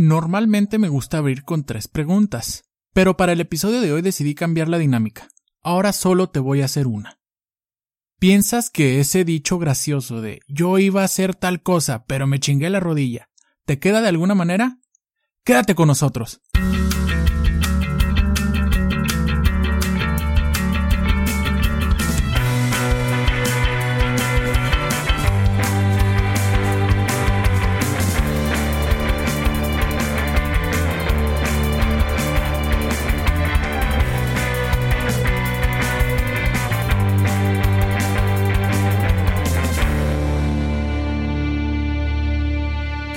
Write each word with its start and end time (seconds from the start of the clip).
Normalmente 0.00 0.78
me 0.78 0.88
gusta 0.88 1.18
abrir 1.18 1.44
con 1.44 1.64
tres 1.64 1.86
preguntas, 1.86 2.64
pero 2.94 3.18
para 3.18 3.32
el 3.32 3.40
episodio 3.42 3.82
de 3.82 3.92
hoy 3.92 4.00
decidí 4.00 4.34
cambiar 4.34 4.66
la 4.66 4.78
dinámica. 4.78 5.28
Ahora 5.62 5.92
solo 5.92 6.30
te 6.30 6.40
voy 6.40 6.62
a 6.62 6.64
hacer 6.64 6.86
una. 6.86 7.20
¿Piensas 8.18 8.70
que 8.70 8.98
ese 9.00 9.26
dicho 9.26 9.58
gracioso 9.58 10.22
de 10.22 10.40
yo 10.48 10.78
iba 10.78 11.02
a 11.02 11.04
hacer 11.04 11.34
tal 11.34 11.62
cosa, 11.62 12.06
pero 12.06 12.26
me 12.26 12.40
chingué 12.40 12.70
la 12.70 12.80
rodilla, 12.80 13.28
te 13.66 13.78
queda 13.78 14.00
de 14.00 14.08
alguna 14.08 14.34
manera? 14.34 14.78
Quédate 15.44 15.74
con 15.74 15.88
nosotros. 15.88 16.40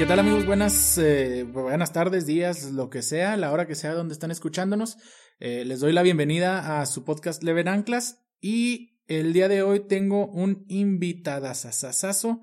¿Qué 0.04 0.10
tal 0.10 0.20
amigos? 0.20 0.46
Buenas, 0.46 0.98
eh, 0.98 1.44
buenas 1.44 1.94
tardes, 1.94 2.26
días, 2.26 2.74
lo 2.74 2.90
que 2.90 3.02
sea, 3.02 3.38
la 3.38 3.54
hora 3.54 3.68
que 3.68 3.74
sea 3.74 3.94
donde 3.94 4.12
están 4.12 4.32
escuchándonos. 4.32 4.98
Eh, 5.40 5.64
les 5.64 5.80
doy 5.80 5.94
la 5.94 6.02
bienvenida 6.02 6.82
a 6.82 6.86
su 6.88 7.06
podcast 7.06 7.42
Leven 7.42 7.70
Anclas 7.70 8.22
y 8.42 9.00
el 9.08 9.32
día 9.32 9.48
de 9.48 9.64
hoy 9.64 9.88
tengo 9.88 10.28
un 10.28 10.66
invitadazazazazo 10.68 12.42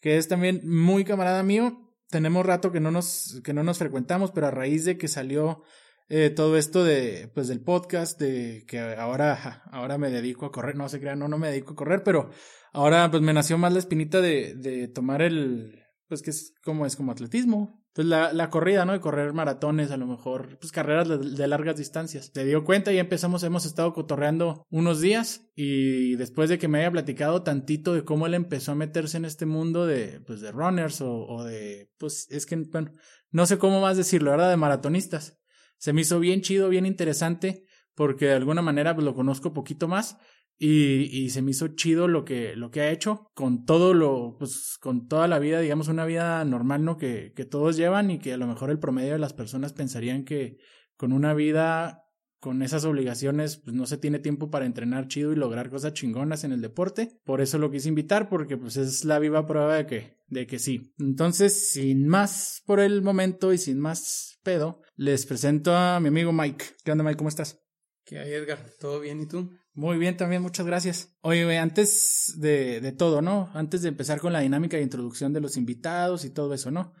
que 0.00 0.16
es 0.16 0.26
también 0.26 0.62
muy 0.64 1.04
camarada 1.04 1.42
mío. 1.42 1.92
Tenemos 2.08 2.46
rato 2.46 2.72
que 2.72 2.80
no 2.80 2.90
nos, 2.90 3.42
que 3.44 3.52
no 3.52 3.62
nos 3.62 3.76
frecuentamos, 3.76 4.30
pero 4.30 4.46
a 4.46 4.50
raíz 4.50 4.86
de 4.86 4.96
que 4.96 5.06
salió 5.06 5.64
eh, 6.08 6.30
todo 6.30 6.56
esto 6.56 6.82
de, 6.82 7.30
pues 7.34 7.46
del 7.46 7.60
podcast, 7.60 8.18
de 8.18 8.64
que 8.66 8.80
ahora, 8.80 9.64
ahora 9.70 9.98
me 9.98 10.08
dedico 10.08 10.46
a 10.46 10.50
correr, 10.50 10.76
no 10.76 10.88
se 10.88 10.98
crean, 10.98 11.18
no, 11.18 11.28
no 11.28 11.36
me 11.36 11.48
dedico 11.48 11.74
a 11.74 11.76
correr, 11.76 12.04
pero 12.04 12.30
ahora 12.72 13.10
pues 13.10 13.22
me 13.22 13.34
nació 13.34 13.58
más 13.58 13.74
la 13.74 13.80
espinita 13.80 14.22
de, 14.22 14.54
de 14.54 14.88
tomar 14.88 15.20
el, 15.20 15.81
pues 16.12 16.20
que 16.20 16.28
es 16.28 16.52
como 16.62 16.84
es 16.84 16.94
como 16.94 17.10
atletismo. 17.10 17.82
Pues 17.94 18.06
la, 18.06 18.34
la 18.34 18.50
corrida, 18.50 18.84
¿no? 18.84 18.92
De 18.92 19.00
correr 19.00 19.32
maratones, 19.32 19.90
a 19.90 19.96
lo 19.96 20.06
mejor, 20.06 20.58
pues 20.58 20.70
carreras 20.70 21.08
de, 21.08 21.46
largas 21.46 21.78
distancias. 21.78 22.30
Se 22.34 22.44
dio 22.44 22.64
cuenta 22.64 22.92
y 22.92 22.98
empezamos, 22.98 23.42
hemos 23.44 23.64
estado 23.64 23.94
cotorreando 23.94 24.66
unos 24.68 25.00
días 25.00 25.48
y 25.54 26.16
después 26.16 26.50
de 26.50 26.58
que 26.58 26.68
me 26.68 26.80
haya 26.80 26.90
platicado 26.90 27.42
tantito 27.42 27.94
de 27.94 28.04
cómo 28.04 28.26
él 28.26 28.34
empezó 28.34 28.72
a 28.72 28.74
meterse 28.74 29.16
en 29.16 29.24
este 29.24 29.46
mundo 29.46 29.86
de, 29.86 30.20
pues 30.26 30.42
de 30.42 30.52
runners 30.52 31.00
o, 31.00 31.24
o 31.26 31.44
de, 31.44 31.90
pues 31.96 32.26
es 32.28 32.44
que, 32.44 32.56
bueno, 32.56 32.92
no 33.30 33.46
sé 33.46 33.56
cómo 33.56 33.80
más 33.80 33.96
decirlo, 33.96 34.32
¿verdad? 34.32 34.50
De 34.50 34.58
maratonistas. 34.58 35.40
Se 35.78 35.94
me 35.94 36.02
hizo 36.02 36.20
bien 36.20 36.42
chido, 36.42 36.68
bien 36.68 36.84
interesante 36.84 37.64
porque 37.94 38.26
de 38.26 38.34
alguna 38.34 38.60
manera 38.60 38.94
pues, 38.94 39.06
lo 39.06 39.14
conozco 39.14 39.54
poquito 39.54 39.88
más 39.88 40.18
y, 40.58 41.08
y, 41.10 41.30
se 41.30 41.42
me 41.42 41.50
hizo 41.50 41.68
chido 41.68 42.06
lo 42.06 42.24
que, 42.24 42.54
lo 42.54 42.70
que 42.70 42.82
ha 42.82 42.90
hecho 42.90 43.30
con 43.34 43.64
todo 43.64 43.94
lo, 43.94 44.36
pues 44.38 44.78
con 44.80 45.08
toda 45.08 45.26
la 45.26 45.38
vida, 45.38 45.60
digamos, 45.60 45.88
una 45.88 46.04
vida 46.04 46.44
normal, 46.44 46.84
¿no? 46.84 46.96
Que, 46.96 47.32
que 47.34 47.44
todos 47.44 47.76
llevan 47.76 48.10
y 48.10 48.18
que 48.18 48.32
a 48.32 48.36
lo 48.36 48.46
mejor 48.46 48.70
el 48.70 48.78
promedio 48.78 49.12
de 49.12 49.18
las 49.18 49.32
personas 49.32 49.72
pensarían 49.72 50.24
que 50.24 50.58
con 50.96 51.12
una 51.12 51.34
vida 51.34 52.02
con 52.42 52.60
esas 52.62 52.84
obligaciones, 52.84 53.58
pues 53.58 53.76
no 53.76 53.86
se 53.86 53.98
tiene 53.98 54.18
tiempo 54.18 54.50
para 54.50 54.66
entrenar 54.66 55.06
chido 55.06 55.30
y 55.32 55.36
lograr 55.36 55.70
cosas 55.70 55.92
chingonas 55.92 56.42
en 56.42 56.50
el 56.50 56.60
deporte. 56.60 57.20
Por 57.22 57.40
eso 57.40 57.56
lo 57.56 57.70
quise 57.70 57.88
invitar, 57.88 58.28
porque 58.28 58.56
pues 58.56 58.76
es 58.76 59.04
la 59.04 59.20
viva 59.20 59.46
prueba 59.46 59.76
de 59.76 59.86
que, 59.86 60.18
de 60.26 60.48
que 60.48 60.58
sí. 60.58 60.92
Entonces, 60.98 61.70
sin 61.70 62.08
más 62.08 62.60
por 62.66 62.80
el 62.80 63.00
momento 63.00 63.52
y 63.52 63.58
sin 63.58 63.78
más 63.78 64.40
pedo, 64.42 64.82
les 64.96 65.24
presento 65.24 65.72
a 65.76 66.00
mi 66.00 66.08
amigo 66.08 66.32
Mike. 66.32 66.64
¿Qué 66.84 66.90
onda, 66.90 67.04
Mike? 67.04 67.16
¿Cómo 67.16 67.28
estás? 67.28 67.60
¿Qué 68.04 68.18
hay, 68.18 68.32
Edgar? 68.32 68.58
¿Todo 68.80 68.98
bien? 68.98 69.20
¿Y 69.20 69.28
tú? 69.28 69.48
Muy 69.74 69.96
bien, 69.96 70.16
también, 70.16 70.42
muchas 70.42 70.66
gracias. 70.66 71.16
Oye, 71.22 71.58
antes 71.58 72.34
de, 72.38 72.80
de 72.80 72.92
todo, 72.92 73.22
¿no? 73.22 73.50
Antes 73.54 73.82
de 73.82 73.88
empezar 73.88 74.20
con 74.20 74.32
la 74.32 74.40
dinámica 74.40 74.76
de 74.76 74.82
introducción 74.82 75.32
de 75.32 75.40
los 75.40 75.56
invitados 75.56 76.24
y 76.24 76.30
todo 76.30 76.52
eso, 76.52 76.70
¿no? 76.70 76.92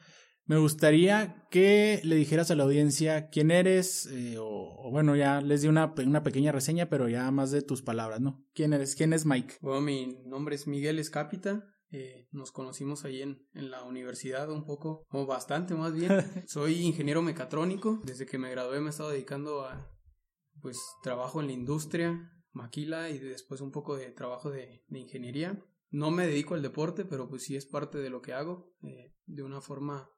Me 0.44 0.58
gustaría 0.58 1.46
que 1.50 2.00
le 2.02 2.16
dijeras 2.16 2.50
a 2.50 2.56
la 2.56 2.64
audiencia 2.64 3.28
quién 3.28 3.50
eres, 3.50 4.06
eh, 4.06 4.38
o, 4.38 4.44
o, 4.46 4.90
bueno, 4.90 5.14
ya 5.14 5.40
les 5.40 5.62
di 5.62 5.68
una, 5.68 5.94
una 6.04 6.22
pequeña 6.22 6.50
reseña, 6.50 6.88
pero 6.88 7.08
ya 7.08 7.30
más 7.30 7.52
de 7.52 7.62
tus 7.62 7.82
palabras, 7.82 8.20
¿no? 8.20 8.44
¿Quién 8.52 8.72
eres? 8.72 8.96
¿Quién 8.96 9.12
es 9.12 9.24
Mike? 9.24 9.54
Bueno, 9.60 9.82
mi 9.82 10.18
nombre 10.26 10.56
es 10.56 10.66
Miguel 10.66 10.98
Escápita. 10.98 11.64
Eh, 11.90 12.26
nos 12.32 12.52
conocimos 12.52 13.04
ahí 13.04 13.22
en, 13.22 13.46
en, 13.52 13.70
la 13.70 13.84
universidad 13.84 14.50
un 14.50 14.64
poco, 14.64 15.04
o 15.10 15.26
bastante 15.26 15.74
más 15.74 15.92
bien. 15.92 16.10
Soy 16.48 16.80
ingeniero 16.80 17.22
mecatrónico. 17.22 18.00
Desde 18.04 18.26
que 18.26 18.38
me 18.38 18.50
gradué 18.50 18.80
me 18.80 18.86
he 18.86 18.90
estado 18.90 19.10
dedicando 19.10 19.64
a, 19.64 19.94
pues, 20.60 20.78
trabajo 21.02 21.40
en 21.40 21.46
la 21.48 21.52
industria, 21.52 22.32
maquila 22.52 23.10
y 23.10 23.18
después 23.18 23.60
un 23.60 23.70
poco 23.70 23.96
de 23.96 24.10
trabajo 24.10 24.50
de, 24.50 24.82
ingeniería. 24.90 25.62
No 25.90 26.10
me 26.10 26.26
dedico 26.26 26.54
al 26.54 26.62
deporte, 26.62 27.04
pero 27.04 27.28
pues 27.28 27.42
sí 27.42 27.56
es 27.56 27.66
parte 27.66 27.98
de 27.98 28.10
lo 28.10 28.22
que 28.22 28.32
hago, 28.32 28.72
eh, 28.82 29.12
de 29.26 29.42
una 29.42 29.60
forma, 29.60 30.10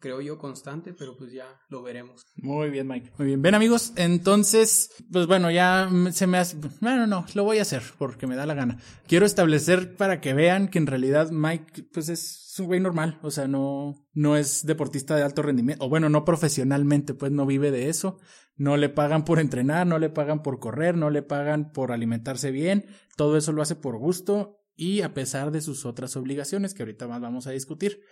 creo 0.00 0.20
yo, 0.20 0.38
constante, 0.38 0.92
pero 0.92 1.16
pues 1.16 1.32
ya 1.32 1.46
lo 1.68 1.82
veremos. 1.82 2.26
Muy 2.36 2.70
bien, 2.70 2.88
Mike. 2.88 3.12
Muy 3.18 3.26
bien. 3.28 3.42
Ven 3.42 3.54
amigos, 3.54 3.92
entonces, 3.96 4.90
pues 5.12 5.26
bueno, 5.26 5.50
ya 5.50 5.88
se 6.10 6.26
me 6.26 6.38
hace, 6.38 6.56
bueno, 6.80 7.06
no, 7.06 7.26
lo 7.34 7.44
voy 7.44 7.58
a 7.58 7.62
hacer 7.62 7.82
porque 7.98 8.26
me 8.26 8.36
da 8.36 8.46
la 8.46 8.54
gana. 8.54 8.78
Quiero 9.06 9.26
establecer 9.26 9.96
para 9.96 10.20
que 10.20 10.34
vean 10.34 10.68
que 10.68 10.78
en 10.78 10.86
realidad 10.86 11.30
Mike, 11.30 11.84
pues 11.92 12.08
es 12.08 12.54
un 12.58 12.66
güey 12.66 12.80
normal, 12.80 13.18
o 13.22 13.30
sea, 13.30 13.46
no, 13.46 14.08
no 14.12 14.36
es 14.36 14.66
deportista 14.66 15.14
de 15.16 15.22
alto 15.22 15.42
rendimiento, 15.42 15.84
o 15.84 15.88
bueno, 15.88 16.08
no 16.08 16.24
profesionalmente, 16.24 17.14
pues 17.14 17.30
no 17.30 17.46
vive 17.46 17.70
de 17.70 17.88
eso. 17.88 18.18
No 18.56 18.76
le 18.76 18.90
pagan 18.90 19.24
por 19.24 19.38
entrenar, 19.38 19.86
no 19.86 19.98
le 19.98 20.10
pagan 20.10 20.42
por 20.42 20.58
correr, 20.58 20.94
no 20.94 21.08
le 21.08 21.22
pagan 21.22 21.72
por 21.72 21.92
alimentarse 21.92 22.50
bien. 22.50 22.84
Todo 23.16 23.38
eso 23.38 23.52
lo 23.52 23.62
hace 23.62 23.74
por 23.74 23.96
gusto 23.96 24.60
y 24.76 25.02
a 25.02 25.14
pesar 25.14 25.50
de 25.50 25.60
sus 25.60 25.86
otras 25.86 26.16
obligaciones 26.16 26.74
que 26.74 26.82
ahorita 26.82 27.08
más 27.08 27.20
vamos 27.20 27.46
a 27.46 27.50
discutir. 27.52 28.02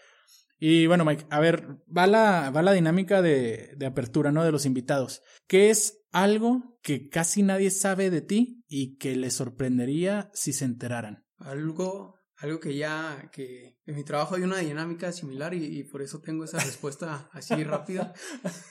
Y 0.58 0.86
bueno, 0.86 1.04
Mike, 1.04 1.26
a 1.30 1.40
ver, 1.40 1.78
va 1.94 2.06
la, 2.06 2.50
va 2.50 2.62
la 2.62 2.72
dinámica 2.72 3.22
de, 3.22 3.74
de 3.76 3.86
apertura, 3.86 4.32
¿no? 4.32 4.44
De 4.44 4.52
los 4.52 4.66
invitados. 4.66 5.22
¿Qué 5.46 5.70
es 5.70 6.04
algo 6.10 6.78
que 6.82 7.08
casi 7.08 7.42
nadie 7.42 7.70
sabe 7.70 8.10
de 8.10 8.22
ti 8.22 8.64
y 8.66 8.96
que 8.96 9.14
les 9.14 9.34
sorprendería 9.34 10.30
si 10.34 10.52
se 10.52 10.64
enteraran? 10.64 11.24
Algo 11.38 12.18
algo 12.38 12.60
que 12.60 12.76
ya, 12.76 13.30
que 13.32 13.78
en 13.84 13.96
mi 13.96 14.04
trabajo 14.04 14.36
hay 14.36 14.42
una 14.42 14.58
dinámica 14.58 15.10
similar 15.10 15.54
y, 15.54 15.64
y, 15.64 15.84
por 15.84 16.02
eso 16.02 16.20
tengo 16.20 16.44
esa 16.44 16.58
respuesta 16.58 17.28
así 17.32 17.54
rápida, 17.64 18.14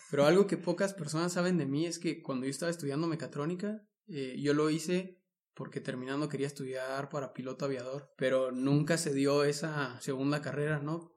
pero 0.09 0.25
algo 0.25 0.47
que 0.47 0.55
pocas 0.55 0.93
personas 0.93 1.33
saben 1.33 1.57
de 1.57 1.65
mí 1.65 1.85
es 1.85 1.99
que 1.99 2.21
cuando 2.21 2.45
yo 2.45 2.49
estaba 2.49 2.71
estudiando 2.71 3.07
mecatrónica, 3.07 3.81
eh, 4.07 4.37
yo 4.39 4.53
lo 4.53 4.69
hice 4.69 5.21
porque 5.53 5.81
terminando 5.81 6.29
quería 6.29 6.47
estudiar 6.47 7.09
para 7.09 7.33
piloto 7.33 7.65
aviador, 7.65 8.13
pero 8.15 8.51
nunca 8.51 8.97
se 8.97 9.13
dio 9.13 9.43
esa 9.43 9.99
segunda 10.01 10.41
carrera, 10.41 10.79
¿no? 10.79 11.16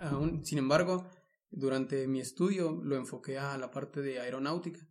Aún, 0.00 0.44
sin 0.44 0.58
embargo, 0.58 1.06
durante 1.50 2.06
mi 2.06 2.20
estudio 2.20 2.80
lo 2.82 2.96
enfoqué 2.96 3.38
a 3.38 3.56
la 3.58 3.70
parte 3.70 4.02
de 4.02 4.20
aeronáutica 4.20 4.86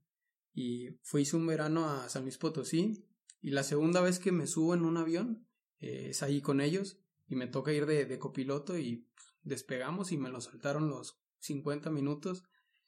y 0.54 0.90
fui 1.04 1.22
hice 1.22 1.36
un 1.36 1.46
verano 1.46 1.90
a 1.90 2.10
San 2.10 2.24
Luis 2.24 2.38
Potosí 2.38 3.06
y 3.42 3.52
la 3.52 3.64
segunda 3.64 4.02
vez 4.02 4.20
que 4.20 4.32
me 4.32 4.48
subo 4.48 4.74
en 4.74 4.84
un 4.84 4.98
avión 4.98 5.48
eh, 5.80 6.08
es 6.10 6.24
ahí 6.24 6.42
con 6.42 6.62
ellos 6.62 7.00
y 7.28 7.36
me 7.36 7.48
toca 7.48 7.74
ir 7.74 7.86
de, 7.86 8.06
de 8.06 8.20
copiloto 8.20 8.78
y 8.78 9.08
despegamos 9.44 10.12
y 10.12 10.18
me 10.18 10.30
lo 10.30 10.42
saltaron 10.42 10.90
los 10.90 11.22
50 11.40 11.90
minutos. 11.92 12.44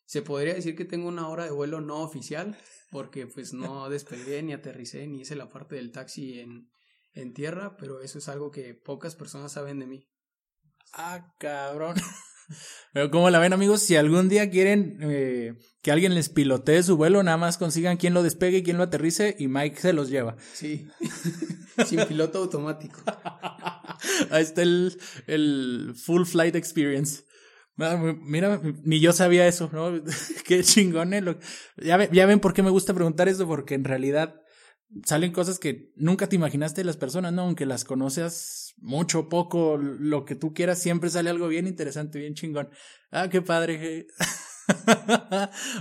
Se 0.05 0.23
podría 0.23 0.55
decir 0.55 0.75
que 0.75 0.85
tengo 0.85 1.07
una 1.07 1.29
hora 1.29 1.45
de 1.45 1.51
vuelo 1.51 1.81
no 1.81 2.01
oficial 2.01 2.57
porque 2.91 3.27
pues 3.27 3.53
no 3.53 3.89
despegué 3.89 4.41
ni 4.41 4.53
aterricé 4.53 5.07
ni 5.07 5.21
hice 5.21 5.35
la 5.35 5.49
parte 5.49 5.75
del 5.75 5.91
taxi 5.91 6.39
en, 6.39 6.71
en 7.13 7.33
tierra, 7.33 7.77
pero 7.77 8.01
eso 8.01 8.17
es 8.17 8.27
algo 8.29 8.49
que 8.49 8.73
pocas 8.73 9.15
personas 9.15 9.51
saben 9.51 9.79
de 9.79 9.87
mí. 9.87 10.09
Ah, 10.93 11.33
cabrón. 11.37 11.95
Pero 12.93 13.11
como 13.11 13.29
la 13.29 13.39
ven 13.39 13.53
amigos, 13.53 13.81
si 13.81 13.95
algún 13.95 14.27
día 14.29 14.49
quieren 14.49 14.97
eh, 15.01 15.53
que 15.81 15.91
alguien 15.91 16.15
les 16.15 16.29
pilotee 16.29 16.81
su 16.81 16.97
vuelo, 16.97 17.21
nada 17.21 17.37
más 17.37 17.57
consigan 17.57 17.97
quién 17.97 18.13
lo 18.13 18.23
despegue 18.23 18.57
y 18.57 18.63
quién 18.63 18.77
lo 18.77 18.83
aterrice 18.83 19.35
y 19.37 19.47
Mike 19.47 19.79
se 19.79 19.93
los 19.93 20.09
lleva. 20.09 20.35
Sí, 20.53 20.87
sin 21.85 22.05
piloto 22.05 22.39
automático. 22.39 23.01
Ahí 24.31 24.43
está 24.43 24.63
el, 24.63 24.97
el 25.27 25.93
full 25.95 26.25
flight 26.25 26.55
experience. 26.55 27.23
Mira, 27.75 28.59
ni 28.83 28.99
yo 28.99 29.13
sabía 29.13 29.47
eso, 29.47 29.69
¿no? 29.71 30.03
Qué 30.45 30.63
chingón. 30.63 31.13
¿eh? 31.13 31.23
Ya, 31.77 32.11
ya 32.11 32.25
ven 32.25 32.41
por 32.41 32.53
qué 32.53 32.61
me 32.61 32.71
gusta 32.71 32.93
preguntar 32.93 33.29
eso, 33.29 33.47
porque 33.47 33.75
en 33.75 33.85
realidad 33.85 34.41
salen 35.03 35.31
cosas 35.31 35.59
que 35.59 35.91
nunca 35.95 36.27
te 36.27 36.35
imaginaste 36.35 36.81
de 36.81 36.85
las 36.85 36.97
personas, 36.97 37.33
¿no? 37.33 37.43
Aunque 37.43 37.65
las 37.65 37.85
conoces 37.85 38.73
mucho, 38.77 39.29
poco, 39.29 39.77
lo 39.77 40.25
que 40.25 40.35
tú 40.35 40.53
quieras, 40.53 40.79
siempre 40.79 41.09
sale 41.09 41.29
algo 41.29 41.47
bien 41.47 41.67
interesante, 41.67 42.19
bien 42.19 42.33
chingón. 42.33 42.69
Ah, 43.11 43.29
qué 43.29 43.41
padre. 43.41 44.07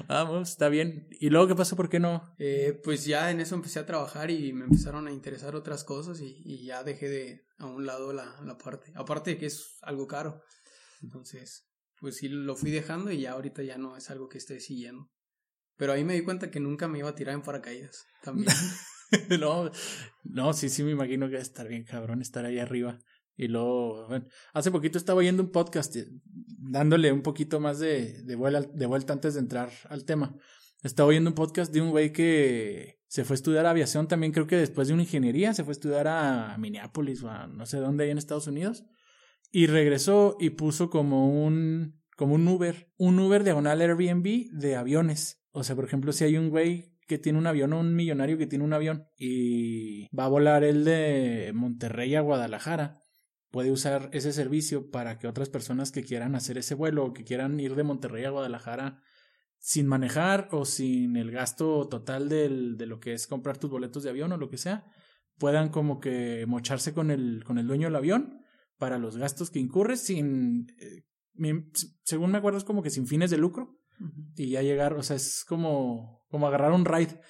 Vamos, 0.09 0.49
está 0.51 0.69
bien. 0.69 1.09
¿Y 1.21 1.31
luego 1.31 1.49
qué 1.49 1.55
pasó? 1.55 1.77
¿Por 1.77 1.89
qué 1.89 2.01
no? 2.01 2.35
Eh, 2.39 2.81
pues 2.85 3.05
ya 3.05 3.31
en 3.31 3.41
eso 3.41 3.55
empecé 3.55 3.79
a 3.79 3.87
trabajar 3.87 4.31
y 4.31 4.53
me 4.53 4.65
empezaron 4.65 5.07
a 5.07 5.13
interesar 5.13 5.55
otras 5.55 5.85
cosas 5.85 6.21
y, 6.21 6.43
y 6.45 6.67
ya 6.67 6.83
dejé 6.83 7.09
de 7.09 7.47
a 7.59 7.67
un 7.67 7.87
lado 7.87 8.13
la, 8.13 8.41
la 8.45 8.57
parte. 8.57 8.93
Aparte 8.95 9.31
de 9.31 9.39
que 9.39 9.47
es 9.47 9.79
algo 9.83 10.07
caro. 10.07 10.43
Entonces, 11.03 11.69
pues 12.01 12.17
sí 12.17 12.29
lo 12.29 12.57
fui 12.57 12.71
dejando 12.71 13.11
y 13.11 13.23
ya 13.23 13.33
ahorita 13.33 13.63
ya 13.63 13.79
no 13.79 13.97
es 13.97 14.11
algo 14.11 14.29
que 14.29 14.39
esté 14.39 14.61
siguiendo. 14.61 15.11
Pero 15.77 15.93
ahí 15.93 16.05
me 16.05 16.15
di 16.15 16.23
cuenta 16.23 16.51
que 16.51 16.61
nunca 16.61 16.89
me 16.89 16.99
iba 16.99 17.09
a 17.09 17.15
tirar 17.15 17.35
en 17.35 17.43
paracaídas 17.43 18.05
también. 18.23 18.49
no, 19.41 19.71
no, 20.25 20.53
sí, 20.53 20.69
sí 20.69 20.83
me 20.83 20.91
imagino 20.91 21.29
que 21.29 21.35
va 21.35 21.39
a 21.41 21.43
estar 21.43 21.69
bien 21.69 21.85
cabrón 21.85 22.21
estar 22.21 22.45
ahí 22.45 22.59
arriba. 22.59 22.99
Y 23.37 23.47
luego, 23.49 24.09
bueno, 24.09 24.27
hace 24.53 24.71
poquito 24.71 24.99
estaba 24.99 25.21
oyendo 25.21 25.43
un 25.43 25.53
podcast 25.53 25.95
eh, 25.97 26.09
dándole 26.25 27.13
un 27.13 27.23
poquito 27.23 27.61
más 27.61 27.79
de, 27.79 28.23
de, 28.25 28.35
vuelta, 28.35 28.69
de 28.75 28.87
vuelta 28.87 29.13
antes 29.13 29.35
de 29.35 29.41
entrar 29.41 29.71
al 29.89 30.05
tema. 30.05 30.37
Estaba 30.83 31.09
oyendo 31.09 31.31
un 31.31 31.35
podcast 31.35 31.73
de 31.73 31.81
un 31.81 31.91
güey 31.91 32.13
que 32.13 32.99
se 33.09 33.25
fue 33.25 33.35
a 33.35 33.37
estudiar 33.37 33.67
aviación 33.67 34.07
también, 34.07 34.33
creo 34.33 34.47
que 34.47 34.57
después 34.57 34.89
de 34.89 34.95
una 34.95 35.03
ingeniería, 35.03 35.55
se 35.55 35.65
fue 35.65 35.71
a 35.71 35.73
estudiar 35.73 36.09
a 36.09 36.57
Minneapolis 36.59 37.23
o 37.23 37.31
a 37.31 37.47
no 37.47 37.65
sé 37.65 37.79
dónde 37.79 38.05
ahí 38.05 38.11
en 38.11 38.19
Estados 38.19 38.47
Unidos. 38.47 38.85
Y 39.51 39.67
regresó 39.67 40.37
y 40.39 40.51
puso 40.51 40.91
como 40.91 41.45
un, 41.45 42.03
como 42.17 42.35
un 42.35 42.47
Uber, 42.47 42.93
un 42.99 43.19
Uber 43.19 43.45
diagonal 43.45 43.81
Airbnb 43.81 44.51
de 44.53 44.77
aviones. 44.77 45.43
O 45.53 45.65
sea, 45.65 45.75
por 45.75 45.87
ejemplo, 45.87 46.13
si 46.13 46.25
hay 46.25 46.37
un 46.37 46.51
güey 46.51 46.98
que 47.09 47.19
tiene 47.19 47.39
un 47.39 47.47
avión 47.47 47.73
o 47.73 47.81
un 47.81 47.97
millonario 47.97 48.39
que 48.39 48.47
tiene 48.47 48.65
un 48.65 48.73
avión 48.73 49.07
y 49.17 50.07
va 50.17 50.27
a 50.27 50.29
volar 50.29 50.63
el 50.63 50.85
de 50.85 51.53
Monterrey 51.55 52.15
a 52.15 52.21
Guadalajara, 52.21 52.99
puede 53.51 53.73
usar 53.73 54.11
ese 54.13 54.33
servicio 54.33 54.91
para 54.91 55.19
que 55.19 55.27
otras 55.27 55.49
personas 55.49 55.91
que 55.91 56.05
quieran 56.05 56.35
hacer 56.35 56.59
ese 56.59 56.75
vuelo 56.75 57.07
o 57.07 57.13
que 57.13 57.25
quieran 57.25 57.59
ir 57.59 57.75
de 57.75 57.83
Monterrey 57.83 58.25
a 58.25 58.31
Guadalajara 58.31 59.03
sin 59.59 59.87
manejar 59.87 60.49
o 60.53 60.65
sin 60.65 61.17
el 61.17 61.31
gasto 61.31 61.89
total 61.89 62.29
del, 62.29 62.77
de 62.77 62.87
lo 62.87 63.01
que 63.01 63.15
es 63.15 63.27
comprar 63.27 63.59
tus 63.59 63.71
boletos 63.71 64.03
de 64.03 64.11
avión 64.11 64.31
o 64.33 64.37
lo 64.37 64.51
que 64.51 64.59
sea, 64.59 64.85
puedan 65.39 65.71
como 65.71 65.99
que 66.01 66.45
mocharse 66.47 66.93
con 66.93 67.11
el, 67.11 67.43
con 67.45 67.59
el 67.59 67.67
dueño 67.67 67.89
del 67.89 67.97
avión 67.97 68.43
para 68.77 68.99
los 68.99 69.17
gastos 69.17 69.51
que 69.51 69.59
incurres 69.59 70.03
sin, 70.03 70.69
eh, 70.79 71.05
según 72.05 72.31
me 72.33 72.39
acuerdo, 72.39 72.59
es 72.59 72.65
como 72.65 72.83
que 72.83 72.91
sin 72.91 73.07
fines 73.07 73.31
de 73.31 73.39
lucro 73.39 73.79
y 74.37 74.51
ya 74.51 74.63
llegar, 74.63 74.95
o 74.95 75.03
sea, 75.03 75.17
es 75.17 75.45
como, 75.45 76.18
como 76.31 76.47
agarrar 76.47 76.73
un 76.73 76.85
ride. 76.85 77.21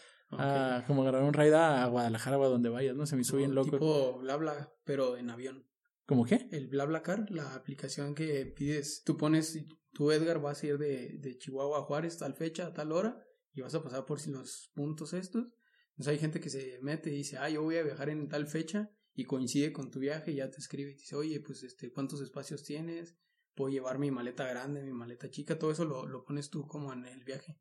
como 0.87 1.03
agarrar 1.03 1.23
un 1.23 1.33
ride 1.33 1.55
a 1.55 1.87
Guadalajara 1.87 2.39
o 2.39 2.45
a 2.45 2.49
donde 2.49 2.69
vayas, 2.69 2.97
¿no? 2.97 3.07
Se 3.07 3.17
me 3.17 3.23
hizo 3.23 3.37
bien 3.37 3.55
loco. 3.55 3.71
Tipo 3.73 4.19
bla 4.19 4.37
bla, 4.37 4.73
pero 4.85 5.17
en 5.17 5.31
avión. 5.31 5.69
¿Cómo 6.09 6.25
qué? 6.25 6.49
El 6.53 6.69
BlaBlaCar, 6.69 7.31
la 7.31 7.55
aplicación 7.55 8.15
que 8.15 8.47
pides, 8.47 9.03
tú 9.05 9.19
pones, 9.19 9.67
tú 9.93 10.11
Edgar 10.11 10.41
vas 10.41 10.63
a 10.63 10.67
ir 10.67 10.79
de, 10.79 11.19
de 11.19 11.37
Chihuahua 11.37 11.81
a 11.81 11.83
Juárez 11.83 12.17
tal 12.17 12.33
fecha, 12.33 12.69
a 12.69 12.73
tal 12.73 12.93
hora, 12.93 13.23
y 13.53 13.61
vas 13.61 13.75
a 13.75 13.83
pasar 13.83 14.07
por 14.07 14.27
los 14.27 14.71
puntos 14.75 15.13
estos. 15.13 15.49
Entonces 15.91 16.13
hay 16.13 16.19
gente 16.19 16.41
que 16.41 16.49
se 16.49 16.79
mete 16.81 17.11
y 17.11 17.17
dice, 17.17 17.37
ah, 17.37 17.51
yo 17.51 17.63
voy 17.63 17.77
a 17.77 17.83
viajar 17.83 18.09
en 18.09 18.27
tal 18.27 18.47
fecha, 18.47 18.91
y 19.13 19.25
coincide 19.25 19.71
con 19.71 19.91
tu 19.91 19.99
viaje, 19.99 20.33
y 20.33 20.37
ya 20.37 20.51
te 20.51 20.57
escribe 20.57 20.93
y 20.93 20.95
te 20.95 21.01
dice, 21.01 21.15
oye, 21.15 21.41
pues 21.41 21.63
este, 21.63 21.93
¿cuántos 21.93 22.23
espacios 22.23 22.63
tienes? 22.63 23.19
Puedo 23.55 23.71
llevar 23.71 23.99
mi 23.99 24.11
maleta 24.11 24.47
grande, 24.47 24.83
mi 24.83 24.93
maleta 24.93 25.29
chica, 25.29 25.59
todo 25.59 25.73
eso 25.73 25.85
lo, 25.85 26.07
lo 26.07 26.25
pones 26.25 26.49
tú 26.49 26.67
como 26.67 26.91
en 26.91 27.05
el 27.05 27.23
viaje. 27.23 27.59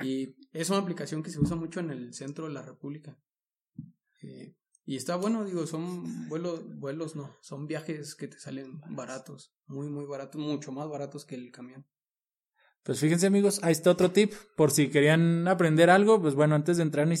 Y 0.00 0.36
es 0.52 0.70
una 0.70 0.80
aplicación 0.80 1.22
que 1.22 1.30
se 1.30 1.40
usa 1.40 1.56
mucho 1.56 1.80
en 1.80 1.90
el 1.90 2.14
centro 2.14 2.46
de 2.46 2.52
la 2.52 2.62
República. 2.62 3.18
Eh, 4.22 4.54
y 4.84 4.96
está 4.96 5.16
bueno, 5.16 5.44
digo, 5.44 5.66
son 5.66 6.28
vuelos, 6.28 6.62
vuelos 6.78 7.16
no, 7.16 7.36
son 7.40 7.66
viajes 7.66 8.14
que 8.14 8.28
te 8.28 8.38
salen 8.38 8.80
baratos, 8.90 9.52
muy, 9.66 9.88
muy 9.88 10.06
baratos, 10.06 10.40
mucho 10.40 10.70
más 10.70 10.88
baratos 10.88 11.24
que 11.24 11.34
el 11.34 11.50
camión. 11.50 11.84
Pues 12.84 13.00
fíjense 13.00 13.26
amigos, 13.26 13.58
ahí 13.64 13.72
está 13.72 13.90
otro 13.90 14.12
tip, 14.12 14.32
por 14.54 14.70
si 14.70 14.88
querían 14.88 15.48
aprender 15.48 15.90
algo, 15.90 16.22
pues 16.22 16.36
bueno, 16.36 16.54
antes 16.54 16.76
de 16.76 16.84
entrar 16.84 17.08
ni, 17.08 17.16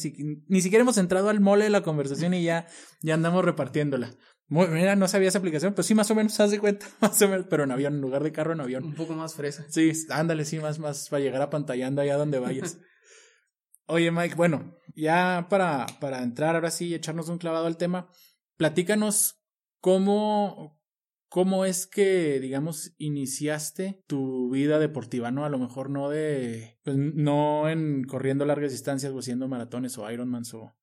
ni 0.46 0.60
siquiera 0.60 0.82
hemos 0.82 0.96
entrado 0.96 1.28
al 1.28 1.40
mole 1.40 1.64
de 1.64 1.70
la 1.70 1.82
conversación 1.82 2.34
y 2.34 2.44
ya, 2.44 2.68
ya 3.02 3.14
andamos 3.14 3.44
repartiéndola. 3.44 4.16
Mira, 4.48 4.96
no 4.96 5.08
sabía 5.08 5.28
esa 5.28 5.38
aplicación, 5.38 5.74
pues 5.74 5.86
sí, 5.86 5.94
más 5.94 6.10
o 6.10 6.14
menos, 6.14 6.38
haz 6.40 6.50
de 6.50 6.58
cuenta, 6.58 6.86
más 7.00 7.20
o 7.22 7.28
menos, 7.28 7.46
pero 7.48 7.64
en 7.64 7.72
avión, 7.72 7.94
en 7.94 8.00
lugar 8.00 8.22
de 8.22 8.32
carro, 8.32 8.52
en 8.52 8.60
avión. 8.60 8.84
Un 8.84 8.94
poco 8.94 9.14
más 9.14 9.34
fresa. 9.34 9.66
Sí, 9.68 9.92
ándale, 10.10 10.44
sí, 10.44 10.58
más, 10.58 10.78
más 10.78 11.08
para 11.08 11.22
llegar 11.22 11.42
a 11.42 11.50
pantallando 11.50 12.02
allá 12.02 12.16
donde 12.16 12.38
vayas. 12.38 12.78
Oye, 13.88 14.10
Mike, 14.10 14.34
bueno, 14.34 14.76
ya 14.96 15.46
para, 15.48 15.86
para 16.00 16.22
entrar 16.22 16.56
ahora 16.56 16.70
sí 16.70 16.86
y 16.86 16.94
echarnos 16.94 17.28
un 17.28 17.38
clavado 17.38 17.66
al 17.66 17.76
tema, 17.76 18.10
platícanos 18.56 19.40
cómo, 19.80 20.80
cómo 21.28 21.64
es 21.64 21.86
que, 21.86 22.40
digamos, 22.40 22.94
iniciaste 22.98 24.02
tu 24.08 24.50
vida 24.50 24.80
deportiva, 24.80 25.30
¿no? 25.30 25.44
A 25.44 25.50
lo 25.50 25.58
mejor 25.58 25.90
no 25.90 26.08
de, 26.08 26.80
pues, 26.82 26.96
no 26.96 27.68
en 27.68 28.02
corriendo 28.04 28.44
largas 28.44 28.72
distancias 28.72 29.12
o 29.12 29.18
haciendo 29.20 29.46
maratones 29.46 29.96
o 29.98 30.10
Ironmans 30.10 30.52
o 30.54 30.74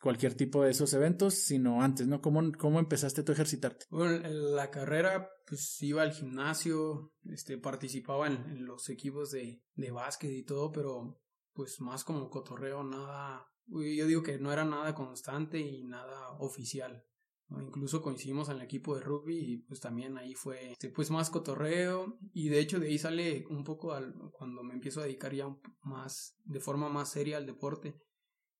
cualquier 0.00 0.34
tipo 0.34 0.62
de 0.62 0.70
esos 0.70 0.92
eventos, 0.94 1.34
sino 1.34 1.82
antes, 1.82 2.06
¿no? 2.06 2.20
¿Cómo, 2.20 2.52
cómo 2.58 2.78
empezaste 2.78 3.22
tú 3.22 3.32
a 3.32 3.34
ejercitarte? 3.34 3.86
Bueno, 3.90 4.26
en 4.26 4.54
la 4.54 4.70
carrera, 4.70 5.30
pues 5.46 5.80
iba 5.82 6.02
al 6.02 6.12
gimnasio, 6.12 7.12
este, 7.24 7.58
participaba 7.58 8.26
en, 8.26 8.64
los 8.64 8.88
equipos 8.88 9.30
de, 9.30 9.62
de 9.74 9.90
básquet 9.90 10.30
y 10.30 10.44
todo, 10.44 10.70
pero 10.70 11.20
pues 11.52 11.80
más 11.80 12.04
como 12.04 12.30
cotorreo, 12.30 12.84
nada, 12.84 13.44
yo 13.66 14.06
digo 14.06 14.22
que 14.22 14.38
no 14.38 14.52
era 14.52 14.64
nada 14.64 14.94
constante 14.94 15.58
y 15.58 15.84
nada 15.84 16.30
oficial. 16.38 17.04
Incluso 17.50 18.02
coincidimos 18.02 18.50
en 18.50 18.56
el 18.56 18.62
equipo 18.62 18.94
de 18.94 19.00
rugby 19.00 19.38
y 19.38 19.56
pues 19.62 19.80
también 19.80 20.18
ahí 20.18 20.34
fue 20.34 20.72
este, 20.72 20.90
pues 20.90 21.10
más 21.10 21.30
cotorreo 21.30 22.18
y 22.34 22.50
de 22.50 22.60
hecho 22.60 22.78
de 22.78 22.88
ahí 22.88 22.98
sale 22.98 23.46
un 23.48 23.64
poco 23.64 23.94
al, 23.94 24.14
cuando 24.32 24.62
me 24.62 24.74
empiezo 24.74 25.00
a 25.00 25.04
dedicar 25.04 25.32
ya 25.34 25.48
más 25.82 26.36
de 26.44 26.60
forma 26.60 26.90
más 26.90 27.10
seria 27.10 27.38
al 27.38 27.46
deporte. 27.46 27.98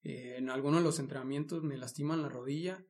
Eh, 0.02 0.36
en 0.38 0.50
algunos 0.50 0.80
de 0.80 0.84
los 0.84 0.98
entrenamientos 0.98 1.62
me 1.62 1.76
lastiman 1.76 2.22
la 2.22 2.28
rodilla 2.28 2.86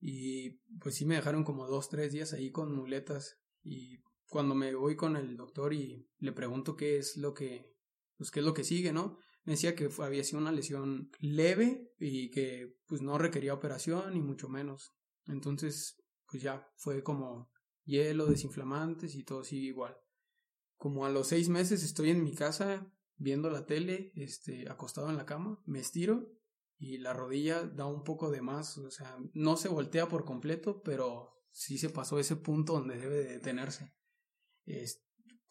y 0.00 0.50
pues 0.80 0.96
sí 0.96 1.04
me 1.04 1.14
dejaron 1.14 1.44
como 1.44 1.66
dos, 1.66 1.88
tres 1.88 2.12
días 2.12 2.32
ahí 2.32 2.50
con 2.50 2.74
muletas 2.74 3.38
y 3.62 3.98
cuando 4.26 4.54
me 4.54 4.74
voy 4.74 4.96
con 4.96 5.16
el 5.16 5.36
doctor 5.36 5.72
y 5.72 6.08
le 6.18 6.32
pregunto 6.32 6.74
qué 6.74 6.98
es 6.98 7.16
lo 7.16 7.34
que 7.34 7.72
pues 8.16 8.30
qué 8.30 8.40
es 8.40 8.46
lo 8.46 8.54
que 8.54 8.64
sigue, 8.64 8.92
¿no? 8.92 9.18
me 9.44 9.54
decía 9.54 9.74
que 9.74 9.88
había 9.98 10.24
sido 10.24 10.40
una 10.40 10.52
lesión 10.52 11.10
leve 11.18 11.92
y 11.98 12.30
que 12.30 12.76
pues 12.86 13.02
no 13.02 13.18
requería 13.18 13.54
operación 13.54 14.14
ni 14.14 14.20
mucho 14.20 14.48
menos. 14.48 14.92
Entonces, 15.26 16.00
pues 16.26 16.42
ya 16.42 16.68
fue 16.76 17.02
como 17.02 17.50
hielo, 17.84 18.26
desinflamantes 18.26 19.14
y 19.14 19.24
todo 19.24 19.42
sigue 19.42 19.66
igual. 19.66 19.96
Como 20.76 21.04
a 21.04 21.10
los 21.10 21.28
seis 21.28 21.48
meses 21.48 21.82
estoy 21.82 22.10
en 22.10 22.22
mi 22.22 22.34
casa 22.34 22.86
viendo 23.22 23.50
la 23.50 23.66
tele, 23.66 24.12
este, 24.14 24.68
acostado 24.68 25.10
en 25.10 25.16
la 25.16 25.26
cama, 25.26 25.62
me 25.66 25.80
estiro 25.80 26.28
y 26.78 26.98
la 26.98 27.12
rodilla 27.12 27.62
da 27.62 27.86
un 27.86 28.02
poco 28.02 28.30
de 28.30 28.42
más, 28.42 28.78
o 28.78 28.90
sea, 28.90 29.16
no 29.34 29.56
se 29.56 29.68
voltea 29.68 30.08
por 30.08 30.24
completo, 30.24 30.82
pero 30.82 31.44
sí 31.50 31.78
se 31.78 31.90
pasó 31.90 32.18
ese 32.18 32.36
punto 32.36 32.74
donde 32.74 32.98
debe 32.98 33.16
de 33.16 33.32
detenerse 33.34 33.92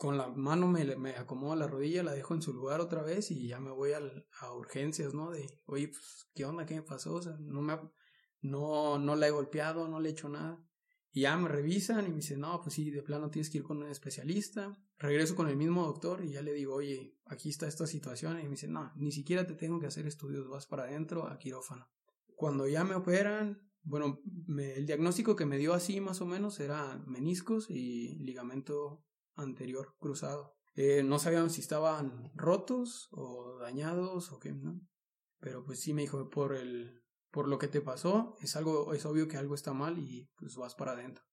con 0.02 0.18
la 0.18 0.30
mano 0.30 0.68
me, 0.68 0.84
me 0.96 1.12
acomodo 1.12 1.56
la 1.56 1.68
rodilla, 1.68 2.02
la 2.02 2.14
dejo 2.14 2.34
en 2.34 2.42
su 2.42 2.54
lugar 2.54 2.82
otra 2.82 3.04
vez 3.04 3.30
y 3.30 3.48
ya 3.48 3.60
me 3.60 3.70
voy 3.70 3.94
al, 3.94 4.26
a 4.40 4.52
urgencias, 4.52 5.14
¿no? 5.14 5.30
De, 5.30 5.48
oye, 5.66 5.90
pues, 5.90 6.28
¿qué 6.34 6.44
onda? 6.44 6.66
¿Qué 6.66 6.74
me 6.74 6.82
pasó? 6.82 7.14
O 7.14 7.22
sea, 7.22 7.38
no 7.40 7.62
me 7.62 7.80
no, 8.42 8.98
no 8.98 9.16
la 9.16 9.28
he 9.28 9.30
golpeado, 9.30 9.88
no 9.88 10.00
le 10.00 10.10
he 10.10 10.12
hecho 10.14 10.28
nada. 10.28 10.60
Y 11.14 11.22
ya 11.22 11.36
me 11.36 11.50
revisan 11.50 12.06
y 12.06 12.10
me 12.10 12.18
dicen, 12.18 12.40
no, 12.40 12.62
pues 12.62 12.76
sí, 12.76 12.90
de 12.90 13.02
plano 13.02 13.30
tienes 13.30 13.50
que 13.50 13.58
ir 13.58 13.64
con 13.64 13.78
un 13.78 13.90
especialista. 13.90 14.78
Regreso 14.98 15.36
con 15.36 15.50
el 15.50 15.58
mismo 15.58 15.86
doctor 15.86 16.24
y 16.24 16.32
ya 16.32 16.42
le 16.42 16.54
digo, 16.54 16.76
oye, 16.76 17.18
aquí 17.26 17.50
está 17.50 17.68
esta 17.68 17.86
situación. 17.86 18.40
Y 18.40 18.44
me 18.44 18.52
dicen, 18.52 18.72
no, 18.72 18.92
ni 18.96 19.12
siquiera 19.12 19.46
te 19.46 19.56
tengo 19.56 19.80
que 19.80 19.88
hacer 19.88 20.08
estudios, 20.08 20.48
vas 20.48 20.68
para 20.68 20.84
adentro 20.84 21.28
a 21.28 21.38
quirófano. 21.38 21.90
Cuando 22.36 22.68
ya 22.68 22.84
me 22.86 22.96
operan, 22.96 23.62
bueno, 23.84 24.22
el 24.58 24.86
diagnóstico 24.86 25.36
que 25.36 25.46
me 25.46 25.58
dio 25.58 25.74
así 25.74 26.00
más 26.00 26.22
o 26.22 26.26
menos 26.26 26.60
era 26.60 26.98
meniscos 27.08 27.70
y 27.70 28.20
ligamento 28.20 29.04
anterior 29.36 29.96
cruzado. 30.00 30.56
Eh, 30.76 31.04
no 31.04 31.20
sabíamos 31.20 31.54
si 31.54 31.62
estaban 31.62 32.32
rotos 32.36 33.10
o 33.12 33.58
dañados 33.60 34.32
o 34.32 34.40
qué, 34.40 34.54
¿no? 34.54 34.80
Pero 35.40 35.66
pues 35.66 35.82
sí 35.82 35.94
me 35.94 36.04
dijo, 36.04 36.30
por 36.30 36.56
el, 36.56 37.02
por 37.32 37.48
lo 37.48 37.58
que 37.58 37.68
te 37.68 37.82
pasó, 37.82 38.36
es 38.42 38.56
algo, 38.56 38.94
es 38.94 39.06
obvio 39.06 39.28
que 39.28 39.38
algo 39.38 39.56
está 39.56 39.74
mal 39.74 39.98
y 39.98 40.30
pues 40.36 40.56
vas 40.56 40.76
para 40.76 40.92
adentro. 40.92 41.24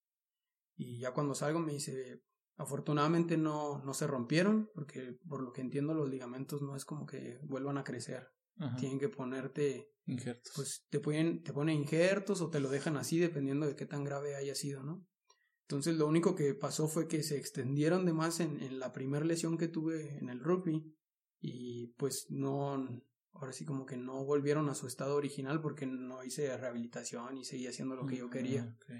Y 0.75 0.99
ya 0.99 1.13
cuando 1.13 1.35
salgo 1.35 1.59
me 1.59 1.73
dice, 1.73 2.23
afortunadamente 2.55 3.37
no, 3.37 3.83
no 3.83 3.93
se 3.93 4.07
rompieron, 4.07 4.69
porque 4.73 5.17
por 5.27 5.41
lo 5.41 5.51
que 5.51 5.61
entiendo 5.61 5.93
los 5.93 6.09
ligamentos 6.09 6.61
no 6.61 6.75
es 6.75 6.85
como 6.85 7.05
que 7.05 7.39
vuelvan 7.43 7.77
a 7.77 7.83
crecer. 7.83 8.27
Tienen 8.77 8.99
que 8.99 9.07
ponerte 9.07 9.89
injertos. 10.05 10.51
Pues 10.53 10.85
te 10.89 10.99
ponen, 10.99 11.43
te 11.43 11.53
ponen 11.53 11.77
injertos 11.77 12.41
o 12.41 12.49
te 12.49 12.59
lo 12.59 12.69
dejan 12.69 12.97
así 12.97 13.17
dependiendo 13.17 13.65
de 13.65 13.77
qué 13.77 13.85
tan 13.85 14.03
grave 14.03 14.35
haya 14.35 14.53
sido, 14.53 14.83
¿no? 14.83 15.07
Entonces 15.61 15.95
lo 15.95 16.07
único 16.07 16.35
que 16.35 16.53
pasó 16.55 16.89
fue 16.89 17.07
que 17.07 17.23
se 17.23 17.37
extendieron 17.37 18.05
de 18.05 18.11
más 18.11 18.41
en, 18.41 18.61
en 18.61 18.79
la 18.79 18.91
primera 18.91 19.23
lesión 19.23 19.57
que 19.57 19.69
tuve 19.69 20.17
en 20.17 20.27
el 20.27 20.41
rugby 20.41 20.93
y 21.39 21.93
pues 21.93 22.25
no, 22.29 22.85
ahora 23.39 23.53
sí 23.53 23.65
como 23.65 23.85
que 23.85 23.97
no 23.97 24.23
volvieron 24.25 24.69
a 24.69 24.75
su 24.75 24.87
estado 24.87 25.15
original 25.15 25.61
porque 25.61 25.85
no 25.85 26.23
hice 26.23 26.55
rehabilitación 26.57 27.37
y 27.37 27.45
seguía 27.45 27.69
haciendo 27.69 27.95
lo 27.95 28.05
que 28.05 28.17
yo 28.17 28.29
quería. 28.29 28.75
Ah, 28.89 28.95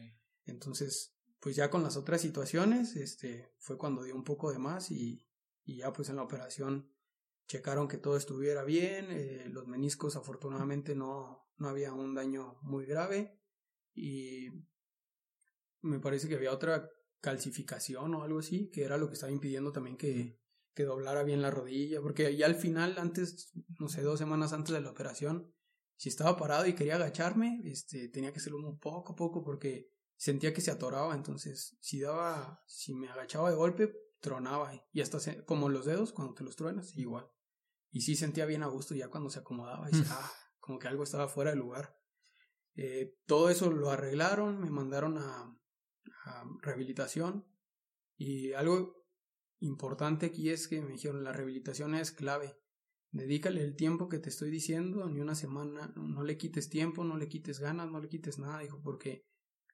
Entonces, 0.46 1.16
pues 1.40 1.56
ya 1.56 1.70
con 1.70 1.84
las 1.84 1.98
otras 1.98 2.22
situaciones, 2.22 2.96
este, 2.96 3.54
fue 3.58 3.78
cuando 3.78 4.04
dio 4.04 4.16
un 4.16 4.24
poco 4.24 4.52
de 4.52 4.60
más 4.60 4.92
y, 4.92 5.28
y 5.64 5.78
ya 5.78 5.92
pues 5.92 6.10
en 6.10 6.16
la 6.16 6.24
operación 6.24 6.90
checaron 7.48 7.88
que 7.88 7.98
todo 7.98 8.16
estuviera 8.16 8.64
bien, 8.64 9.08
eh, 9.10 9.48
los 9.50 9.68
meniscos 9.68 10.16
afortunadamente 10.16 10.96
no, 10.96 11.48
no 11.58 11.68
había 11.68 11.94
un 11.94 12.14
daño 12.14 12.60
muy 12.62 12.86
grave 12.86 13.40
y 13.94 14.50
me 15.82 16.00
parece 16.00 16.30
que 16.30 16.36
había 16.36 16.54
otra 16.54 16.90
calcificación 17.22 18.14
o 18.16 18.24
algo 18.24 18.40
así, 18.40 18.70
que 18.70 18.84
era 18.84 18.98
lo 18.98 19.08
que 19.08 19.16
estaba 19.16 19.32
impidiendo 19.32 19.72
también 19.72 19.98
que, 19.98 20.40
que 20.80 20.86
doblara 20.86 21.24
bien 21.24 21.42
la 21.42 21.52
rodilla, 21.52 22.00
porque 22.02 22.38
ya 22.38 22.46
al 22.46 22.56
final, 22.56 22.98
antes, 23.00 23.52
no 23.82 23.90
sé, 23.90 24.02
dos 24.02 24.18
semanas 24.18 24.54
antes 24.54 24.74
de 24.74 24.80
la 24.80 24.92
operación, 24.92 25.54
si 25.98 26.08
estaba 26.08 26.38
parado 26.38 26.66
y 26.68 26.74
quería 26.74 26.96
agacharme, 26.96 27.60
este, 27.66 28.08
tenía 28.08 28.32
que 28.32 28.40
hacerlo 28.40 28.60
un 28.60 28.80
poco 28.80 29.12
a 29.12 29.16
poco 29.18 29.44
porque 29.44 29.92
sentía 30.16 30.54
que 30.54 30.62
se 30.62 30.72
atoraba, 30.72 31.14
entonces 31.16 31.78
si 31.82 32.00
daba, 32.00 32.64
si 32.66 32.96
me 32.96 33.10
agachaba 33.10 33.50
de 33.50 33.58
golpe, 33.58 33.94
tronaba 34.22 34.72
y 34.94 35.02
hasta 35.02 35.18
como 35.44 35.68
los 35.68 35.86
dedos 35.86 36.14
cuando 36.14 36.34
te 36.34 36.46
los 36.46 36.56
truenas, 36.56 36.96
igual. 36.96 37.30
Y 37.92 38.00
sí 38.00 38.16
sentía 38.16 38.46
bien 38.46 38.64
a 38.64 38.68
gusto 38.68 38.96
ya 38.96 39.10
cuando 39.10 39.30
se 39.30 39.40
acomodaba 39.40 39.90
y 39.92 40.02
ah, 40.08 40.32
como 40.60 40.80
que 40.80 40.88
algo 40.88 41.04
estaba 41.04 41.28
fuera 41.28 41.52
de 41.52 41.58
lugar. 41.58 41.94
Eh, 42.76 43.18
todo 43.26 43.50
eso 43.50 43.70
lo 43.70 43.92
arreglaron, 43.92 44.62
me 44.62 44.70
mandaron 44.70 45.18
a, 45.18 45.60
a 46.24 46.44
rehabilitación 46.62 47.46
y 48.16 48.54
algo 48.54 48.99
importante 49.60 50.28
aquí 50.28 50.50
es 50.50 50.68
que 50.68 50.82
me 50.82 50.94
dijeron 50.94 51.24
la 51.24 51.34
rehabilitación 51.34 51.96
es 51.96 52.12
clave. 52.12 52.58
Dedícale 53.12 53.64
el 53.64 53.76
tiempo 53.76 54.08
que 54.08 54.20
te 54.20 54.30
estoy 54.30 54.52
diciendo, 54.52 55.10
ni 55.10 55.20
una 55.20 55.36
semana, 55.36 55.94
no 55.96 56.24
le 56.24 56.38
quites 56.38 56.70
tiempo, 56.70 57.04
no 57.04 57.18
le 57.18 57.28
quites 57.28 57.60
ganas, 57.60 57.90
no 57.90 58.00
le 58.00 58.08
quites 58.08 58.38
nada, 58.38 58.60
dijo, 58.60 58.82
porque 58.84 59.26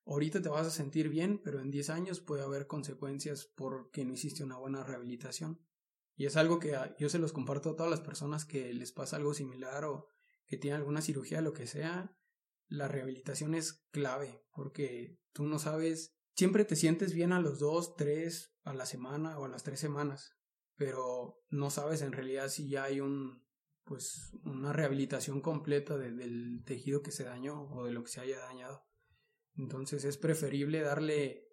ahorita 0.06 0.42
te 0.42 0.50
vas 0.50 0.68
a 0.68 0.72
sentir 0.72 1.10
bien, 1.10 1.42
pero 1.44 1.60
en 1.60 1.72
10 1.72 1.90
años 1.90 2.22
puede 2.22 2.44
haber 2.44 2.68
consecuencias 2.68 3.46
porque 3.56 4.06
no 4.06 4.14
hiciste 4.14 4.44
una 4.44 4.58
buena 4.58 4.84
rehabilitación. 4.84 5.60
Y 6.16 6.26
es 6.26 6.38
algo 6.38 6.60
que 6.60 6.78
yo 6.98 7.10
se 7.10 7.20
los 7.20 7.34
comparto 7.34 7.72
a 7.72 7.76
todas 7.76 7.92
las 7.92 8.02
personas 8.02 8.46
que 8.46 8.74
les 8.74 8.94
pasa 8.94 9.18
algo 9.18 9.34
similar 9.34 9.84
o 9.84 10.08
que 10.46 10.58
tienen 10.58 10.80
alguna 10.80 11.02
cirugía, 11.02 11.42
lo 11.42 11.54
que 11.54 11.68
sea. 11.68 12.16
La 12.68 12.88
rehabilitación 12.88 13.54
es 13.54 13.86
clave 13.92 14.42
porque 14.54 15.20
tú 15.34 15.46
no 15.46 15.60
sabes, 15.60 16.15
siempre 16.36 16.66
te 16.66 16.76
sientes 16.76 17.14
bien 17.14 17.32
a 17.32 17.40
los 17.40 17.60
dos, 17.60 17.96
tres, 17.96 18.56
a 18.64 18.74
la 18.74 18.86
semana 18.86 19.40
o 19.40 19.46
a 19.46 19.50
las 19.50 19.64
tres 19.64 19.80
semanas, 19.80 20.36
pero 20.76 21.42
no 21.50 21.70
sabes 21.70 22.02
en 22.02 22.12
realidad 22.12 22.50
si 22.50 22.70
ya 22.70 22.84
hay 22.84 23.00
un 23.00 23.44
pues 23.84 24.32
una 24.44 24.74
rehabilitación 24.74 25.42
completa 25.42 25.96
del 25.96 26.64
tejido 26.66 27.04
que 27.04 27.12
se 27.12 27.24
dañó 27.24 27.70
o 27.70 27.86
de 27.86 27.92
lo 27.92 28.04
que 28.04 28.10
se 28.10 28.20
haya 28.20 28.40
dañado. 28.40 28.84
Entonces 29.56 30.04
es 30.06 30.18
preferible 30.18 30.82
darle 30.82 31.48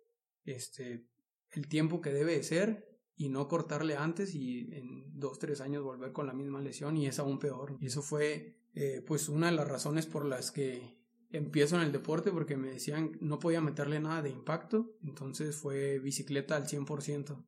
este 0.45 1.07
el 1.51 1.69
tiempo 1.69 2.01
que 2.01 2.11
debe 2.11 2.43
ser 2.43 2.99
y 3.15 3.29
no 3.29 3.49
cortarle 3.49 3.97
antes 3.97 4.35
y 4.35 4.75
en 4.75 5.19
dos 5.19 5.39
tres 5.39 5.61
años 5.61 5.85
volver 5.85 6.13
con 6.13 6.27
la 6.27 6.33
misma 6.33 6.63
lesión 6.63 6.97
y 6.97 7.07
es 7.07 7.19
aún 7.19 7.39
peor. 7.39 7.77
Y 7.81 7.87
eso 7.87 8.01
fue 8.01 8.63
eh, 8.73 9.03
pues 9.07 9.29
una 9.29 9.51
de 9.51 9.57
las 9.57 9.69
razones 9.69 10.07
por 10.07 10.25
las 10.25 10.51
que 10.51 11.02
empiezo 11.33 11.77
en 11.77 11.83
el 11.83 11.93
deporte 11.93 12.31
porque 12.31 12.57
me 12.57 12.71
decían 12.71 13.13
no 13.21 13.39
podía 13.39 13.61
meterle 13.61 14.01
nada 14.01 14.23
de 14.23 14.31
impacto, 14.31 14.97
entonces 15.03 15.57
fue 15.57 15.99
bicicleta 15.99 16.57
al 16.57 16.67
100% 16.67 17.45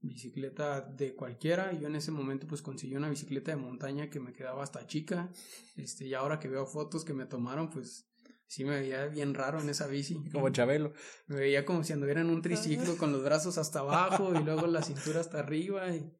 bicicleta 0.00 0.80
de 0.80 1.14
cualquiera. 1.14 1.72
Yo 1.72 1.88
en 1.88 1.96
ese 1.96 2.10
momento 2.10 2.46
pues 2.46 2.62
conseguí 2.62 2.96
una 2.96 3.08
bicicleta 3.08 3.50
de 3.50 3.56
montaña 3.56 4.10
que 4.10 4.20
me 4.20 4.32
quedaba 4.32 4.62
hasta 4.62 4.86
chica. 4.86 5.30
Este, 5.76 6.06
y 6.06 6.14
ahora 6.14 6.38
que 6.38 6.48
veo 6.48 6.66
fotos 6.66 7.04
que 7.04 7.14
me 7.14 7.26
tomaron, 7.26 7.70
pues 7.70 8.08
sí 8.46 8.64
me 8.64 8.80
veía 8.80 9.06
bien 9.06 9.34
raro 9.34 9.60
en 9.60 9.68
esa 9.68 9.86
bici. 9.86 10.22
Como 10.32 10.48
Chabelo. 10.50 10.92
Me 11.26 11.36
veía 11.36 11.64
como 11.64 11.84
si 11.84 11.92
anduviera 11.92 12.20
en 12.20 12.30
un 12.30 12.42
triciclo 12.42 12.96
con 12.96 13.12
los 13.12 13.24
brazos 13.24 13.58
hasta 13.58 13.80
abajo 13.80 14.32
y 14.34 14.42
luego 14.44 14.66
la 14.66 14.82
cintura 14.82 15.20
hasta 15.20 15.40
arriba. 15.40 15.94
Y, 15.94 16.12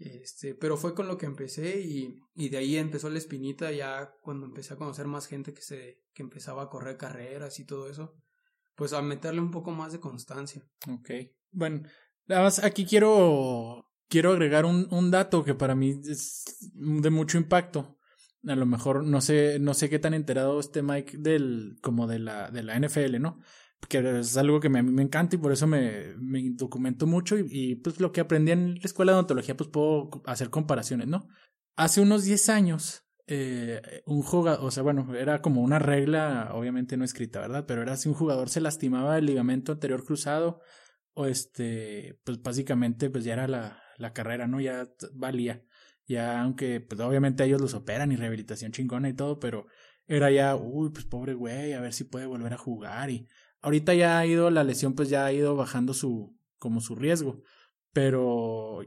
este, 0.00 0.54
pero 0.54 0.76
fue 0.76 0.94
con 0.94 1.08
lo 1.08 1.16
que 1.16 1.26
empecé 1.26 1.80
y, 1.80 2.18
y 2.34 2.48
de 2.48 2.58
ahí 2.58 2.76
empezó 2.76 3.10
la 3.10 3.18
espinita 3.18 3.70
ya 3.70 4.12
cuando 4.22 4.46
empecé 4.46 4.74
a 4.74 4.76
conocer 4.76 5.06
más 5.06 5.26
gente 5.26 5.52
que 5.52 5.62
se, 5.62 6.02
que 6.14 6.22
empezaba 6.22 6.62
a 6.62 6.68
correr 6.68 6.96
carreras 6.96 7.58
y 7.60 7.66
todo 7.66 7.88
eso. 7.88 8.14
Pues 8.74 8.92
a 8.92 9.02
meterle 9.02 9.40
un 9.40 9.50
poco 9.50 9.72
más 9.72 9.92
de 9.92 10.00
constancia. 10.00 10.62
Ok. 10.88 11.10
Bueno, 11.52 11.82
Nada 12.30 12.42
más 12.42 12.62
aquí 12.62 12.86
quiero, 12.86 13.90
quiero 14.08 14.30
agregar 14.30 14.64
un, 14.64 15.10
dato 15.10 15.42
que 15.42 15.56
para 15.56 15.74
mí 15.74 16.00
es 16.08 16.44
de 16.74 17.10
mucho 17.10 17.38
impacto. 17.38 17.98
A 18.46 18.54
lo 18.54 18.66
mejor 18.66 19.04
no 19.04 19.20
sé, 19.20 19.58
no 19.58 19.74
sé 19.74 19.90
qué 19.90 19.98
tan 19.98 20.14
enterado 20.14 20.60
esté 20.60 20.80
Mike 20.80 21.18
del, 21.18 21.76
como 21.82 22.06
de 22.06 22.20
la, 22.20 22.52
de 22.52 22.62
la 22.62 22.78
NFL, 22.78 23.18
¿no? 23.18 23.40
Que 23.88 24.20
es 24.20 24.36
algo 24.36 24.60
que 24.60 24.68
mí 24.68 24.82
me 24.82 25.02
encanta 25.02 25.36
y 25.36 25.38
por 25.38 25.52
eso 25.52 25.66
me, 25.66 26.14
me 26.18 26.42
documento 26.50 27.06
mucho 27.06 27.38
y, 27.38 27.46
y, 27.50 27.74
pues 27.76 27.98
lo 28.00 28.12
que 28.12 28.20
aprendí 28.20 28.52
en 28.52 28.74
la 28.74 28.84
escuela 28.84 29.12
de 29.12 29.16
odontología 29.16 29.56
pues 29.56 29.68
puedo 29.70 30.10
hacer 30.26 30.50
comparaciones, 30.50 31.08
¿no? 31.08 31.26
Hace 31.76 32.00
unos 32.00 32.24
10 32.24 32.48
años, 32.50 33.04
eh, 33.26 34.02
un 34.06 34.22
jugador, 34.22 34.64
o 34.64 34.70
sea, 34.70 34.82
bueno, 34.82 35.14
era 35.14 35.40
como 35.40 35.62
una 35.62 35.78
regla, 35.78 36.50
obviamente 36.52 36.96
no 36.96 37.04
escrita, 37.04 37.40
¿verdad? 37.40 37.64
Pero 37.66 37.82
era 37.82 37.96
si 37.96 38.08
un 38.08 38.14
jugador 38.14 38.48
se 38.48 38.60
lastimaba 38.60 39.18
el 39.18 39.26
ligamento 39.26 39.72
anterior 39.72 40.04
cruzado 40.04 40.60
o 41.14 41.26
este, 41.26 42.18
pues 42.24 42.42
básicamente 42.42 43.08
pues 43.10 43.24
ya 43.24 43.34
era 43.34 43.48
la, 43.48 43.82
la 43.98 44.12
carrera, 44.12 44.46
¿no? 44.46 44.60
Ya 44.60 44.88
valía. 45.12 45.62
Ya, 46.06 46.42
aunque 46.42 46.80
pues 46.80 47.00
obviamente 47.00 47.44
ellos 47.44 47.60
los 47.60 47.74
operan 47.74 48.10
y 48.10 48.16
rehabilitación 48.16 48.72
chingona 48.72 49.08
y 49.08 49.14
todo, 49.14 49.38
pero 49.38 49.66
era 50.08 50.28
ya, 50.32 50.56
uy, 50.56 50.90
pues 50.90 51.04
pobre 51.04 51.34
güey, 51.34 51.72
a 51.72 51.80
ver 51.80 51.92
si 51.92 52.02
puede 52.02 52.26
volver 52.26 52.52
a 52.52 52.58
jugar 52.58 53.10
y 53.10 53.28
ahorita 53.62 53.94
ya 53.94 54.18
ha 54.18 54.26
ido, 54.26 54.50
la 54.50 54.64
lesión 54.64 54.94
pues 54.94 55.08
ya 55.08 55.24
ha 55.26 55.32
ido 55.32 55.56
bajando 55.56 55.94
su, 55.94 56.36
como 56.58 56.80
su 56.80 56.94
riesgo, 56.94 57.42
pero 57.92 58.80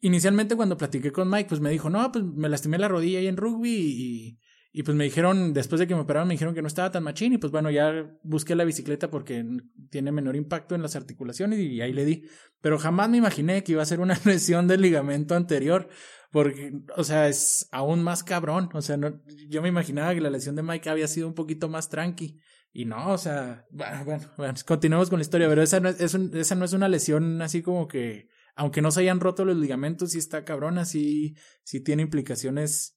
inicialmente 0.00 0.56
cuando 0.56 0.76
platiqué 0.76 1.12
con 1.12 1.30
Mike 1.30 1.48
pues 1.48 1.60
me 1.60 1.70
dijo, 1.70 1.90
no, 1.90 2.10
pues 2.12 2.24
me 2.24 2.48
lastimé 2.48 2.78
la 2.78 2.88
rodilla 2.88 3.18
ahí 3.18 3.26
en 3.26 3.36
rugby 3.36 3.70
y, 3.70 4.38
y 4.70 4.82
pues 4.82 4.96
me 4.96 5.04
dijeron, 5.04 5.54
después 5.54 5.80
de 5.80 5.86
que 5.86 5.94
me 5.94 6.02
operaron, 6.02 6.28
me 6.28 6.34
dijeron 6.34 6.54
que 6.54 6.60
no 6.60 6.68
estaba 6.68 6.92
tan 6.92 7.02
machín. 7.02 7.32
Y 7.32 7.38
pues 7.38 7.50
bueno, 7.50 7.70
ya 7.70 8.16
busqué 8.22 8.54
la 8.54 8.64
bicicleta 8.64 9.10
porque 9.10 9.44
tiene 9.90 10.12
menor 10.12 10.36
impacto 10.36 10.74
en 10.74 10.82
las 10.82 10.94
articulaciones 10.94 11.58
y 11.58 11.80
ahí 11.80 11.92
le 11.92 12.04
di. 12.04 12.28
Pero 12.60 12.78
jamás 12.78 13.08
me 13.08 13.16
imaginé 13.16 13.64
que 13.64 13.72
iba 13.72 13.82
a 13.82 13.86
ser 13.86 14.00
una 14.00 14.18
lesión 14.24 14.68
del 14.68 14.82
ligamento 14.82 15.34
anterior. 15.34 15.88
Porque, 16.30 16.72
o 16.96 17.02
sea, 17.02 17.28
es 17.28 17.68
aún 17.72 18.02
más 18.04 18.22
cabrón. 18.22 18.68
O 18.74 18.82
sea, 18.82 18.98
no, 18.98 19.20
yo 19.48 19.62
me 19.62 19.68
imaginaba 19.68 20.14
que 20.14 20.20
la 20.20 20.30
lesión 20.30 20.54
de 20.54 20.62
Mike 20.62 20.90
había 20.90 21.08
sido 21.08 21.26
un 21.26 21.34
poquito 21.34 21.68
más 21.68 21.88
tranqui. 21.88 22.38
Y 22.72 22.84
no, 22.84 23.12
o 23.12 23.18
sea, 23.18 23.66
bueno, 23.70 24.20
bueno, 24.36 24.54
continuemos 24.66 25.10
con 25.10 25.18
la 25.18 25.22
historia. 25.22 25.48
Pero 25.48 25.62
esa 25.62 25.80
no 25.80 25.88
es, 25.88 26.00
esa 26.00 26.54
no 26.54 26.64
es 26.64 26.72
una 26.72 26.88
lesión 26.88 27.42
así 27.42 27.62
como 27.62 27.88
que, 27.88 28.28
aunque 28.54 28.82
no 28.82 28.90
se 28.90 29.00
hayan 29.00 29.20
roto 29.20 29.44
los 29.44 29.56
ligamentos, 29.56 30.12
sí 30.12 30.18
está 30.18 30.44
cabrón, 30.44 30.78
así, 30.78 31.36
sí 31.64 31.80
tiene 31.80 32.02
implicaciones 32.02 32.96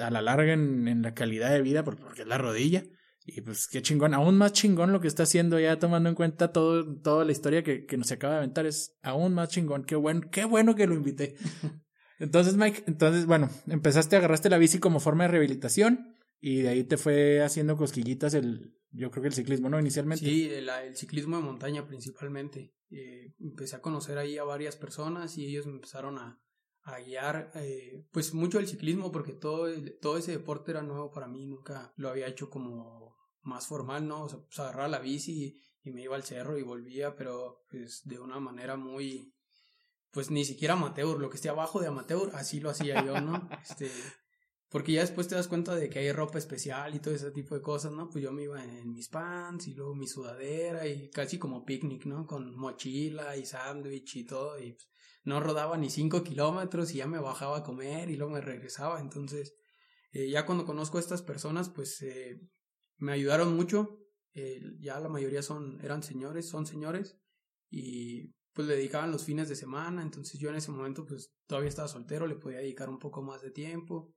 a 0.00 0.10
la 0.10 0.22
larga 0.22 0.52
en, 0.52 0.86
en 0.86 1.02
la 1.02 1.14
calidad 1.14 1.50
de 1.50 1.62
vida 1.62 1.84
porque 1.84 2.22
es 2.22 2.28
la 2.28 2.38
rodilla. 2.38 2.84
Y 3.24 3.40
pues 3.42 3.68
qué 3.68 3.82
chingón, 3.82 4.14
aún 4.14 4.36
más 4.36 4.52
chingón 4.52 4.92
lo 4.92 5.00
que 5.00 5.06
está 5.06 5.22
haciendo 5.22 5.58
ya 5.60 5.78
tomando 5.78 6.08
en 6.08 6.16
cuenta 6.16 6.52
todo, 6.52 7.00
toda 7.00 7.24
la 7.24 7.30
historia 7.30 7.62
que, 7.62 7.86
que 7.86 7.96
nos 7.96 8.10
acaba 8.10 8.34
de 8.34 8.38
aventar 8.38 8.66
es 8.66 8.96
aún 9.02 9.34
más 9.34 9.48
chingón. 9.48 9.84
Qué 9.84 9.94
bueno, 9.94 10.22
qué 10.30 10.44
bueno 10.44 10.74
que 10.74 10.86
lo 10.86 10.94
invité. 10.94 11.36
Entonces, 12.18 12.56
Mike, 12.56 12.84
entonces, 12.86 13.26
bueno, 13.26 13.50
empezaste, 13.66 14.14
agarraste 14.14 14.48
la 14.48 14.56
bici 14.56 14.78
como 14.78 15.00
forma 15.00 15.24
de 15.24 15.30
rehabilitación 15.30 16.14
y 16.42 16.62
de 16.62 16.68
ahí 16.70 16.84
te 16.84 16.96
fue 16.96 17.40
haciendo 17.40 17.76
cosquillitas 17.76 18.34
el, 18.34 18.76
yo 18.90 19.12
creo 19.12 19.22
que 19.22 19.28
el 19.28 19.34
ciclismo, 19.34 19.70
¿no? 19.70 19.78
Inicialmente. 19.78 20.26
Sí, 20.26 20.50
el, 20.50 20.68
el 20.68 20.96
ciclismo 20.96 21.36
de 21.36 21.42
montaña 21.44 21.86
principalmente. 21.86 22.74
Eh, 22.90 23.32
empecé 23.38 23.76
a 23.76 23.80
conocer 23.80 24.18
ahí 24.18 24.36
a 24.36 24.44
varias 24.44 24.76
personas 24.76 25.38
y 25.38 25.46
ellos 25.46 25.66
me 25.66 25.74
empezaron 25.74 26.18
a, 26.18 26.42
a 26.82 26.98
guiar 26.98 27.52
eh, 27.54 28.04
pues 28.10 28.34
mucho 28.34 28.58
el 28.58 28.66
ciclismo 28.66 29.12
porque 29.12 29.32
todo, 29.32 29.68
todo 30.00 30.18
ese 30.18 30.32
deporte 30.32 30.72
era 30.72 30.82
nuevo 30.82 31.12
para 31.12 31.28
mí, 31.28 31.46
nunca 31.46 31.92
lo 31.94 32.08
había 32.08 32.26
hecho 32.26 32.50
como 32.50 33.16
más 33.42 33.68
formal, 33.68 34.08
¿no? 34.08 34.24
O 34.24 34.28
sea, 34.28 34.40
pues 34.40 34.58
agarraba 34.58 34.88
la 34.88 34.98
bici 34.98 35.56
y, 35.84 35.90
me 35.92 36.02
iba 36.02 36.16
al 36.16 36.24
cerro 36.24 36.58
y 36.58 36.62
volvía, 36.62 37.16
pero 37.16 37.64
pues 37.70 38.02
de 38.04 38.18
una 38.18 38.40
manera 38.40 38.76
muy, 38.76 39.32
pues 40.10 40.30
ni 40.30 40.44
siquiera 40.44 40.74
amateur, 40.74 41.18
lo 41.18 41.30
que 41.30 41.36
esté 41.36 41.48
abajo 41.48 41.80
de 41.80 41.86
amateur, 41.86 42.30
así 42.34 42.60
lo 42.60 42.70
hacía 42.70 43.04
yo, 43.04 43.20
¿no? 43.20 43.48
Este, 43.68 43.90
porque 44.72 44.92
ya 44.92 45.02
después 45.02 45.28
te 45.28 45.34
das 45.34 45.48
cuenta 45.48 45.76
de 45.76 45.90
que 45.90 45.98
hay 45.98 46.12
ropa 46.12 46.38
especial 46.38 46.94
y 46.94 46.98
todo 46.98 47.14
ese 47.14 47.30
tipo 47.30 47.54
de 47.54 47.60
cosas, 47.60 47.92
¿no? 47.92 48.08
Pues 48.08 48.24
yo 48.24 48.32
me 48.32 48.44
iba 48.44 48.64
en 48.64 48.90
mis 48.90 49.10
pants 49.10 49.68
y 49.68 49.74
luego 49.74 49.94
mi 49.94 50.08
sudadera 50.08 50.86
y 50.86 51.10
casi 51.10 51.38
como 51.38 51.66
picnic, 51.66 52.06
¿no? 52.06 52.26
Con 52.26 52.56
mochila 52.56 53.36
y 53.36 53.44
sándwich 53.44 54.16
y 54.16 54.24
todo 54.24 54.58
y 54.58 54.72
pues, 54.72 54.88
no 55.24 55.40
rodaba 55.40 55.76
ni 55.76 55.90
cinco 55.90 56.24
kilómetros 56.24 56.94
y 56.94 56.98
ya 56.98 57.06
me 57.06 57.20
bajaba 57.20 57.58
a 57.58 57.62
comer 57.62 58.08
y 58.08 58.16
luego 58.16 58.32
me 58.32 58.40
regresaba. 58.40 58.98
Entonces, 58.98 59.54
eh, 60.10 60.30
ya 60.30 60.46
cuando 60.46 60.64
conozco 60.64 60.96
a 60.96 61.02
estas 61.02 61.20
personas, 61.20 61.68
pues 61.68 62.00
eh, 62.00 62.40
me 62.96 63.12
ayudaron 63.12 63.54
mucho. 63.54 63.98
Eh, 64.32 64.62
ya 64.80 64.98
la 65.00 65.10
mayoría 65.10 65.42
son, 65.42 65.80
eran 65.82 66.02
señores, 66.02 66.48
son 66.48 66.64
señores 66.64 67.18
y 67.68 68.32
pues 68.54 68.66
le 68.66 68.76
dedicaban 68.76 69.12
los 69.12 69.24
fines 69.24 69.50
de 69.50 69.56
semana. 69.56 70.02
Entonces 70.02 70.40
yo 70.40 70.48
en 70.48 70.56
ese 70.56 70.70
momento 70.70 71.04
pues 71.04 71.34
todavía 71.46 71.68
estaba 71.68 71.88
soltero, 71.88 72.26
le 72.26 72.36
podía 72.36 72.60
dedicar 72.60 72.88
un 72.88 72.98
poco 72.98 73.22
más 73.22 73.42
de 73.42 73.50
tiempo. 73.50 74.14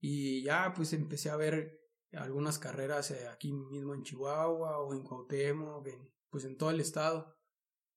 Y 0.00 0.42
ya 0.42 0.72
pues 0.74 0.92
empecé 0.92 1.30
a 1.30 1.36
ver 1.36 1.78
algunas 2.12 2.58
carreras 2.58 3.12
aquí 3.32 3.52
mismo 3.52 3.94
en 3.94 4.02
Chihuahua 4.02 4.78
o 4.78 4.94
en 4.94 5.02
Cuauhtémoc, 5.02 5.86
pues 6.30 6.44
en 6.44 6.56
todo 6.56 6.70
el 6.70 6.80
estado 6.80 7.36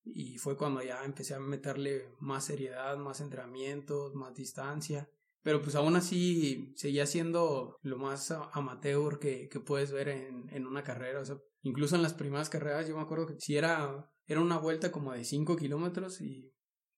y 0.05 0.37
fue 0.37 0.57
cuando 0.57 0.83
ya 0.83 1.05
empecé 1.05 1.33
a 1.33 1.39
meterle 1.39 2.09
más 2.19 2.45
seriedad, 2.45 2.97
más 2.97 3.21
entrenamientos, 3.21 4.13
más 4.15 4.35
distancia. 4.35 5.09
Pero 5.41 5.61
pues 5.61 5.75
aún 5.75 5.95
así 5.95 6.73
seguía 6.75 7.05
siendo 7.05 7.77
lo 7.81 7.97
más 7.97 8.31
amateur 8.51 9.19
que, 9.19 9.49
puedes 9.65 9.91
ver 9.91 10.09
en, 10.09 10.49
en 10.49 10.67
una 10.67 10.83
carrera. 10.83 11.21
Incluso 11.61 11.95
en 11.95 12.01
las 12.01 12.13
primeras 12.13 12.49
carreras 12.49 12.87
yo 12.87 12.95
me 12.95 13.01
acuerdo 13.01 13.27
que 13.27 13.39
si 13.39 13.55
era 13.55 14.09
era 14.25 14.41
una 14.41 14.57
vuelta 14.57 14.91
como 14.91 15.11
de 15.13 15.23
5 15.23 15.55
kilómetros 15.57 16.21
y, 16.21 16.53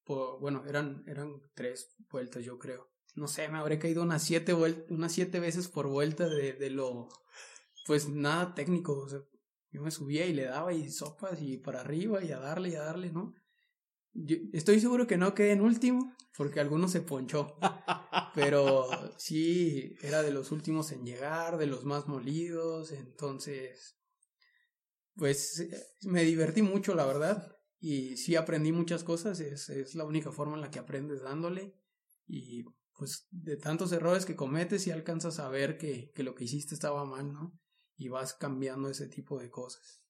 bueno, 0.05 0.63
eran, 0.67 1.03
eran 1.07 1.41
tres 1.53 1.95
vueltas 2.09 2.43
yo 2.43 2.59
creo. 2.59 2.91
No 3.15 3.27
sé, 3.27 3.47
me 3.47 3.57
habré 3.57 3.79
caído 3.79 4.03
unas 4.03 4.23
siete, 4.23 4.53
unas 4.53 5.11
siete 5.11 5.39
veces 5.39 5.67
por 5.67 5.87
vuelta 5.87 6.27
de, 6.27 6.53
de 6.53 6.69
lo, 6.69 7.07
pues 7.85 8.09
nada 8.09 8.53
técnico, 8.53 9.07
yo 9.71 9.81
me 9.81 9.91
subía 9.91 10.25
y 10.25 10.33
le 10.33 10.45
daba 10.45 10.73
y 10.73 10.89
sopas 10.89 11.41
y 11.41 11.57
para 11.57 11.81
arriba 11.81 12.23
y 12.23 12.31
a 12.31 12.39
darle 12.39 12.69
y 12.69 12.75
a 12.75 12.83
darle, 12.83 13.11
¿no? 13.11 13.33
Estoy 14.53 14.79
seguro 14.79 15.07
que 15.07 15.17
no 15.17 15.33
quedé 15.33 15.51
en 15.51 15.61
último 15.61 16.15
porque 16.37 16.59
alguno 16.59 16.87
se 16.87 17.01
ponchó, 17.01 17.57
pero 18.35 18.87
sí 19.17 19.95
era 20.01 20.21
de 20.21 20.31
los 20.31 20.51
últimos 20.51 20.91
en 20.91 21.05
llegar, 21.05 21.57
de 21.57 21.67
los 21.67 21.85
más 21.85 22.07
molidos, 22.07 22.91
entonces 22.91 23.97
pues 25.15 25.67
me 26.03 26.23
divertí 26.23 26.61
mucho, 26.61 26.93
la 26.93 27.05
verdad, 27.05 27.55
y 27.79 28.17
sí 28.17 28.35
aprendí 28.35 28.71
muchas 28.71 29.03
cosas, 29.03 29.39
es, 29.39 29.69
es 29.69 29.95
la 29.95 30.03
única 30.03 30.31
forma 30.31 30.55
en 30.55 30.61
la 30.61 30.71
que 30.71 30.79
aprendes 30.79 31.21
dándole. 31.21 31.75
Y 32.27 32.65
pues 32.97 33.27
de 33.31 33.57
tantos 33.57 33.91
errores 33.91 34.25
que 34.25 34.35
cometes 34.35 34.87
y 34.87 34.91
alcanzas 34.91 35.39
a 35.39 35.49
ver 35.49 35.77
que, 35.77 36.11
que 36.15 36.23
lo 36.23 36.35
que 36.35 36.45
hiciste 36.45 36.73
estaba 36.73 37.05
mal, 37.05 37.31
¿no? 37.31 37.59
Y 37.97 38.09
vas 38.09 38.33
cambiando 38.33 38.89
ese 38.89 39.07
tipo 39.07 39.39
de 39.39 39.49
cosas. 39.49 40.01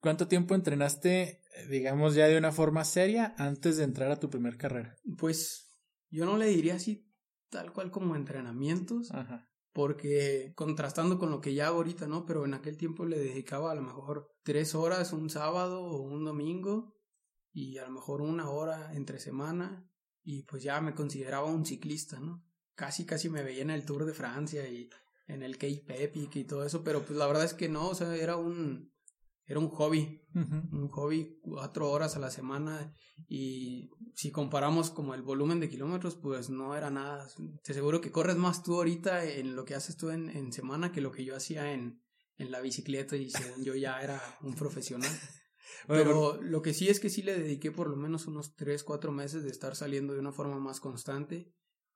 ¿Cuánto 0.00 0.26
tiempo 0.26 0.54
entrenaste, 0.54 1.42
digamos, 1.68 2.14
ya 2.14 2.26
de 2.26 2.36
una 2.36 2.50
forma 2.50 2.84
seria 2.84 3.34
antes 3.38 3.76
de 3.76 3.84
entrar 3.84 4.10
a 4.10 4.18
tu 4.18 4.30
primer 4.30 4.56
carrera? 4.56 4.96
Pues 5.16 5.68
yo 6.10 6.26
no 6.26 6.36
le 6.36 6.46
diría 6.46 6.74
así 6.74 7.08
tal 7.50 7.72
cual 7.72 7.90
como 7.90 8.16
entrenamientos, 8.16 9.12
porque 9.72 10.52
contrastando 10.56 11.18
con 11.18 11.30
lo 11.30 11.40
que 11.40 11.54
ya 11.54 11.68
hago 11.68 11.76
ahorita, 11.76 12.08
¿no? 12.08 12.24
Pero 12.24 12.44
en 12.44 12.54
aquel 12.54 12.76
tiempo 12.76 13.04
le 13.04 13.18
dedicaba 13.18 13.70
a 13.70 13.74
lo 13.74 13.82
mejor 13.82 14.34
tres 14.42 14.74
horas 14.74 15.12
un 15.12 15.30
sábado 15.30 15.84
o 15.84 16.02
un 16.02 16.24
domingo 16.24 16.94
y 17.52 17.78
a 17.78 17.84
lo 17.84 17.92
mejor 17.92 18.22
una 18.22 18.50
hora 18.50 18.92
entre 18.94 19.20
semana 19.20 19.86
y 20.24 20.42
pues 20.44 20.62
ya 20.62 20.80
me 20.80 20.94
consideraba 20.94 21.46
un 21.46 21.64
ciclista, 21.64 22.20
¿no? 22.20 22.44
Casi, 22.74 23.04
casi 23.04 23.28
me 23.28 23.42
veía 23.42 23.62
en 23.62 23.70
el 23.70 23.84
Tour 23.84 24.04
de 24.04 24.14
Francia 24.14 24.68
y 24.68 24.88
en 25.26 25.42
el 25.42 25.56
Cape 25.56 26.02
Epic 26.02 26.36
y 26.36 26.44
todo 26.44 26.64
eso, 26.64 26.82
pero 26.82 27.04
pues 27.04 27.18
la 27.18 27.26
verdad 27.26 27.44
es 27.44 27.54
que 27.54 27.68
no, 27.68 27.88
o 27.88 27.94
sea, 27.94 28.14
era 28.16 28.36
un, 28.36 28.92
era 29.46 29.58
un 29.58 29.68
hobby, 29.68 30.22
un 30.34 30.88
hobby 30.88 31.38
cuatro 31.42 31.90
horas 31.90 32.16
a 32.16 32.20
la 32.20 32.30
semana 32.30 32.94
y 33.28 33.90
si 34.14 34.30
comparamos 34.30 34.90
como 34.90 35.14
el 35.14 35.22
volumen 35.22 35.60
de 35.60 35.68
kilómetros, 35.68 36.16
pues 36.16 36.50
no 36.50 36.74
era 36.74 36.90
nada. 36.90 37.28
Te 37.62 37.72
aseguro 37.72 38.00
que 38.00 38.10
corres 38.10 38.36
más 38.36 38.62
tú 38.62 38.76
ahorita 38.76 39.24
en 39.24 39.56
lo 39.56 39.64
que 39.64 39.74
haces 39.74 39.96
tú 39.96 40.10
en, 40.10 40.30
en 40.30 40.52
semana 40.52 40.92
que 40.92 41.00
lo 41.00 41.12
que 41.12 41.24
yo 41.24 41.36
hacía 41.36 41.72
en, 41.72 42.02
en 42.36 42.50
la 42.50 42.60
bicicleta 42.60 43.16
y 43.16 43.30
según 43.30 43.64
yo 43.64 43.74
ya 43.74 44.00
era 44.00 44.20
un 44.42 44.54
profesional. 44.54 45.10
Pero 45.86 46.40
lo 46.40 46.62
que 46.62 46.74
sí 46.74 46.88
es 46.88 47.00
que 47.00 47.10
sí 47.10 47.22
le 47.22 47.38
dediqué 47.38 47.70
por 47.70 47.88
lo 47.88 47.96
menos 47.96 48.26
unos 48.26 48.54
tres, 48.54 48.84
cuatro 48.84 49.12
meses 49.12 49.44
de 49.44 49.50
estar 49.50 49.76
saliendo 49.76 50.14
de 50.14 50.20
una 50.20 50.32
forma 50.32 50.58
más 50.58 50.80
constante 50.80 51.52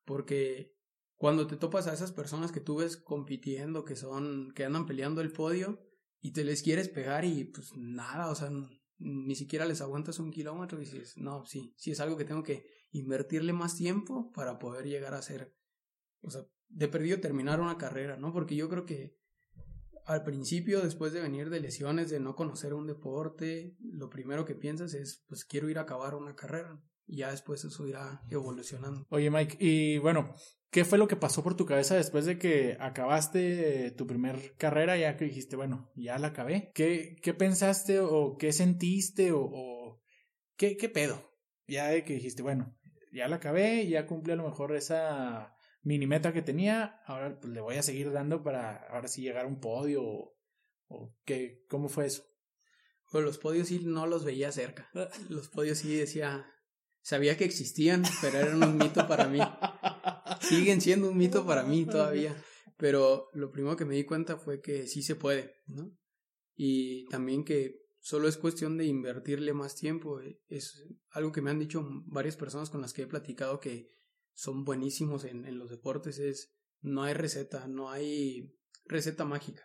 porque 0.07 0.73
cuando 1.17 1.47
te 1.47 1.57
topas 1.57 1.87
a 1.87 1.93
esas 1.93 2.13
personas 2.13 2.53
que 2.53 2.61
tú 2.61 2.77
ves 2.77 2.97
compitiendo, 2.97 3.85
que 3.85 3.97
son, 3.97 4.53
que 4.55 4.65
andan 4.65 4.87
peleando 4.87 5.21
el 5.21 5.33
podio, 5.33 5.83
y 6.21 6.33
te 6.33 6.45
les 6.45 6.63
quieres 6.63 6.89
pegar 6.89 7.25
y 7.25 7.45
pues 7.45 7.73
nada, 7.77 8.31
o 8.31 8.35
sea, 8.35 8.51
ni 8.99 9.35
siquiera 9.35 9.67
les 9.67 9.81
aguantas 9.81 10.19
un 10.19 10.31
kilómetro 10.31 10.81
y 10.81 10.85
dices, 10.85 11.17
no, 11.17 11.45
sí, 11.45 11.75
sí 11.77 11.91
es 11.91 12.01
algo 12.01 12.17
que 12.17 12.25
tengo 12.25 12.43
que 12.43 12.67
invertirle 12.91 13.53
más 13.53 13.77
tiempo 13.77 14.33
para 14.33 14.59
poder 14.59 14.87
llegar 14.87 15.15
a 15.15 15.23
ser, 15.23 15.55
o 16.23 16.31
sea, 16.31 16.43
de 16.69 16.89
perdido 16.89 17.21
terminar 17.21 17.61
una 17.61 17.77
carrera, 17.77 18.17
¿no? 18.17 18.33
Porque 18.33 18.57
yo 18.57 18.69
creo 18.69 18.87
que 18.87 19.17
al 20.07 20.23
principio, 20.23 20.81
después 20.81 21.13
de 21.13 21.21
venir 21.21 21.51
de 21.51 21.61
lesiones, 21.61 22.11
de 22.11 22.21
no 22.21 22.35
conocer 22.35 22.75
un 22.75 22.87
deporte, 22.87 23.77
lo 23.81 24.09
primero 24.09 24.45
que 24.45 24.55
piensas 24.55 24.95
es, 24.95 25.25
pues 25.29 25.45
quiero 25.45 25.69
ir 25.69 25.79
a 25.79 25.83
acabar 25.83 26.15
una 26.15 26.35
carrera. 26.35 26.81
Y 27.09 27.19
ya 27.19 27.31
después 27.31 27.65
eso 27.65 27.87
irá 27.87 28.23
evolucionando. 28.31 29.07
Oye, 29.11 29.31
Mike, 29.31 29.59
y 29.61 29.99
bueno, 29.99 30.35
¿Qué 30.77 30.85
fue 30.85 30.99
lo 30.99 31.09
que 31.09 31.17
pasó 31.17 31.43
por 31.43 31.57
tu 31.57 31.65
cabeza 31.65 31.97
después 31.97 32.27
de 32.27 32.39
que 32.39 32.77
acabaste 32.81 33.93
tu 33.93 34.07
primer 34.07 34.55
carrera? 34.59 34.97
Ya 34.99 35.17
que 35.17 35.25
dijiste, 35.25 35.57
bueno, 35.57 35.91
ya 35.95 36.19
la 36.19 36.27
acabé. 36.29 36.71
¿Qué, 36.75 37.17
qué 37.23 37.33
pensaste 37.33 38.01
o 38.01 38.37
qué 38.37 38.53
sentiste 38.53 39.31
o, 39.33 40.03
¿qué, 40.57 40.77
qué 40.77 40.91
pedo? 40.91 41.33
Ya 41.67 41.89
de 41.89 42.05
que 42.05 42.13
dijiste, 42.13 42.43
bueno, 42.43 42.77
ya 43.11 43.27
la 43.27 43.37
acabé, 43.37 43.89
ya 43.89 44.07
cumplí 44.07 44.33
a 44.33 44.37
lo 44.37 44.45
mejor 44.45 44.77
esa 44.77 45.56
mini 45.87 46.09
meta 46.09 46.33
que 46.33 46.43
tenía, 46.43 47.01
ahora 47.07 47.39
pues 47.39 47.53
le 47.53 47.61
voy 47.61 47.77
a 47.77 47.83
seguir 47.83 48.11
dando 48.11 48.43
para 48.43 48.89
ahora 48.91 49.07
sí 49.07 49.23
llegar 49.23 49.45
a 49.45 49.49
un 49.49 49.61
podio 49.61 50.03
o, 50.03 50.37
o 50.89 51.15
qué, 51.25 51.65
¿cómo 51.69 51.89
fue 51.89 52.07
eso? 52.07 52.25
Pues 53.09 53.25
los 53.25 53.39
podios 53.39 53.69
sí 53.69 53.81
no 53.85 54.05
los 54.09 54.25
veía 54.25 54.51
cerca. 54.51 54.91
Los 55.29 55.49
podios 55.49 55.79
sí 55.79 55.95
decía, 55.95 56.45
sabía 57.03 57.37
que 57.37 57.45
existían, 57.45 58.03
pero 58.21 58.39
eran 58.39 58.65
un 58.65 58.77
mito 58.77 59.07
para 59.07 59.29
mí. 59.29 59.39
Siguen 60.41 60.81
siendo 60.81 61.09
un 61.09 61.17
mito 61.17 61.47
para 61.47 61.63
mí 61.63 61.87
todavía. 61.87 62.37
Pero 62.77 63.29
lo 63.33 63.53
primero 63.53 63.77
que 63.77 63.85
me 63.85 63.95
di 63.95 64.05
cuenta 64.05 64.39
fue 64.39 64.61
que 64.61 64.89
sí 64.89 65.05
se 65.05 65.15
puede, 65.15 65.55
¿no? 65.67 65.97
Y 66.57 67.07
también 67.07 67.45
que 67.45 67.87
solo 68.01 68.27
es 68.27 68.37
cuestión 68.37 68.77
de 68.77 68.87
invertirle 68.87 69.53
más 69.53 69.77
tiempo. 69.77 70.21
Es 70.49 70.85
algo 71.11 71.31
que 71.31 71.43
me 71.43 71.53
han 71.53 71.61
dicho 71.61 71.87
varias 72.07 72.37
personas 72.37 72.71
con 72.71 72.81
las 72.81 72.93
que 72.93 73.03
he 73.03 73.07
platicado 73.07 73.61
que 73.61 73.96
son 74.37 74.65
buenísimos 74.65 75.25
en, 75.25 75.45
en 75.45 75.59
los 75.59 75.69
deportes. 75.69 76.21
Es 76.21 76.55
no 76.81 77.03
hay 77.03 77.15
receta, 77.15 77.67
no 77.67 77.91
hay 77.91 78.55
receta 78.85 79.25
mágica 79.25 79.65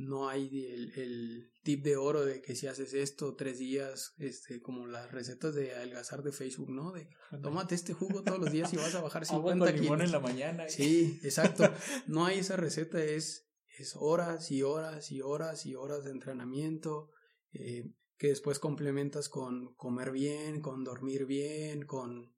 no 0.00 0.28
hay 0.28 0.66
el, 0.66 0.92
el, 0.98 1.52
tip 1.62 1.84
de 1.84 1.96
oro 1.96 2.24
de 2.24 2.40
que 2.40 2.56
si 2.56 2.66
haces 2.66 2.94
esto 2.94 3.34
tres 3.34 3.58
días, 3.58 4.14
este, 4.16 4.62
como 4.62 4.86
las 4.86 5.12
recetas 5.12 5.54
de 5.54 5.74
adelgazar 5.74 6.22
de 6.22 6.32
Facebook, 6.32 6.70
¿no? 6.70 6.92
De 6.92 7.08
tómate 7.42 7.74
este 7.74 7.92
jugo 7.92 8.22
todos 8.22 8.38
los 8.38 8.50
días 8.50 8.72
y 8.72 8.76
vas 8.76 8.94
a 8.94 9.02
bajar 9.02 9.26
50 9.26 9.74
kilos. 9.74 10.00
en 10.00 10.12
la 10.12 10.20
mañana. 10.20 10.68
Sí, 10.68 11.20
exacto. 11.22 11.64
No 12.06 12.24
hay 12.24 12.38
esa 12.38 12.56
receta, 12.56 13.02
es, 13.04 13.46
es 13.78 13.94
horas 13.94 14.50
y 14.50 14.62
horas 14.62 15.12
y 15.12 15.20
horas 15.20 15.66
y 15.66 15.74
horas 15.74 16.04
de 16.04 16.12
entrenamiento, 16.12 17.10
eh, 17.52 17.92
que 18.16 18.28
después 18.28 18.58
complementas 18.58 19.28
con 19.28 19.74
comer 19.74 20.12
bien, 20.12 20.62
con 20.62 20.82
dormir 20.82 21.26
bien, 21.26 21.84
con 21.84 22.32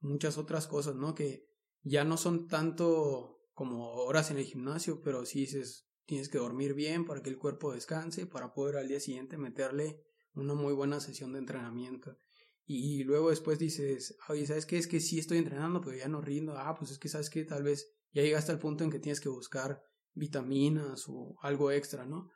muchas 0.00 0.38
otras 0.38 0.66
cosas, 0.66 0.96
¿no? 0.96 1.14
Que 1.14 1.46
ya 1.82 2.04
no 2.04 2.16
son 2.16 2.48
tanto 2.48 3.40
como 3.54 3.92
horas 3.94 4.30
en 4.30 4.38
el 4.38 4.44
gimnasio, 4.44 5.00
pero 5.02 5.24
sí 5.24 5.40
dices, 5.40 5.88
Tienes 6.08 6.30
que 6.30 6.38
dormir 6.38 6.72
bien 6.72 7.04
para 7.04 7.22
que 7.22 7.28
el 7.28 7.36
cuerpo 7.36 7.74
descanse, 7.74 8.24
para 8.24 8.54
poder 8.54 8.78
al 8.78 8.88
día 8.88 8.98
siguiente 8.98 9.36
meterle 9.36 10.02
una 10.32 10.54
muy 10.54 10.72
buena 10.72 11.00
sesión 11.00 11.34
de 11.34 11.38
entrenamiento. 11.38 12.16
Y 12.64 13.04
luego 13.04 13.28
después 13.28 13.58
dices, 13.58 14.16
oye, 14.30 14.46
¿sabes 14.46 14.64
qué? 14.64 14.78
Es 14.78 14.86
que 14.86 15.00
sí 15.00 15.18
estoy 15.18 15.36
entrenando, 15.36 15.82
pero 15.82 15.98
ya 15.98 16.08
no 16.08 16.22
rindo. 16.22 16.56
Ah, 16.56 16.74
pues 16.78 16.92
es 16.92 16.98
que, 16.98 17.10
¿sabes 17.10 17.28
qué? 17.28 17.44
Tal 17.44 17.62
vez 17.62 17.92
ya 18.14 18.22
llegaste 18.22 18.52
al 18.52 18.58
punto 18.58 18.84
en 18.84 18.90
que 18.90 19.00
tienes 19.00 19.20
que 19.20 19.28
buscar 19.28 19.82
vitaminas 20.14 21.04
o 21.08 21.36
algo 21.42 21.70
extra, 21.72 22.06
¿no? 22.06 22.30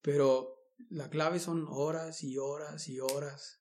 Pero 0.00 0.56
la 0.88 1.10
clave 1.10 1.40
son 1.40 1.66
horas 1.68 2.24
y 2.24 2.38
horas 2.38 2.88
y 2.88 3.00
horas. 3.00 3.59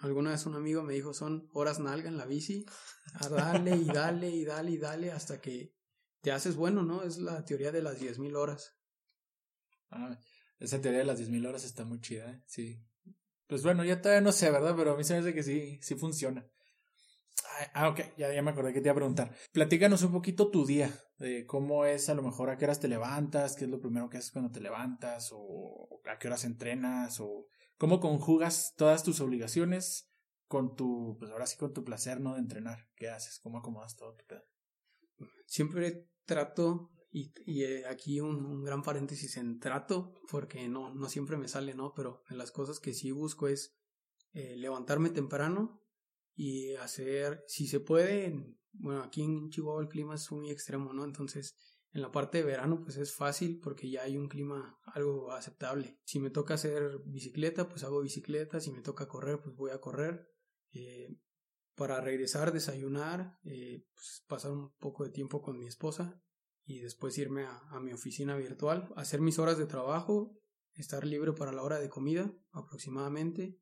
Alguna 0.00 0.30
vez 0.30 0.46
un 0.46 0.54
amigo 0.54 0.82
me 0.82 0.94
dijo, 0.94 1.12
son 1.12 1.48
horas 1.52 1.80
nalga 1.80 2.08
en 2.08 2.16
la 2.16 2.26
bici, 2.26 2.64
a 3.14 3.28
darle 3.28 3.76
y 3.76 3.84
darle 3.84 4.30
y 4.30 4.44
darle 4.44 4.70
y 4.72 4.78
darle 4.78 5.12
hasta 5.12 5.40
que 5.40 5.74
te 6.20 6.32
haces 6.32 6.56
bueno, 6.56 6.82
¿no? 6.82 7.02
Es 7.02 7.18
la 7.18 7.44
teoría 7.44 7.72
de 7.72 7.82
las 7.82 8.00
10.000 8.00 8.36
horas. 8.36 8.76
Ah, 9.90 10.18
esa 10.58 10.80
teoría 10.80 11.00
de 11.00 11.06
las 11.06 11.20
10.000 11.20 11.46
horas 11.46 11.64
está 11.64 11.84
muy 11.84 12.00
chida, 12.00 12.30
¿eh? 12.30 12.42
Sí. 12.46 12.82
Pues 13.46 13.62
bueno, 13.62 13.84
ya 13.84 14.00
todavía 14.00 14.22
no 14.22 14.32
sé, 14.32 14.50
¿verdad? 14.50 14.74
Pero 14.76 14.94
a 14.94 14.96
mí 14.96 15.04
se 15.04 15.14
me 15.14 15.20
hace 15.20 15.34
que 15.34 15.42
sí, 15.42 15.78
sí 15.80 15.94
funciona. 15.94 16.44
Ah, 17.74 17.88
ok, 17.88 18.00
ya, 18.16 18.32
ya 18.32 18.42
me 18.42 18.50
acordé 18.50 18.72
que 18.72 18.80
te 18.80 18.88
iba 18.88 18.92
a 18.92 18.96
preguntar. 18.96 19.34
Platícanos 19.52 20.02
un 20.02 20.12
poquito 20.12 20.50
tu 20.50 20.66
día, 20.66 20.92
de 21.18 21.46
cómo 21.46 21.84
es 21.84 22.08
a 22.08 22.14
lo 22.14 22.22
mejor 22.22 22.50
a 22.50 22.58
qué 22.58 22.64
horas 22.64 22.80
te 22.80 22.88
levantas, 22.88 23.54
qué 23.54 23.64
es 23.64 23.70
lo 23.70 23.80
primero 23.80 24.08
que 24.08 24.18
haces 24.18 24.32
cuando 24.32 24.50
te 24.50 24.60
levantas, 24.60 25.30
o 25.32 26.00
a 26.04 26.18
qué 26.18 26.26
horas 26.26 26.44
entrenas, 26.44 27.20
o 27.20 27.46
cómo 27.76 28.00
conjugas 28.00 28.74
todas 28.76 29.02
tus 29.02 29.20
obligaciones 29.20 30.10
con 30.46 30.76
tu, 30.76 31.16
pues 31.18 31.30
ahora 31.30 31.46
sí 31.46 31.56
con 31.56 31.72
tu 31.72 31.84
placer, 31.84 32.20
¿no? 32.20 32.34
De 32.34 32.40
entrenar. 32.40 32.88
¿Qué 32.94 33.08
haces? 33.08 33.40
¿Cómo 33.40 33.58
acomodas 33.58 33.96
todo 33.96 34.14
tu 34.14 34.24
pedo? 34.26 34.44
Siempre 35.46 36.08
trato, 36.24 36.90
y, 37.10 37.32
eh, 37.62 37.86
aquí 37.86 38.20
un, 38.20 38.44
un, 38.44 38.62
gran 38.62 38.82
paréntesis 38.82 39.36
en 39.36 39.58
trato, 39.58 40.12
porque 40.30 40.68
no, 40.68 40.94
no 40.94 41.08
siempre 41.08 41.36
me 41.36 41.48
sale, 41.48 41.74
¿no? 41.74 41.94
Pero 41.94 42.22
en 42.28 42.38
las 42.38 42.52
cosas 42.52 42.78
que 42.78 42.92
sí 42.92 43.10
busco 43.10 43.48
es 43.48 43.74
eh, 44.32 44.56
levantarme 44.56 45.10
temprano 45.10 45.82
y 46.34 46.74
hacer, 46.74 47.42
si 47.46 47.66
se 47.66 47.80
puede, 47.80 48.54
bueno, 48.72 49.02
aquí 49.02 49.22
en 49.22 49.48
Chihuahua 49.48 49.82
el 49.82 49.88
clima 49.88 50.14
es 50.14 50.30
muy 50.30 50.50
extremo, 50.50 50.92
¿no? 50.92 51.04
Entonces, 51.04 51.56
en 51.96 52.02
la 52.02 52.12
parte 52.12 52.36
de 52.36 52.44
verano, 52.44 52.82
pues 52.82 52.98
es 52.98 53.14
fácil 53.14 53.58
porque 53.58 53.88
ya 53.88 54.02
hay 54.02 54.18
un 54.18 54.28
clima 54.28 54.78
algo 54.84 55.32
aceptable. 55.32 55.98
Si 56.04 56.20
me 56.20 56.28
toca 56.28 56.52
hacer 56.52 57.00
bicicleta, 57.06 57.70
pues 57.70 57.84
hago 57.84 58.02
bicicleta. 58.02 58.60
Si 58.60 58.70
me 58.70 58.82
toca 58.82 59.08
correr, 59.08 59.40
pues 59.40 59.56
voy 59.56 59.70
a 59.70 59.80
correr. 59.80 60.30
Eh, 60.72 61.16
para 61.74 62.02
regresar, 62.02 62.52
desayunar, 62.52 63.38
eh, 63.44 63.86
pues 63.94 64.22
pasar 64.28 64.52
un 64.52 64.74
poco 64.76 65.04
de 65.04 65.10
tiempo 65.10 65.40
con 65.40 65.58
mi 65.58 65.66
esposa 65.66 66.22
y 66.66 66.80
después 66.80 67.16
irme 67.16 67.46
a, 67.46 67.80
mi 67.80 67.94
oficina 67.94 68.36
virtual, 68.36 68.92
hacer 68.96 69.22
mis 69.22 69.38
horas 69.38 69.56
de 69.56 69.64
trabajo, 69.64 70.38
estar 70.74 71.06
libre 71.06 71.32
para 71.32 71.52
la 71.52 71.62
hora 71.62 71.78
de 71.78 71.88
comida 71.88 72.30
aproximadamente 72.52 73.58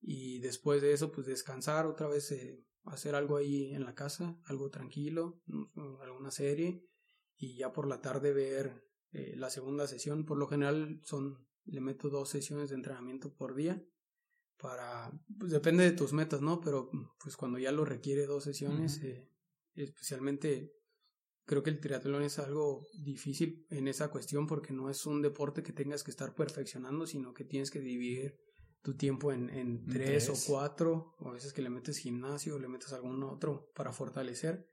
y 0.00 0.40
después 0.40 0.82
de 0.82 0.92
eso 0.92 1.12
pues 1.12 1.28
descansar 1.28 1.86
otra 1.86 2.08
vez 2.08 2.32
eh, 2.32 2.64
hacer 2.84 3.14
algo 3.14 3.36
ahí 3.36 3.72
en 3.74 3.84
la 3.84 3.94
casa 3.94 4.40
algo 4.46 4.70
tranquilo 4.70 5.42
alguna 6.00 6.30
serie 6.30 6.89
y 7.40 7.56
ya 7.56 7.72
por 7.72 7.88
la 7.88 8.00
tarde 8.00 8.32
ver 8.32 8.84
eh, 9.10 9.34
la 9.36 9.50
segunda 9.50 9.88
sesión. 9.88 10.24
Por 10.24 10.38
lo 10.38 10.46
general 10.46 11.00
son 11.02 11.48
le 11.64 11.80
meto 11.80 12.08
dos 12.08 12.28
sesiones 12.28 12.70
de 12.70 12.76
entrenamiento 12.76 13.34
por 13.34 13.54
día 13.54 13.82
para 14.56 15.10
pues 15.38 15.52
depende 15.52 15.84
de 15.84 15.92
tus 15.92 16.12
metas 16.12 16.40
no 16.40 16.60
pero 16.60 16.90
pues 17.22 17.36
cuando 17.36 17.58
ya 17.58 17.70
lo 17.70 17.84
requiere 17.84 18.26
dos 18.26 18.44
sesiones 18.44 18.98
eh, 19.02 19.28
especialmente 19.74 20.72
creo 21.44 21.62
que 21.62 21.70
el 21.70 21.80
triatlón 21.80 22.22
es 22.22 22.38
algo 22.38 22.86
difícil 22.94 23.66
en 23.70 23.88
esa 23.88 24.10
cuestión 24.10 24.46
porque 24.46 24.72
no 24.72 24.90
es 24.90 25.06
un 25.06 25.22
deporte 25.22 25.62
que 25.62 25.72
tengas 25.72 26.02
que 26.02 26.10
estar 26.10 26.34
perfeccionando 26.34 27.06
sino 27.06 27.34
que 27.34 27.44
tienes 27.44 27.70
que 27.70 27.80
dividir 27.80 28.38
tu 28.82 28.96
tiempo 28.96 29.32
en, 29.32 29.50
en 29.50 29.86
tres, 29.86 30.28
o 30.30 30.34
cuatro, 30.46 31.14
o 31.18 31.28
a 31.28 31.32
veces 31.32 31.52
que 31.52 31.62
le 31.62 31.70
metes 31.70 31.98
gimnasio, 31.98 32.56
o 32.56 32.58
le 32.58 32.68
metes 32.68 32.92
algún 32.92 33.22
otro 33.22 33.70
para 33.74 33.92
fortalecer. 33.92 34.68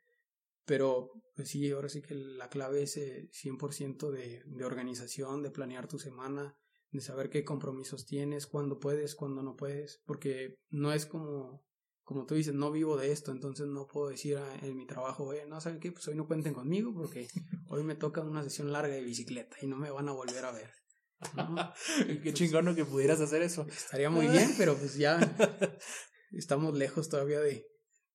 Pero 0.67 1.11
pues 1.33 1.49
sí, 1.49 1.71
ahora 1.71 1.87
sí 1.87 2.01
que 2.01 2.13
la 2.13 2.49
clave 2.49 2.83
es 2.83 2.97
100% 2.97 4.11
de, 4.11 4.43
de 4.45 4.65
organización, 4.65 5.41
de 5.41 5.49
planear 5.49 5.87
tu 5.87 5.97
semana, 5.97 6.57
de 6.91 6.99
saber 7.01 7.29
qué 7.29 7.45
compromisos 7.45 8.05
tienes, 8.05 8.47
cuándo 8.47 8.77
puedes, 8.79 9.15
cuándo 9.15 9.41
no 9.41 9.55
puedes, 9.55 10.01
porque 10.05 10.55
no 10.69 10.91
es 10.91 11.05
como, 11.05 11.65
como 12.03 12.25
tú 12.25 12.35
dices, 12.35 12.53
no 12.53 12.69
vivo 12.71 12.97
de 12.97 13.11
esto, 13.11 13.31
entonces 13.31 13.67
no 13.67 13.87
puedo 13.87 14.09
decir 14.09 14.37
en 14.61 14.75
mi 14.75 14.85
trabajo, 14.85 15.23
oye, 15.23 15.45
no, 15.45 15.61
¿saben 15.61 15.79
qué? 15.79 15.91
Pues 15.91 16.05
hoy 16.09 16.15
no 16.15 16.27
cuenten 16.27 16.53
conmigo 16.53 16.93
porque 16.93 17.27
hoy 17.67 17.83
me 17.83 17.95
toca 17.95 18.21
una 18.21 18.43
sesión 18.43 18.71
larga 18.73 18.93
de 18.93 19.03
bicicleta 19.03 19.55
y 19.61 19.67
no 19.67 19.77
me 19.77 19.89
van 19.89 20.09
a 20.09 20.13
volver 20.13 20.43
a 20.43 20.51
ver. 20.51 20.71
Qué 22.07 22.19
pues, 22.23 22.33
chingón 22.33 22.75
que 22.75 22.85
pudieras 22.85 23.21
hacer 23.21 23.41
eso. 23.41 23.65
Estaría 23.67 24.09
muy 24.09 24.27
bien, 24.27 24.51
pero 24.57 24.77
pues 24.77 24.95
ya 24.97 25.17
estamos 26.31 26.77
lejos 26.77 27.09
todavía 27.09 27.39
de, 27.39 27.65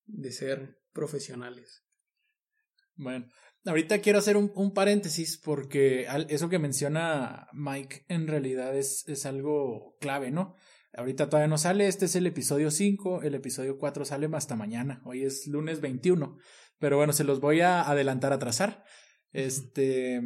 de 0.07 0.33
ser 0.33 0.79
profesionales. 0.93 1.83
Bueno, 2.97 3.27
ahorita 3.65 4.01
quiero 4.01 4.19
hacer 4.19 4.37
un, 4.37 4.53
un, 4.55 4.75
paréntesis 4.75 5.39
porque 5.39 6.07
eso 6.29 6.49
que 6.49 6.59
menciona 6.59 7.49
Mike 7.53 8.05
en 8.09 8.27
realidad 8.27 8.77
es, 8.77 9.09
es 9.09 9.27
algo 9.27 9.97
clave, 10.01 10.31
¿no? 10.31 10.55
Ahorita 10.95 11.31
todavía 11.31 11.49
no 11.49 11.57
sale, 11.57 11.89
este 11.89 12.05
es 12.05 12.17
el 12.17 12.27
episodio 12.27 12.71
5, 12.71 13.23
el 13.23 13.35
episodio 13.35 13.79
4 13.79 14.05
sale 14.05 14.29
hasta 14.35 14.57
mañana, 14.57 15.01
hoy 15.07 15.23
es 15.25 15.47
lunes 15.47 15.81
21, 15.81 16.37
pero 16.79 16.99
bueno, 16.99 17.15
se 17.15 17.25
los 17.25 17.41
voy 17.41 17.61
a 17.61 17.83
adelantar 17.83 18.33
a 18.35 18.39
trazar. 18.39 18.85
Este 19.33 20.21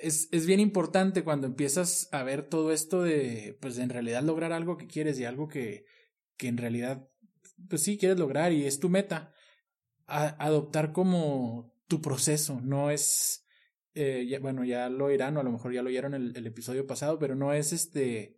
es, 0.00 0.28
es 0.30 0.46
bien 0.46 0.60
importante 0.60 1.24
cuando 1.24 1.48
empiezas 1.48 2.08
a 2.12 2.22
ver 2.22 2.48
todo 2.48 2.70
esto 2.70 3.02
de, 3.02 3.58
pues 3.60 3.78
en 3.78 3.88
realidad 3.88 4.22
lograr 4.22 4.52
algo 4.52 4.76
que 4.76 4.86
quieres 4.86 5.18
y 5.18 5.24
algo 5.24 5.48
que, 5.48 5.84
que 6.36 6.46
en 6.46 6.58
realidad, 6.58 7.08
pues 7.68 7.82
sí 7.82 7.98
quieres 7.98 8.18
lograr 8.18 8.52
y 8.52 8.66
es 8.66 8.78
tu 8.78 8.88
meta, 8.88 9.32
adoptar 10.06 10.92
como 10.92 11.73
tu 11.86 12.00
proceso, 12.00 12.60
no 12.62 12.90
es, 12.90 13.44
eh, 13.94 14.38
bueno, 14.40 14.64
ya 14.64 14.88
lo 14.88 15.10
irán 15.10 15.36
o 15.36 15.40
a 15.40 15.44
lo 15.44 15.52
mejor 15.52 15.72
ya 15.72 15.82
lo 15.82 15.88
oyeron 15.88 16.14
el, 16.14 16.36
el 16.36 16.46
episodio 16.46 16.86
pasado, 16.86 17.18
pero 17.18 17.34
no 17.34 17.52
es 17.52 17.72
este, 17.72 18.36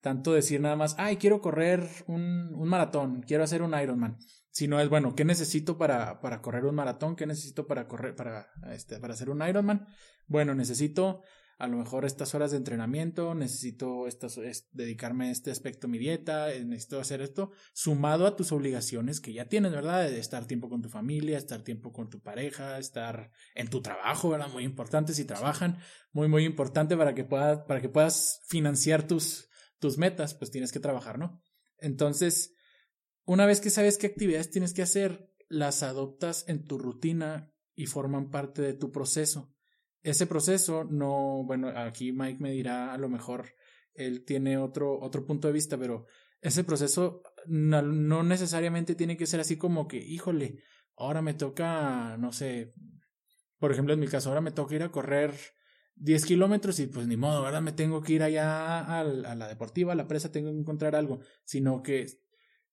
tanto 0.00 0.32
decir 0.32 0.60
nada 0.60 0.76
más, 0.76 0.94
ay, 0.98 1.16
quiero 1.16 1.40
correr 1.40 1.88
un, 2.06 2.54
un 2.54 2.68
maratón, 2.68 3.22
quiero 3.22 3.44
hacer 3.44 3.62
un 3.62 3.78
Ironman 3.78 4.18
no 4.66 4.80
es, 4.80 4.88
bueno, 4.88 5.14
¿qué 5.14 5.26
necesito 5.26 5.76
para, 5.76 6.22
para 6.22 6.40
correr 6.40 6.64
un 6.64 6.74
maratón? 6.74 7.14
¿Qué 7.14 7.26
necesito 7.26 7.66
para 7.66 7.86
correr, 7.86 8.14
para, 8.14 8.46
este, 8.72 8.98
para 8.98 9.12
hacer 9.12 9.28
un 9.28 9.46
Ironman? 9.46 9.86
Bueno, 10.26 10.54
necesito 10.54 11.20
a 11.58 11.66
lo 11.66 11.78
mejor 11.78 12.04
estas 12.04 12.34
horas 12.34 12.50
de 12.50 12.58
entrenamiento, 12.58 13.34
necesito 13.34 14.06
dedicarme 14.72 15.28
a 15.28 15.30
este 15.30 15.50
aspecto 15.50 15.88
mi 15.88 15.98
dieta, 15.98 16.52
eh, 16.52 16.64
necesito 16.64 17.00
hacer 17.00 17.22
esto, 17.22 17.50
sumado 17.72 18.26
a 18.26 18.36
tus 18.36 18.52
obligaciones 18.52 19.20
que 19.20 19.32
ya 19.32 19.48
tienes, 19.48 19.72
¿verdad? 19.72 20.08
De 20.08 20.18
estar 20.18 20.46
tiempo 20.46 20.68
con 20.68 20.82
tu 20.82 20.90
familia, 20.90 21.38
estar 21.38 21.62
tiempo 21.62 21.92
con 21.92 22.10
tu 22.10 22.20
pareja, 22.20 22.78
estar 22.78 23.30
en 23.54 23.68
tu 23.68 23.80
trabajo, 23.80 24.28
¿verdad? 24.28 24.52
Muy 24.52 24.64
importante 24.64 25.14
si 25.14 25.24
trabajan, 25.24 25.78
muy, 26.12 26.28
muy 26.28 26.44
importante 26.44 26.96
para 26.96 27.14
que 27.14 27.24
puedas, 27.24 27.60
para 27.60 27.80
que 27.80 27.88
puedas 27.88 28.40
financiar 28.46 29.06
tus, 29.06 29.48
tus 29.78 29.96
metas, 29.96 30.34
pues 30.34 30.50
tienes 30.50 30.72
que 30.72 30.80
trabajar, 30.80 31.18
¿no? 31.18 31.42
Entonces, 31.78 32.54
una 33.24 33.46
vez 33.46 33.60
que 33.60 33.70
sabes 33.70 33.96
qué 33.96 34.06
actividades 34.06 34.50
tienes 34.50 34.74
que 34.74 34.82
hacer, 34.82 35.30
las 35.48 35.82
adoptas 35.82 36.44
en 36.48 36.64
tu 36.64 36.78
rutina 36.78 37.52
y 37.74 37.86
forman 37.86 38.30
parte 38.30 38.62
de 38.62 38.74
tu 38.74 38.92
proceso. 38.92 39.55
Ese 40.06 40.28
proceso 40.28 40.84
no, 40.84 41.42
bueno, 41.44 41.66
aquí 41.74 42.12
Mike 42.12 42.40
me 42.40 42.52
dirá, 42.52 42.94
a 42.94 42.96
lo 42.96 43.08
mejor 43.08 43.46
él 43.92 44.24
tiene 44.24 44.56
otro, 44.56 45.00
otro 45.00 45.26
punto 45.26 45.48
de 45.48 45.54
vista, 45.54 45.76
pero 45.76 46.06
ese 46.40 46.62
proceso 46.62 47.24
no, 47.46 48.22
necesariamente 48.22 48.94
tiene 48.94 49.16
que 49.16 49.26
ser 49.26 49.40
así 49.40 49.56
como 49.56 49.88
que, 49.88 49.96
híjole, 49.96 50.62
ahora 50.96 51.22
me 51.22 51.34
toca, 51.34 52.16
no 52.18 52.30
sé, 52.30 52.72
por 53.58 53.72
ejemplo, 53.72 53.94
en 53.94 53.98
mi 53.98 54.06
caso, 54.06 54.28
ahora 54.28 54.40
me 54.40 54.52
toca 54.52 54.76
ir 54.76 54.84
a 54.84 54.92
correr 54.92 55.34
10 55.96 56.24
kilómetros 56.24 56.78
y 56.78 56.86
pues 56.86 57.08
ni 57.08 57.16
modo, 57.16 57.42
¿verdad? 57.42 57.62
Me 57.62 57.72
tengo 57.72 58.00
que 58.00 58.12
ir 58.12 58.22
allá 58.22 59.00
a 59.00 59.02
la 59.02 59.48
deportiva, 59.48 59.92
a 59.92 59.96
la 59.96 60.06
presa, 60.06 60.30
tengo 60.30 60.52
que 60.52 60.60
encontrar 60.60 60.94
algo, 60.94 61.18
sino 61.42 61.82
que 61.82 62.06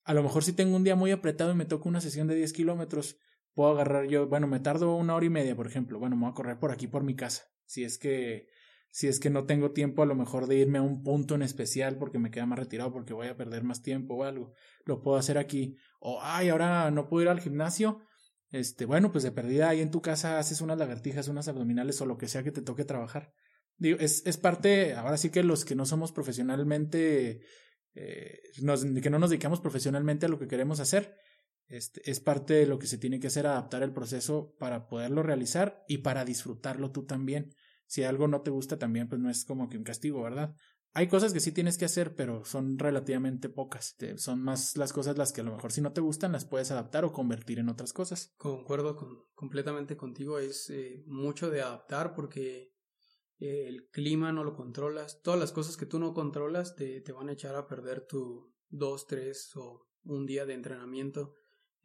a 0.04 0.14
lo 0.14 0.22
mejor 0.22 0.44
si 0.44 0.54
tengo 0.54 0.76
un 0.76 0.84
día 0.84 0.96
muy 0.96 1.10
apretado 1.10 1.52
y 1.52 1.56
me 1.56 1.66
toca 1.66 1.90
una 1.90 2.00
sesión 2.00 2.28
de 2.28 2.36
10 2.36 2.54
kilómetros, 2.54 3.18
puedo 3.54 3.72
agarrar 3.72 4.06
yo, 4.08 4.28
bueno, 4.28 4.48
me 4.48 4.60
tardo 4.60 4.96
una 4.96 5.16
hora 5.16 5.26
y 5.26 5.30
media, 5.30 5.56
por 5.56 5.68
ejemplo, 5.68 6.00
bueno, 6.00 6.16
me 6.16 6.24
voy 6.24 6.32
a 6.32 6.36
correr 6.36 6.60
por 6.60 6.72
aquí 6.72 6.88
por 6.88 7.04
mi 7.04 7.16
casa. 7.16 7.44
Si 7.66 7.84
es 7.84 7.98
que, 7.98 8.48
si 8.90 9.08
es 9.08 9.20
que 9.20 9.30
no 9.30 9.46
tengo 9.46 9.72
tiempo 9.72 10.04
a 10.04 10.06
lo 10.06 10.16
mejor 10.16 10.48
de 10.48 10.58
irme 10.58 10.80
a 10.80 10.82
un 10.82 11.04
punto 11.04 11.36
en 11.36 11.42
especial 11.42 11.98
porque 11.98 12.20
me 12.20 12.32
queda 12.32 12.46
más 12.46 12.60
retirado 12.60 12.92
porque 12.92 13.14
voy 13.14 13.28
a 13.28 13.38
perder 13.38 13.64
más 13.64 13.82
tiempo 13.82 14.16
o 14.16 14.24
algo, 14.24 14.54
lo 14.86 15.02
puedo 15.02 15.18
hacer 15.18 15.38
aquí. 15.38 15.78
O, 16.00 16.20
ay, 16.22 16.50
ahora 16.50 16.92
no 16.92 17.08
puedo 17.08 17.24
ir 17.24 17.30
al 17.30 17.40
gimnasio. 17.40 18.02
Este, 18.52 18.86
bueno, 18.86 19.12
pues 19.12 19.24
de 19.24 19.32
perdida 19.32 19.70
ahí 19.70 19.82
en 19.82 19.90
tu 19.90 20.02
casa 20.02 20.38
haces 20.38 20.62
unas 20.62 20.78
lagartijas, 20.78 21.28
unas 21.28 21.48
abdominales 21.48 22.00
o 22.02 22.06
lo 22.06 22.18
que 22.18 22.28
sea 22.28 22.44
que 22.44 22.52
te 22.52 22.62
toque 22.62 22.86
trabajar. 22.86 23.34
Digo, 23.78 23.98
es, 24.00 24.24
es 24.26 24.38
parte, 24.38 24.94
ahora 24.94 25.18
sí 25.18 25.30
que 25.30 25.44
los 25.44 25.66
que 25.66 25.76
no 25.76 25.86
somos 25.86 26.12
profesionalmente 26.12 27.42
eh, 27.96 28.40
que 28.56 29.10
no 29.10 29.20
nos 29.20 29.30
dedicamos 29.30 29.60
profesionalmente 29.60 30.26
a 30.26 30.30
lo 30.30 30.40
que 30.40 30.48
queremos 30.48 30.80
hacer. 30.80 31.16
Este, 31.74 32.08
es 32.10 32.20
parte 32.20 32.54
de 32.54 32.68
lo 32.68 32.78
que 32.78 32.86
se 32.86 33.00
tiene 33.00 33.20
que 33.20 33.28
hacer, 33.28 33.48
adaptar 33.48 33.82
el 33.82 33.94
proceso 33.94 34.54
para 34.60 34.88
poderlo 34.88 35.24
realizar 35.24 35.84
y 35.88 35.98
para 35.98 36.24
disfrutarlo 36.24 36.92
tú 36.92 37.08
también. 37.08 37.56
Si 37.88 38.04
algo 38.04 38.28
no 38.28 38.42
te 38.42 38.52
gusta 38.52 38.78
también, 38.78 39.10
pues 39.10 39.20
no 39.20 39.28
es 39.28 39.44
como 39.44 39.68
que 39.70 39.78
un 39.78 39.84
castigo, 39.84 40.22
¿verdad? 40.22 40.56
Hay 40.94 41.08
cosas 41.08 41.34
que 41.34 41.40
sí 41.40 41.52
tienes 41.52 41.80
que 41.80 41.86
hacer, 41.86 42.14
pero 42.14 42.46
son 42.46 42.78
relativamente 42.78 43.50
pocas. 43.50 43.96
Son 44.18 44.40
más 44.44 44.78
las 44.78 44.94
cosas 44.94 45.18
las 45.18 45.34
que 45.34 45.42
a 45.42 45.44
lo 45.44 45.56
mejor 45.56 45.72
si 45.72 45.82
no 45.82 45.94
te 45.94 46.02
gustan 46.02 46.32
las 46.32 46.46
puedes 46.46 46.70
adaptar 46.70 47.06
o 47.06 47.12
convertir 47.12 47.58
en 47.58 47.70
otras 47.70 47.92
cosas. 47.92 48.36
Concuerdo 48.38 48.96
con, 48.96 49.24
completamente 49.34 49.98
contigo. 49.98 50.38
Es 50.38 50.70
eh, 50.70 51.04
mucho 51.08 51.50
de 51.50 51.64
adaptar 51.64 52.14
porque 52.14 52.76
el 53.40 53.90
clima 53.90 54.32
no 54.32 54.44
lo 54.44 54.54
controlas, 54.56 55.22
todas 55.24 55.40
las 55.40 55.52
cosas 55.52 55.76
que 55.76 55.88
tú 55.88 55.98
no 55.98 56.14
controlas 56.14 56.76
te, 56.76 57.02
te 57.02 57.12
van 57.12 57.30
a 57.30 57.34
echar 57.34 57.56
a 57.56 57.68
perder 57.68 58.06
tu 58.06 58.54
dos, 58.70 59.08
tres 59.08 59.56
o 59.56 59.88
un 60.04 60.28
día 60.28 60.46
de 60.46 60.54
entrenamiento. 60.54 61.34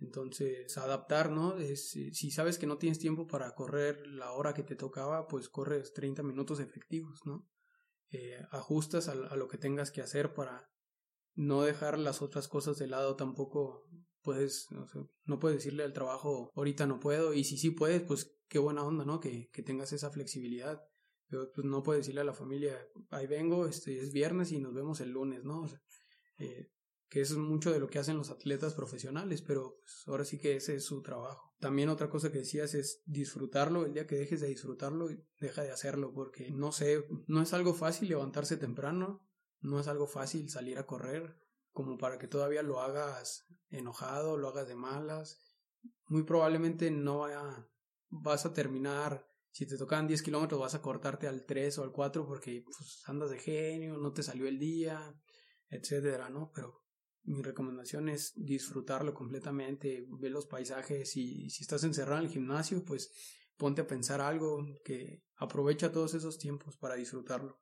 Entonces, 0.01 0.79
adaptar, 0.79 1.31
¿no? 1.31 1.59
Es, 1.59 1.91
si 1.91 2.31
sabes 2.31 2.59
que 2.59 2.67
no 2.67 2.79
tienes 2.79 2.99
tiempo 2.99 3.27
para 3.27 3.55
correr 3.55 4.07
la 4.07 4.33
hora 4.33 4.55
que 4.55 4.63
te 4.63 4.77
tocaba, 4.77 5.27
pues 5.27 5.49
corres 5.49 5.93
30 5.93 6.23
minutos 6.23 6.61
efectivos, 6.61 7.21
¿no? 7.25 7.49
Eh, 8.11 8.39
ajustas 8.51 9.09
a, 9.09 9.15
lo 9.15 9.49
que 9.49 9.59
tengas 9.59 9.91
que 9.91 10.01
hacer 10.01 10.33
para 10.33 10.71
no 11.35 11.63
dejar 11.63 11.99
las 11.99 12.23
otras 12.23 12.49
cosas 12.49 12.79
de 12.79 12.87
lado 12.87 13.17
tampoco. 13.17 13.89
Puedes, 14.23 14.67
no, 14.71 14.87
no 15.25 15.39
puedes 15.39 15.59
decirle 15.59 15.85
al 15.85 15.93
trabajo, 15.93 16.51
ahorita 16.55 16.87
no 16.87 17.01
puedo, 17.01 17.35
y 17.35 17.45
si 17.45 17.57
sí 17.57 17.71
puedes, 17.71 18.03
pues 18.03 18.37
qué 18.49 18.59
buena 18.59 18.85
onda, 18.85 19.05
¿no? 19.05 19.21
Que, 19.21 19.49
que 19.53 19.63
tengas 19.63 19.93
esa 19.93 20.11
flexibilidad 20.11 20.81
pero 21.29 21.51
pues 21.53 21.67
no 21.67 21.83
puedo 21.83 21.99
decirle 21.99 22.23
a 22.23 22.25
la 22.25 22.33
familia, 22.33 22.89
ahí 23.11 23.27
vengo, 23.27 23.67
este 23.67 24.01
es 24.01 24.13
viernes 24.13 24.51
y 24.51 24.61
nos 24.61 24.73
vemos 24.73 25.01
el 25.01 25.11
lunes, 25.11 25.45
¿no? 25.45 25.67
Eh, 26.39 26.71
que 27.09 27.21
eso 27.21 27.35
es 27.35 27.41
mucho 27.41 27.73
de 27.73 27.81
lo 27.81 27.89
que 27.89 27.99
hacen 27.99 28.17
los 28.17 28.31
atletas 28.31 28.75
profesionales, 28.75 29.43
pero 29.43 29.79
pues 29.81 30.05
ahora 30.07 30.25
sí 30.25 30.39
que 30.39 30.57
ese 30.57 30.77
es 30.77 30.85
su 30.85 31.03
trabajo. 31.03 31.55
También 31.59 31.89
otra 31.89 32.11
cosa 32.11 32.31
que 32.31 32.39
decías 32.39 32.75
es 32.75 33.03
disfrutarlo, 33.07 33.87
el 33.87 33.95
día 33.95 34.07
que 34.07 34.17
dejes 34.17 34.41
de 34.41 34.49
disfrutarlo, 34.49 35.09
deja 35.41 35.63
de 35.63 35.71
hacerlo, 35.71 36.13
porque 36.13 36.51
no 36.51 36.73
sé, 36.73 37.07
no 37.27 37.43
es 37.43 37.53
algo 37.53 37.75
fácil 37.75 38.09
levantarse 38.09 38.57
temprano, 38.57 39.27
no 39.61 39.81
es 39.81 39.89
algo 39.89 40.07
fácil 40.07 40.51
salir 40.51 40.79
a 40.79 40.87
correr, 40.87 41.37
como 41.73 41.99
para 41.99 42.19
que 42.19 42.29
todavía 42.29 42.63
lo 42.63 42.81
hagas 42.81 43.47
enojado, 43.71 44.37
lo 44.37 44.49
hagas 44.49 44.69
de 44.69 44.75
malas. 44.75 45.41
Muy 46.07 46.25
probablemente 46.25 46.91
no 46.91 47.21
vaya, 47.21 47.69
vas 48.09 48.47
a 48.47 48.53
terminar 48.53 49.29
si 49.51 49.67
te 49.67 49.77
tocan 49.77 50.07
10 50.07 50.23
kilómetros 50.23 50.61
vas 50.61 50.75
a 50.77 50.83
cortarte 50.83 51.27
al 51.27 51.45
3 51.45 51.79
o 51.79 51.83
al 51.83 51.91
4 51.91 52.27
porque 52.27 52.63
pues, 52.65 53.03
andas 53.07 53.31
de 53.31 53.41
genio, 53.41 53.97
no 53.97 54.13
te 54.13 54.23
salió 54.23 54.47
el 54.47 54.59
día, 54.59 55.21
etcétera, 55.69 56.29
¿no? 56.31 56.53
Pero 56.55 56.85
mi 57.25 57.43
recomendación 57.43 58.09
es 58.09 58.33
disfrutarlo 58.37 59.15
completamente, 59.15 60.07
ver 60.09 60.33
los 60.33 60.47
paisajes 60.47 61.17
y 61.17 61.51
si 61.51 61.63
estás 61.63 61.85
encerrado 61.85 62.21
en 62.21 62.27
el 62.27 62.33
gimnasio, 62.33 62.85
pues 62.85 63.11
ponte 63.57 63.83
a 63.83 63.87
pensar 63.87 64.21
algo 64.21 64.65
que 64.85 65.23
aprovecha 65.37 65.93
todos 65.93 66.15
esos 66.15 66.39
tiempos 66.39 66.77
para 66.77 66.95
disfrutarlo. 66.95 67.61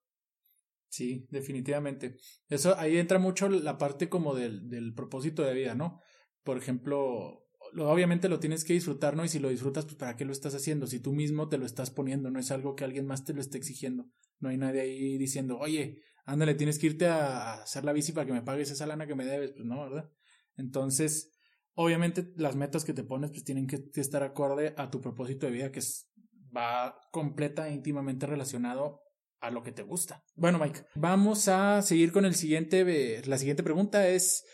Sí, 0.89 1.27
definitivamente. 1.31 2.17
Eso 2.49 2.79
ahí 2.79 2.97
entra 2.97 3.19
mucho 3.19 3.49
la 3.49 3.77
parte 3.77 4.09
como 4.09 4.35
del, 4.35 4.69
del 4.69 4.95
propósito 4.95 5.43
de 5.43 5.55
vida, 5.55 5.75
¿no? 5.75 6.01
Por 6.43 6.59
ejemplo, 6.59 7.45
lo, 7.73 7.91
obviamente 7.91 8.29
lo 8.29 8.39
tienes 8.39 8.65
que 8.65 8.73
disfrutar, 8.73 9.17
¿no? 9.17 9.25
Y 9.25 9.29
si 9.29 9.39
lo 9.39 9.49
disfrutas, 9.49 9.85
pues 9.85 9.97
¿para 9.97 10.17
qué 10.17 10.25
lo 10.25 10.33
estás 10.33 10.55
haciendo? 10.55 10.87
Si 10.87 11.01
tú 11.01 11.13
mismo 11.13 11.49
te 11.49 11.59
lo 11.59 11.67
estás 11.67 11.91
poniendo, 11.91 12.31
no 12.31 12.39
es 12.39 12.51
algo 12.51 12.77
que 12.77 12.85
alguien 12.85 13.07
más 13.07 13.25
te 13.25 13.35
lo 13.35 13.41
esté 13.41 13.59
exigiendo. 13.59 14.09
No 14.39 14.49
hay 14.49 14.59
nadie 14.59 14.83
ahí 14.83 15.19
diciendo, 15.19 15.59
oye, 15.59 16.03
ándale, 16.27 16.55
tienes 16.55 16.79
que 16.79 16.89
irte 16.89 17.07
a 17.07 17.63
hacer 17.63 17.85
la 17.85 17.93
bici 17.93 18.13
para 18.13 18.27
que 18.27 18.33
me 18.33 18.43
pagues 18.43 18.71
esa 18.71 18.87
lana 18.87 19.07
que 19.07 19.15
me 19.15 19.25
debes. 19.25 19.53
Pues 19.53 19.65
no, 19.65 19.81
¿verdad? 19.81 20.11
Entonces, 20.57 21.33
obviamente 21.75 22.33
las 22.37 22.57
metas 22.57 22.85
que 22.85 22.93
te 22.93 23.05
pones 23.05 23.31
pues 23.31 23.45
tienen 23.45 23.67
que 23.67 23.83
estar 23.95 24.23
acorde 24.23 24.75
a 24.77 24.91
tu 24.91 25.01
propósito 25.01 25.47
de 25.47 25.53
vida 25.53 25.73
que 25.73 25.79
es, 25.79 26.11
va 26.55 27.01
completa 27.11 27.69
e 27.69 27.73
íntimamente 27.73 28.27
relacionado 28.27 29.01
a 29.41 29.51
lo 29.51 29.63
que 29.63 29.73
te 29.73 29.83
gusta. 29.83 30.23
Bueno, 30.35 30.59
Mike, 30.59 30.85
vamos 30.95 31.49
a 31.49 31.81
seguir 31.83 32.13
con 32.13 32.25
el 32.25 32.35
siguiente, 32.35 33.23
la 33.27 33.39
siguiente 33.39 33.63
pregunta 33.63 34.09
es 34.09 34.45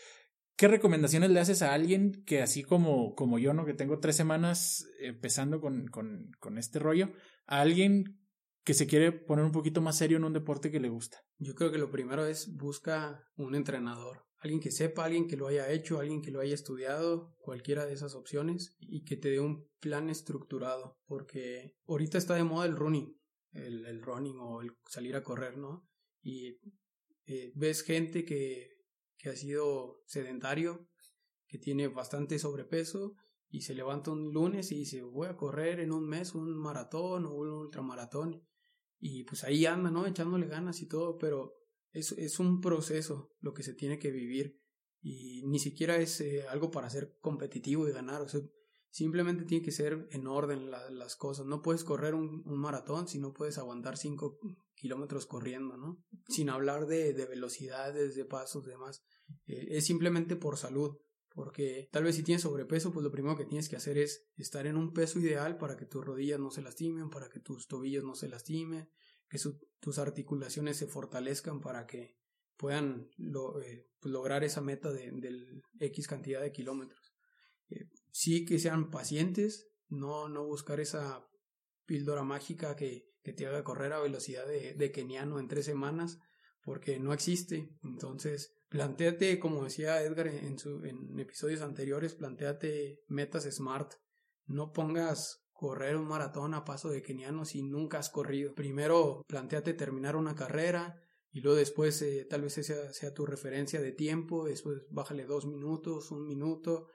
¿Qué 0.55 0.67
recomendaciones 0.67 1.31
le 1.31 1.39
haces 1.39 1.63
a 1.63 1.73
alguien 1.73 2.23
que 2.25 2.41
así 2.43 2.63
como, 2.63 3.15
como 3.15 3.39
yo, 3.39 3.53
¿no? 3.53 3.65
Que 3.65 3.73
tengo 3.73 3.99
tres 3.99 4.15
semanas 4.15 4.87
empezando 4.99 5.59
con, 5.59 5.87
con, 5.87 6.31
con 6.39 6.59
este 6.59 6.77
rollo, 6.77 7.11
a 7.47 7.61
alguien 7.61 8.22
que 8.63 8.73
se 8.73 8.87
quiere 8.87 9.11
poner 9.11 9.45
un 9.45 9.51
poquito 9.51 9.81
más 9.81 9.97
serio 9.97 10.17
en 10.17 10.23
un 10.23 10.33
deporte 10.33 10.71
que 10.71 10.79
le 10.79 10.89
gusta? 10.89 11.19
Yo 11.37 11.53
creo 11.55 11.71
que 11.71 11.77
lo 11.77 11.91
primero 11.91 12.25
es 12.25 12.55
busca 12.55 13.23
un 13.35 13.55
entrenador, 13.55 14.25
alguien 14.37 14.61
que 14.61 14.71
sepa, 14.71 15.05
alguien 15.05 15.27
que 15.27 15.37
lo 15.37 15.47
haya 15.47 15.69
hecho, 15.71 15.99
alguien 15.99 16.21
que 16.21 16.31
lo 16.31 16.39
haya 16.39 16.53
estudiado, 16.53 17.35
cualquiera 17.39 17.85
de 17.85 17.93
esas 17.93 18.15
opciones 18.15 18.75
y 18.79 19.03
que 19.03 19.17
te 19.17 19.29
dé 19.29 19.39
un 19.39 19.67
plan 19.79 20.09
estructurado, 20.09 20.97
porque 21.05 21.75
ahorita 21.87 22.17
está 22.17 22.35
de 22.35 22.43
moda 22.43 22.65
el 22.65 22.75
running, 22.75 23.17
el, 23.51 24.01
running 24.01 24.37
o 24.39 24.61
el 24.61 24.71
salir 24.89 25.15
a 25.15 25.23
correr, 25.23 25.57
¿no? 25.57 25.87
Y 26.21 26.59
eh, 27.25 27.51
ves 27.55 27.83
gente 27.83 28.23
que 28.23 28.73
que 29.23 29.29
ha 29.29 29.35
sido 29.37 30.03
sedentario, 30.05 30.89
que 31.47 31.57
tiene 31.57 31.87
bastante 31.87 32.37
sobrepeso 32.39 33.15
y 33.49 33.61
se 33.61 33.73
levanta 33.73 34.11
un 34.11 34.33
lunes 34.33 34.73
y 34.73 34.79
dice 34.79 35.01
voy 35.01 35.27
a 35.27 35.37
correr 35.37 35.79
en 35.79 35.93
un 35.93 36.05
mes 36.05 36.35
un 36.35 36.53
maratón 36.57 37.25
o 37.25 37.33
un 37.33 37.49
ultramaratón 37.49 38.45
y 39.05 39.25
pues 39.25 39.43
ahí 39.43 39.65
anda, 39.65 39.91
¿no? 39.91 40.07
Echándole 40.07 40.47
ganas 40.47 40.81
y 40.81 40.87
todo, 40.87 41.17
pero 41.17 41.53
es, 41.91 42.13
es 42.13 42.39
un 42.39 42.61
proceso 42.61 43.35
lo 43.41 43.53
que 43.53 43.61
se 43.61 43.73
tiene 43.73 43.99
que 43.99 44.11
vivir 44.11 44.61
y 45.01 45.43
ni 45.45 45.59
siquiera 45.59 45.97
es 45.97 46.21
eh, 46.21 46.47
algo 46.47 46.71
para 46.71 46.89
ser 46.89 47.17
competitivo 47.19 47.85
y 47.85 47.91
ganar, 47.91 48.21
o 48.21 48.29
sea, 48.29 48.39
simplemente 48.89 49.43
tiene 49.43 49.61
que 49.61 49.73
ser 49.73 50.07
en 50.11 50.25
orden 50.25 50.71
las 50.71 51.17
cosas. 51.17 51.45
No 51.45 51.61
puedes 51.61 51.83
correr 51.83 52.15
un, 52.15 52.43
un, 52.45 52.57
maratón 52.57 53.09
si 53.09 53.19
no 53.19 53.33
puedes 53.33 53.57
aguantar 53.57 53.97
cinco 53.97 54.39
kilómetros 54.75 55.25
corriendo, 55.25 55.75
¿no? 55.75 56.01
Sin 56.29 56.49
hablar 56.49 56.85
de, 56.85 57.11
de 57.13 57.25
velocidades, 57.25 58.15
de 58.15 58.23
pasos, 58.23 58.65
demás. 58.65 59.03
Eh, 59.47 59.67
es 59.71 59.85
simplemente 59.85 60.37
por 60.37 60.57
salud. 60.57 60.97
Porque 61.33 61.89
tal 61.91 62.03
vez 62.03 62.15
si 62.15 62.23
tienes 62.23 62.43
sobrepeso, 62.43 62.91
pues 62.91 63.03
lo 63.03 63.11
primero 63.11 63.35
que 63.35 63.45
tienes 63.45 63.67
que 63.67 63.75
hacer 63.75 63.97
es 63.97 64.29
estar 64.35 64.67
en 64.67 64.77
un 64.77 64.93
peso 64.93 65.19
ideal 65.19 65.57
para 65.57 65.75
que 65.75 65.85
tus 65.85 66.05
rodillas 66.05 66.39
no 66.39 66.51
se 66.51 66.61
lastimen, 66.61 67.09
para 67.09 67.29
que 67.29 67.39
tus 67.39 67.67
tobillos 67.67 68.03
no 68.03 68.13
se 68.13 68.29
lastimen, 68.29 68.89
que 69.29 69.39
tus 69.79 69.97
articulaciones 69.97 70.77
se 70.77 70.85
fortalezcan 70.85 71.59
para 71.59 71.87
que 71.87 72.17
puedan 72.55 73.09
eh, 73.17 73.89
pues 73.99 74.11
lograr 74.11 74.43
esa 74.43 74.61
meta 74.61 74.91
de, 74.91 75.11
del 75.11 75.63
X 75.79 76.07
cantidad 76.07 76.41
de 76.41 76.51
kilómetros. 76.51 77.13
Eh, 77.69 77.89
sí 78.11 78.45
que 78.45 78.59
sean 78.59 78.91
pacientes, 78.91 79.67
no, 79.89 80.29
no 80.29 80.45
buscar 80.45 80.79
esa 80.79 81.27
píldora 81.85 82.23
mágica 82.23 82.75
que, 82.75 83.09
que 83.23 83.33
te 83.33 83.47
haga 83.47 83.63
correr 83.63 83.93
a 83.93 83.99
velocidad 83.99 84.47
de, 84.47 84.75
de 84.75 84.91
keniano 84.91 85.39
en 85.39 85.47
tres 85.47 85.65
semanas, 85.65 86.19
porque 86.63 86.99
no 86.99 87.11
existe. 87.11 87.75
Entonces, 87.83 88.55
planteate, 88.73 89.39
como 89.39 89.63
decía 89.63 90.01
Edgar 90.01 90.25
en, 90.25 90.57
su, 90.57 90.83
episodios 91.19 91.61
anteriores, 91.61 92.15
planteate 92.15 93.03
metas 93.07 93.43
smart. 93.43 93.93
No 94.47 94.73
pongas 94.73 95.45
correr 95.51 95.95
un 95.95 96.07
maratón 96.07 96.55
a 96.55 96.65
paso 96.65 96.89
de 96.89 97.03
keniano 97.03 97.45
si 97.45 97.61
nunca 97.61 97.99
has 97.99 98.09
corrido. 98.09 98.55
Primero, 98.55 99.21
planteate 99.27 99.75
terminar 99.75 100.15
una 100.15 100.33
carrera 100.33 100.99
y 101.31 101.41
luego 101.41 101.55
después 101.55 102.01
eh, 102.01 102.25
tal 102.27 102.41
vez 102.41 102.57
esa 102.57 102.91
sea 102.93 103.13
tu 103.13 103.27
referencia 103.27 103.79
de 103.79 103.91
tiempo, 103.91 104.43
después 104.43 104.79
bájale 104.89 105.25
dos 105.25 105.45
minutos, 105.45 106.09
un 106.09 106.25
minuto 106.25 106.87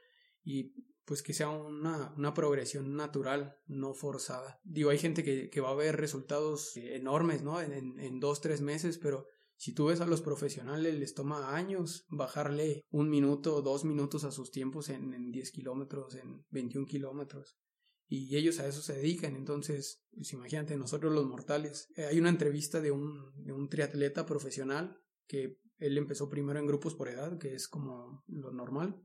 y 0.42 0.74
pues 1.04 1.22
que 1.22 1.32
sea 1.32 1.48
una, 1.48 2.12
una 2.16 2.34
progresión 2.34 2.96
natural, 2.96 3.56
no 3.68 3.94
forzada. 3.94 4.58
Digo, 4.64 4.90
hay 4.90 4.98
gente 4.98 5.22
que, 5.22 5.48
que 5.48 5.60
va 5.60 5.70
a 5.70 5.76
ver 5.76 5.96
resultados 5.96 6.76
enormes, 6.76 7.42
¿no? 7.42 7.60
En 7.60 8.18
dos, 8.18 8.40
tres 8.40 8.62
meses, 8.62 8.98
pero 8.98 9.26
si 9.58 9.74
tú 9.74 9.86
ves 9.86 10.00
a 10.00 10.06
los 10.06 10.22
profesionales, 10.22 10.96
les 10.96 11.14
toma 11.14 11.56
años 11.56 12.06
bajarle 12.10 12.84
un 12.90 13.10
minuto 13.10 13.56
o 13.56 13.62
dos 13.62 13.84
minutos 13.84 14.22
a 14.22 14.30
sus 14.30 14.52
tiempos 14.52 14.88
en, 14.88 15.12
en 15.12 15.32
10 15.32 15.50
kilómetros, 15.50 16.14
en 16.14 16.46
21 16.50 16.86
kilómetros. 16.86 17.58
Y 18.06 18.36
ellos 18.36 18.60
a 18.60 18.68
eso 18.68 18.80
se 18.82 18.94
dedican. 18.94 19.34
Entonces, 19.34 20.04
pues 20.14 20.32
imagínate, 20.32 20.76
nosotros 20.76 21.12
los 21.12 21.26
mortales. 21.26 21.88
Eh, 21.96 22.04
hay 22.04 22.20
una 22.20 22.28
entrevista 22.28 22.80
de 22.80 22.92
un, 22.92 23.32
de 23.34 23.52
un 23.52 23.68
triatleta 23.68 24.24
profesional 24.26 24.96
que 25.26 25.58
él 25.78 25.98
empezó 25.98 26.28
primero 26.28 26.60
en 26.60 26.66
grupos 26.66 26.94
por 26.94 27.08
edad, 27.08 27.36
que 27.36 27.54
es 27.54 27.66
como 27.66 28.22
lo 28.28 28.52
normal, 28.52 29.02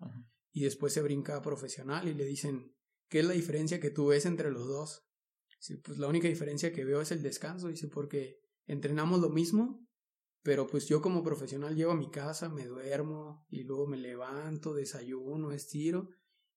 y 0.51 0.63
después 0.63 0.93
se 0.93 1.01
brinca 1.01 1.35
a 1.35 1.41
profesional 1.41 2.07
y 2.07 2.13
le 2.13 2.25
dicen, 2.25 2.75
¿qué 3.09 3.19
es 3.19 3.25
la 3.25 3.33
diferencia 3.33 3.79
que 3.79 3.89
tú 3.89 4.07
ves 4.07 4.27
entre 4.27 4.51
los 4.51 4.67
dos? 4.67 5.03
Dice, 5.59 5.81
pues 5.83 5.97
la 5.97 6.07
única 6.07 6.27
diferencia 6.27 6.71
que 6.71 6.85
veo 6.85 7.01
es 7.01 7.11
el 7.11 7.23
descanso, 7.23 7.67
dice, 7.67 7.87
porque 7.87 8.39
entrenamos 8.65 9.19
lo 9.19 9.29
mismo, 9.29 9.85
pero 10.43 10.67
pues 10.67 10.87
yo 10.87 11.01
como 11.01 11.23
profesional 11.23 11.75
llego 11.75 11.91
a 11.91 11.97
mi 11.97 12.11
casa, 12.11 12.49
me 12.49 12.65
duermo 12.65 13.45
y 13.49 13.63
luego 13.63 13.87
me 13.87 13.97
levanto, 13.97 14.73
desayuno, 14.73 15.51
estiro. 15.53 16.09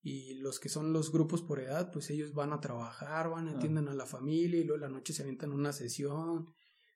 Y 0.03 0.35
los 0.35 0.61
que 0.61 0.69
son 0.69 0.93
los 0.93 1.11
grupos 1.11 1.43
por 1.43 1.61
edad, 1.61 1.91
pues 1.93 2.11
ellos 2.11 2.33
van 2.33 2.53
a 2.53 2.61
trabajar, 2.61 3.31
van, 3.31 3.49
a 3.49 3.53
atienden 3.53 3.89
a 3.89 3.95
la 3.95 4.07
familia 4.07 4.61
y 4.61 4.65
luego 4.65 4.81
la 4.81 4.89
noche 4.89 5.13
se 5.13 5.23
avientan 5.23 5.53
una 5.53 5.73
sesión. 5.73 6.47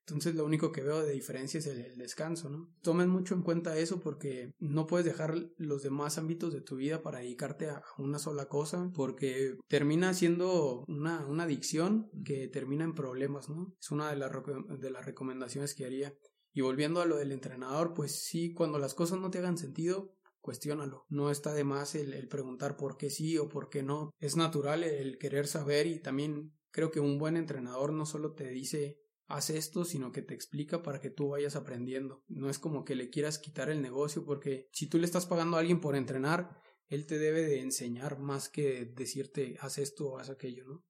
Entonces 0.07 0.35
lo 0.35 0.45
único 0.45 0.73
que 0.73 0.83
veo 0.83 1.05
de 1.05 1.13
diferencia 1.13 1.59
es 1.59 1.67
el, 1.67 1.97
descanso, 1.97 2.51
¿no? 2.51 2.69
Tomen 2.83 3.09
mucho 3.09 3.35
en 3.35 3.43
cuenta 3.43 3.79
eso 3.79 4.01
porque 4.01 4.53
no 4.59 4.87
puedes 4.87 5.07
dejar 5.07 5.35
los 5.57 5.83
demás 5.83 6.19
ámbitos 6.19 6.53
de 6.53 6.63
tu 6.63 6.77
vida 6.77 7.03
para 7.03 7.19
dedicarte 7.19 7.69
a 7.69 7.83
una 7.99 8.19
sola 8.19 8.47
cosa 8.47 8.91
porque 8.95 9.57
termina 9.69 10.13
siendo 10.15 10.85
una, 10.89 11.25
una 11.27 11.45
adicción 11.45 12.11
que 12.25 12.49
termina 12.49 12.85
en 12.85 12.95
problemas, 12.95 13.49
¿no? 13.49 13.75
Es 13.81 13.91
una 13.93 14.11
de, 14.11 14.17
las 14.17 14.33
de 14.81 14.91
las 14.91 15.05
recomendaciones 15.05 15.75
que 15.75 15.85
haría. 15.85 16.13
Y 16.53 16.63
volviendo 16.63 17.01
a 17.01 17.07
lo 17.07 17.17
del 17.17 17.33
entrenador, 17.33 17.95
pues 17.95 18.25
sí, 18.25 18.53
cuando 18.53 18.79
las 18.79 18.95
cosas 18.95 19.19
no 19.19 19.31
te 19.31 19.39
hagan 19.39 19.59
sentido, 19.59 20.15
cuestiónalo. 20.41 21.07
No 21.09 21.31
está 21.31 21.55
de 21.55 21.65
más 21.65 21.95
el, 21.95 22.29
preguntar 22.29 22.77
por 22.77 22.97
qué 22.97 23.11
sí 23.11 23.39
o 23.39 23.49
por 23.49 23.69
qué 23.69 23.83
no. 23.83 24.11
Es 24.19 24.37
natural 24.37 24.83
el 24.85 25.19
querer 25.19 25.47
saber 25.47 25.87
y 25.87 26.01
también 26.01 26.53
creo 26.71 26.91
que 26.91 27.01
un 27.01 27.19
buen 27.19 27.37
entrenador 27.37 27.93
no 27.93 28.07
solo 28.07 28.35
te 28.35 28.49
dice 28.51 28.99
haz 29.27 29.51
esto, 29.51 29.85
sino 29.85 30.11
que 30.11 30.23
te 30.23 30.35
explica 30.35 30.83
para 30.83 31.01
que 31.01 31.11
tú 31.11 31.29
vayas 31.29 31.55
aprendiendo. 31.55 32.25
No 32.27 32.51
es 32.51 32.59
como 32.59 32.85
que 32.85 32.97
le 32.97 33.11
quieras 33.11 33.39
quitar 33.39 33.71
el 33.71 33.81
negocio 33.81 34.25
porque 34.25 34.67
si 34.73 34.89
tú 34.89 34.99
le 34.99 35.05
estás 35.05 35.27
pagando 35.27 35.57
a 35.57 35.61
alguien 35.61 35.81
por 35.81 35.95
entrenar, 35.95 36.61
él 36.89 37.07
te 37.07 37.17
debe 37.19 37.43
de 37.43 37.61
enseñar 37.61 38.19
más 38.19 38.49
que 38.49 38.87
decirte 38.87 39.57
haz 39.61 39.79
esto 39.79 40.09
o 40.09 40.19
haz 40.19 40.31
aquello, 40.31 40.65
¿no? 40.67 40.85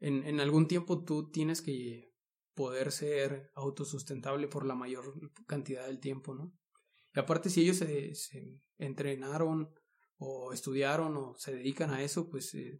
En, 0.00 0.24
en 0.24 0.40
algún 0.40 0.66
tiempo 0.66 1.04
tú 1.04 1.30
tienes 1.30 1.62
que 1.62 2.07
poder 2.58 2.90
ser 2.90 3.52
autosustentable 3.54 4.48
por 4.48 4.66
la 4.66 4.74
mayor 4.74 5.14
cantidad 5.46 5.86
del 5.86 6.00
tiempo, 6.00 6.34
¿no? 6.34 6.52
Y 7.14 7.20
aparte, 7.20 7.50
si 7.50 7.62
ellos 7.62 7.76
se, 7.76 8.60
entrenaron 8.78 9.72
o 10.16 10.52
estudiaron 10.52 11.16
o 11.16 11.36
se 11.36 11.54
dedican 11.54 11.90
a 11.90 12.02
eso, 12.02 12.28
pues 12.28 12.52
eh, 12.54 12.76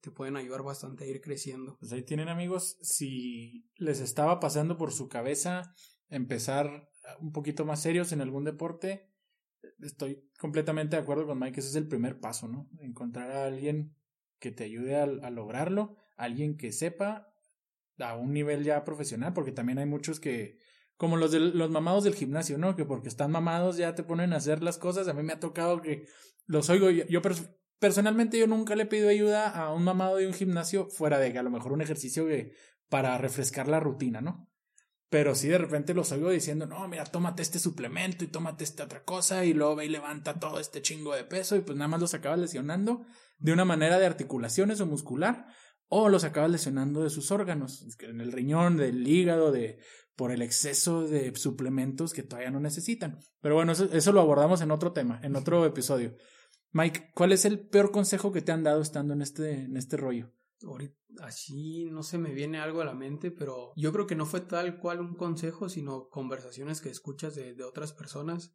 te 0.00 0.10
pueden 0.10 0.38
ayudar 0.38 0.62
bastante 0.62 1.04
a 1.04 1.06
ir 1.06 1.20
creciendo. 1.20 1.76
Pues 1.78 1.92
ahí 1.92 2.02
tienen 2.02 2.28
amigos, 2.28 2.78
si 2.80 3.68
les 3.76 4.00
estaba 4.00 4.40
pasando 4.40 4.78
por 4.78 4.90
su 4.90 5.10
cabeza 5.10 5.74
empezar 6.08 6.88
un 7.20 7.32
poquito 7.32 7.66
más 7.66 7.82
serios 7.82 8.12
en 8.12 8.22
algún 8.22 8.44
deporte, 8.44 9.12
estoy 9.80 10.30
completamente 10.38 10.96
de 10.96 11.02
acuerdo 11.02 11.26
con 11.26 11.38
Mike, 11.38 11.60
ese 11.60 11.68
es 11.68 11.76
el 11.76 11.88
primer 11.88 12.20
paso, 12.20 12.48
¿no? 12.48 12.70
Encontrar 12.78 13.30
a 13.32 13.44
alguien 13.44 13.94
que 14.38 14.50
te 14.50 14.64
ayude 14.64 14.96
a, 14.96 15.02
a 15.02 15.28
lograrlo, 15.28 15.98
alguien 16.16 16.56
que 16.56 16.72
sepa 16.72 17.29
a 18.02 18.16
un 18.16 18.32
nivel 18.32 18.64
ya 18.64 18.84
profesional, 18.84 19.32
porque 19.32 19.52
también 19.52 19.78
hay 19.78 19.86
muchos 19.86 20.20
que, 20.20 20.58
como 20.96 21.16
los 21.16 21.32
de 21.32 21.40
los 21.40 21.70
mamados 21.70 22.04
del 22.04 22.14
gimnasio, 22.14 22.58
¿no? 22.58 22.76
Que 22.76 22.84
porque 22.84 23.08
están 23.08 23.30
mamados 23.30 23.76
ya 23.76 23.94
te 23.94 24.02
ponen 24.02 24.32
a 24.32 24.36
hacer 24.36 24.62
las 24.62 24.78
cosas. 24.78 25.08
A 25.08 25.14
mí 25.14 25.22
me 25.22 25.32
ha 25.32 25.40
tocado 25.40 25.80
que 25.80 26.06
los 26.46 26.68
oigo. 26.70 26.90
Yo, 26.90 27.20
personalmente 27.78 28.38
yo 28.38 28.46
nunca 28.46 28.76
le 28.76 28.86
pido 28.86 29.08
ayuda 29.08 29.48
a 29.48 29.72
un 29.72 29.84
mamado 29.84 30.16
de 30.16 30.26
un 30.26 30.34
gimnasio 30.34 30.88
fuera 30.90 31.18
de 31.18 31.32
que 31.32 31.38
a 31.38 31.42
lo 31.42 31.50
mejor 31.50 31.72
un 31.72 31.80
ejercicio 31.80 32.26
para 32.88 33.16
refrescar 33.18 33.68
la 33.68 33.80
rutina, 33.80 34.20
¿no? 34.20 34.50
Pero 35.08 35.34
sí 35.34 35.48
de 35.48 35.58
repente 35.58 35.92
los 35.92 36.12
oigo 36.12 36.30
diciendo, 36.30 36.66
no, 36.66 36.86
mira, 36.86 37.04
tómate 37.04 37.42
este 37.42 37.58
suplemento 37.58 38.22
y 38.22 38.28
tómate 38.28 38.62
esta 38.62 38.84
otra 38.84 39.02
cosa 39.02 39.44
y 39.44 39.52
luego 39.52 39.74
ve 39.74 39.86
y 39.86 39.88
levanta 39.88 40.38
todo 40.38 40.60
este 40.60 40.82
chingo 40.82 41.16
de 41.16 41.24
peso 41.24 41.56
y 41.56 41.60
pues 41.60 41.76
nada 41.76 41.88
más 41.88 42.00
los 42.00 42.14
acabas 42.14 42.38
lesionando 42.38 43.04
de 43.38 43.52
una 43.52 43.64
manera 43.64 43.98
de 43.98 44.06
articulaciones 44.06 44.80
o 44.80 44.86
muscular 44.86 45.48
o 45.92 46.08
los 46.08 46.22
acabas 46.22 46.52
lesionando 46.52 47.02
de 47.02 47.10
sus 47.10 47.32
órganos, 47.32 47.84
en 47.98 48.20
el 48.20 48.30
riñón, 48.30 48.76
del 48.76 49.06
hígado, 49.06 49.50
de 49.50 49.80
por 50.14 50.30
el 50.30 50.40
exceso 50.40 51.02
de 51.02 51.34
suplementos 51.34 52.12
que 52.12 52.22
todavía 52.22 52.52
no 52.52 52.60
necesitan. 52.60 53.18
Pero 53.40 53.56
bueno, 53.56 53.72
eso, 53.72 54.12
lo 54.12 54.20
abordamos 54.20 54.60
en 54.60 54.70
otro 54.70 54.92
tema, 54.92 55.20
en 55.24 55.34
otro 55.34 55.66
episodio. 55.66 56.14
Mike, 56.72 57.10
¿cuál 57.14 57.32
es 57.32 57.44
el 57.44 57.66
peor 57.68 57.90
consejo 57.90 58.30
que 58.30 58.40
te 58.40 58.52
han 58.52 58.62
dado 58.62 58.80
estando 58.80 59.14
en 59.14 59.22
este, 59.22 59.64
en 59.64 59.76
este 59.76 59.96
rollo? 59.96 60.32
así 61.22 61.86
no 61.86 62.02
se 62.02 62.18
me 62.18 62.34
viene 62.34 62.58
algo 62.58 62.82
a 62.82 62.84
la 62.84 62.94
mente, 62.94 63.30
pero 63.30 63.72
yo 63.76 63.92
creo 63.92 64.06
que 64.06 64.14
no 64.14 64.26
fue 64.26 64.42
tal 64.42 64.78
cual 64.78 65.00
un 65.00 65.16
consejo, 65.16 65.70
sino 65.70 66.08
conversaciones 66.08 66.82
que 66.82 66.90
escuchas 66.90 67.34
de, 67.34 67.54
de 67.54 67.64
otras 67.64 67.92
personas. 67.92 68.54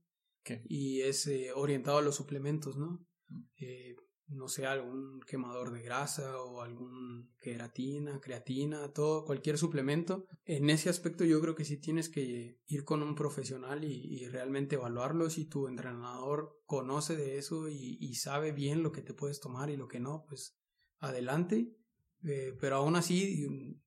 Y 0.65 1.01
es 1.01 1.25
eh, 1.25 1.51
orientado 1.53 1.97
a 1.97 2.03
los 2.03 2.15
suplementos, 2.15 2.77
¿no? 2.77 3.03
Mm. 3.27 3.41
Eh, 3.57 3.95
no 4.27 4.47
sé, 4.47 4.65
algún 4.65 5.21
quemador 5.21 5.71
de 5.71 5.81
grasa 5.81 6.41
o 6.41 6.61
algún 6.61 7.29
queratina, 7.39 8.19
creatina, 8.19 8.91
todo, 8.91 9.25
cualquier 9.25 9.57
suplemento. 9.57 10.27
En 10.45 10.69
ese 10.69 10.89
aspecto 10.89 11.23
yo 11.25 11.39
creo 11.41 11.55
que 11.55 11.65
sí 11.65 11.77
tienes 11.77 12.09
que 12.09 12.59
ir 12.65 12.83
con 12.83 13.03
un 13.03 13.15
profesional 13.15 13.83
y, 13.83 14.27
realmente 14.27 14.75
evaluarlo. 14.75 15.29
Si 15.29 15.45
tu 15.45 15.67
entrenador 15.67 16.59
conoce 16.65 17.15
de 17.15 17.37
eso 17.37 17.69
y, 17.69 18.15
sabe 18.15 18.51
bien 18.51 18.81
lo 18.81 18.91
que 18.91 19.01
te 19.01 19.13
puedes 19.13 19.39
tomar 19.39 19.69
y 19.69 19.77
lo 19.77 19.87
que 19.87 19.99
no, 19.99 20.25
pues 20.27 20.57
adelante. 20.99 21.75
Eh, 22.23 22.57
pero 22.59 22.77
aún 22.77 22.95
así, 22.95 23.79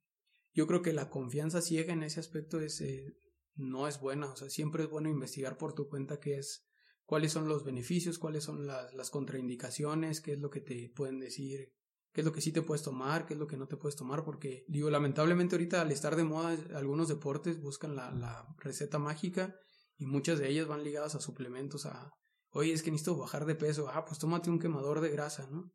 yo 0.54 0.66
creo 0.66 0.82
que 0.82 0.92
la 0.92 1.10
confianza 1.10 1.60
ciega 1.60 1.92
en 1.92 2.04
ese 2.04 2.20
aspecto 2.20 2.60
es, 2.60 2.80
eh, 2.80 3.16
no 3.56 3.88
es 3.88 4.00
buena. 4.00 4.30
O 4.30 4.36
sea, 4.36 4.48
siempre 4.50 4.84
es 4.84 4.90
bueno 4.90 5.08
investigar 5.08 5.58
por 5.58 5.74
tu 5.74 5.88
cuenta 5.88 6.20
qué 6.20 6.38
es 6.38 6.67
cuáles 7.08 7.32
son 7.32 7.48
los 7.48 7.64
beneficios, 7.64 8.18
cuáles 8.18 8.44
son 8.44 8.66
las, 8.66 9.10
contraindicaciones, 9.10 10.20
qué 10.20 10.34
es 10.34 10.40
lo 10.40 10.50
que 10.50 10.60
te 10.60 10.92
pueden 10.94 11.18
decir, 11.18 11.72
qué 12.12 12.20
es 12.20 12.24
lo 12.26 12.34
que 12.34 12.42
sí 12.42 12.52
te 12.52 12.60
puedes 12.60 12.82
tomar, 12.82 13.24
qué 13.24 13.32
es 13.32 13.40
lo 13.40 13.46
que 13.46 13.56
no 13.56 13.66
te 13.66 13.78
puedes 13.78 13.96
tomar, 13.96 14.24
porque 14.24 14.66
digo, 14.68 14.90
lamentablemente 14.90 15.54
ahorita 15.56 15.80
al 15.80 15.90
estar 15.90 16.16
de 16.16 16.24
moda 16.24 16.54
algunos 16.74 17.08
deportes 17.08 17.62
buscan 17.62 17.96
la, 17.96 18.10
la 18.10 18.46
receta 18.58 18.98
mágica 18.98 19.56
y 19.96 20.04
muchas 20.04 20.38
de 20.38 20.50
ellas 20.50 20.68
van 20.68 20.84
ligadas 20.84 21.14
a 21.14 21.20
suplementos, 21.20 21.86
a, 21.86 22.10
oye, 22.50 22.74
es 22.74 22.82
que 22.82 22.90
necesito 22.90 23.16
bajar 23.16 23.46
de 23.46 23.54
peso, 23.54 23.88
ah, 23.88 24.04
pues 24.04 24.18
tómate 24.18 24.50
un 24.50 24.58
quemador 24.58 25.00
de 25.00 25.08
grasa, 25.08 25.48
¿no? 25.50 25.72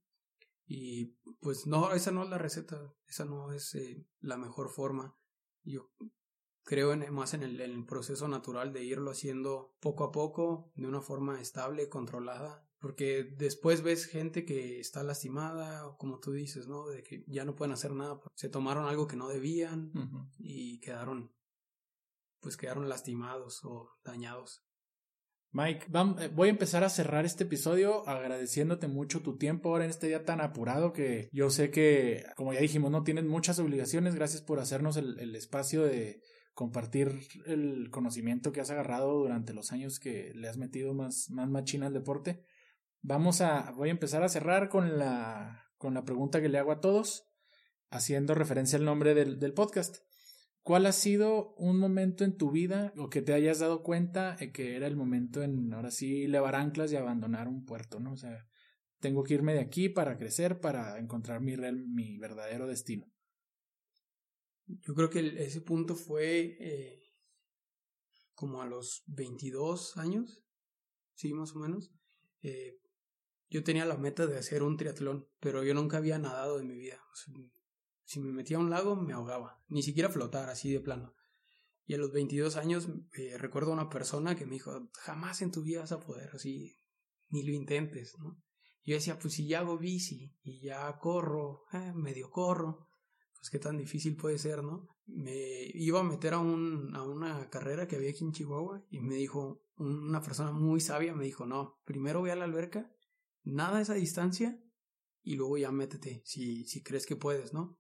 Y 0.68 1.16
pues 1.40 1.66
no, 1.66 1.94
esa 1.94 2.12
no 2.12 2.26
es 2.26 2.30
la 2.30 2.38
receta, 2.38 2.94
esa 3.08 3.26
no 3.26 3.54
es 3.54 3.74
eh, 3.74 4.06
la 4.20 4.38
mejor 4.38 4.70
forma. 4.70 5.16
Yo 5.64 5.90
creo 6.64 6.94
en, 6.94 7.14
más 7.14 7.34
en 7.34 7.44
el, 7.44 7.86
proceso 7.86 8.28
natural 8.28 8.74
de 8.74 8.84
irlo 8.84 9.12
haciendo 9.12 9.76
poco 9.80 10.06
a 10.06 10.12
poco, 10.12 10.72
de 10.76 10.88
una 10.88 11.02
forma 11.02 11.40
estable, 11.42 11.90
controlada, 11.90 12.66
porque 12.80 13.24
después 13.38 13.82
ves 13.82 14.06
gente 14.06 14.46
que 14.46 14.80
está 14.80 15.04
lastimada, 15.04 15.88
o 15.88 15.98
como 15.98 16.20
tú 16.20 16.32
dices, 16.32 16.68
¿no? 16.68 16.88
De 16.88 17.04
que 17.04 17.24
ya 17.28 17.46
no 17.46 17.56
pueden 17.56 17.74
hacer 17.74 17.92
nada, 17.92 18.20
se 18.36 18.50
tomaron 18.50 18.88
algo 18.88 19.08
que 19.08 19.16
no 19.16 19.28
debían 19.28 19.92
y 20.38 20.80
quedaron, 20.80 21.34
pues 22.40 22.58
quedaron 22.58 22.90
lastimados 22.90 23.64
o 23.64 23.90
dañados. 24.04 24.66
Mike, 25.52 25.86
eh, 26.20 26.32
voy 26.34 26.48
a 26.48 26.52
empezar 26.52 26.84
a 26.84 26.90
cerrar 26.90 27.26
este 27.26 27.44
episodio 27.44 28.08
agradeciéndote 28.10 28.88
mucho 28.88 29.22
tu 29.22 29.38
tiempo 29.38 29.70
ahora 29.70 29.84
en 29.84 29.92
este 29.92 30.08
día 30.08 30.26
tan 30.26 30.42
apurado 30.42 30.94
que 30.94 31.30
yo 31.32 31.52
sé 31.52 31.70
que, 31.70 32.26
como 32.36 32.54
ya 32.54 32.60
dijimos, 32.60 32.90
no 32.90 33.04
tienes 33.04 33.26
muchas 33.26 33.60
obligaciones. 33.60 34.16
Gracias 34.16 34.42
por 34.42 34.60
hacernos 34.60 34.98
el 34.98 35.36
espacio 35.36 35.84
de, 35.84 36.24
compartir 36.54 37.20
el 37.46 37.90
conocimiento 37.90 38.52
que 38.52 38.62
has 38.62 38.70
agarrado 38.70 39.18
durante 39.18 39.54
los 39.54 39.72
años 39.72 40.00
que 40.00 40.32
le 40.36 40.48
has 40.48 40.58
metido 40.58 40.94
más, 40.94 41.30
más 41.30 41.50
machina 41.50 41.88
al 41.88 41.94
deporte. 41.94 42.46
Vamos 43.02 43.42
a, 43.42 43.72
voy 43.72 43.90
a 43.90 43.92
empezar 43.92 44.24
a 44.24 44.30
cerrar 44.30 44.70
con 44.70 44.98
la, 44.98 45.66
con 45.78 45.94
la 45.94 46.06
pregunta 46.06 46.42
que 46.42 46.50
le 46.50 46.60
hago 46.60 46.72
a 46.72 46.80
todos, 46.80 47.28
haciendo 47.90 48.36
referencia 48.36 48.78
al 48.78 48.86
nombre 48.86 49.14
del, 49.14 49.40
del 49.40 49.54
podcast. 49.54 49.98
¿Cuál 50.62 50.86
ha 50.86 50.94
sido 50.94 51.54
un 51.56 51.78
momento 51.78 52.24
en 52.24 52.38
tu 52.38 52.50
vida 52.50 52.94
o 52.98 53.10
que 53.10 53.22
te 53.22 53.34
hayas 53.34 53.60
dado 53.60 53.84
cuenta 53.84 54.38
que 54.54 54.78
era 54.78 54.88
el 54.88 54.96
momento 54.96 55.44
en, 55.44 55.74
ahora 55.74 55.92
sí, 55.92 56.28
levar 56.28 56.56
anclas 56.56 56.92
y 56.94 56.96
abandonar 56.96 57.50
un 57.50 57.66
puerto, 57.66 58.00
¿no? 58.00 58.14
O 58.14 58.18
sea, 58.18 58.48
tengo 59.00 59.24
que 59.24 59.34
irme 59.34 59.54
de 59.54 59.60
aquí 59.60 59.90
para 59.90 60.18
crecer, 60.18 60.62
para 60.62 60.98
encontrar 61.00 61.42
mi, 61.42 61.58
mi 61.58 62.18
verdadero 62.18 62.68
destino. 62.68 63.13
Yo 64.82 64.96
creo 64.96 65.10
que 65.10 65.44
ese 65.44 65.62
punto 65.62 65.96
fue 65.96 66.58
eh, 66.60 67.04
como 68.34 68.62
a 68.62 68.66
los 68.66 69.04
22 69.08 69.98
años, 69.98 70.44
sí, 71.16 71.34
más 71.34 71.56
o 71.56 71.60
menos. 71.60 71.92
Eh, 72.42 72.80
yo 73.50 73.64
tenía 73.64 73.86
la 73.86 73.98
meta 73.98 74.26
de 74.26 74.38
hacer 74.38 74.64
un 74.64 74.78
triatlón, 74.78 75.28
pero 75.40 75.64
yo 75.64 75.74
nunca 75.74 75.98
había 75.98 76.18
nadado 76.18 76.60
en 76.60 76.68
mi 76.68 76.76
vida. 76.76 77.00
si 78.04 78.20
me 78.20 78.32
metía 78.32 78.58
a 78.58 78.60
un 78.60 78.70
lago, 78.70 78.96
me 78.96 79.14
ahogaba, 79.14 79.64
ni 79.68 79.84
siquiera 79.84 80.10
flotar 80.10 80.50
así 80.50 80.72
de 80.72 80.80
plano. 80.80 81.14
Y 81.86 81.94
a 81.94 81.98
los 81.98 82.12
22 82.12 82.56
años 82.56 82.88
eh, 83.14 83.38
recuerdo 83.38 83.72
a 83.72 83.74
una 83.74 83.90
persona 83.90 84.36
que 84.36 84.46
me 84.46 84.54
dijo, 84.54 84.90
jamás 84.94 85.42
en 85.42 85.52
tu 85.52 85.62
vida 85.62 85.82
vas 85.82 85.92
a 85.92 86.00
poder, 86.00 86.30
así, 86.34 86.80
ni 87.30 87.44
lo 87.44 87.52
intentes, 87.52 88.16
¿no? 88.20 88.42
Yo 88.86 88.96
decía, 88.96 89.18
pues 89.18 89.36
si 89.36 89.48
ya 89.48 89.60
hago 89.60 89.78
bici 89.78 90.36
y 90.44 90.62
ya 90.62 90.98
corro, 91.00 91.64
medio 91.96 92.30
corro, 92.30 92.88
pues 93.44 93.50
qué 93.50 93.60
tan 93.60 93.76
difícil 93.78 94.16
puede 94.16 94.38
ser, 94.38 94.64
¿no? 94.64 94.88
Me 95.06 95.70
iba 95.74 96.00
a 96.00 96.04
meter 96.04 96.34
a, 96.34 96.40
un, 96.40 96.96
a 96.96 97.04
una 97.04 97.50
carrera 97.50 97.90
que 97.90 97.98
había 97.98 98.12
aquí 98.12 98.24
en 98.24 98.32
Chihuahua 98.32 98.86
y 98.90 99.02
me 99.02 99.16
dijo, 99.16 99.62
una 99.76 100.22
persona 100.22 100.54
muy 100.54 100.80
sabia 100.80 101.14
me 101.14 101.26
dijo, 101.26 101.46
no, 101.46 101.82
primero 101.84 102.22
voy 102.22 102.30
a 102.30 102.38
la 102.38 102.46
alberca, 102.46 102.90
nada 103.44 103.80
a 103.80 103.82
esa 103.82 103.96
distancia 103.96 104.58
y 105.24 105.36
luego 105.36 105.58
ya 105.58 105.74
métete, 105.74 106.22
si, 106.24 106.64
si 106.64 106.84
crees 106.84 107.06
que 107.06 107.18
puedes, 107.18 107.54
¿no? 107.54 107.78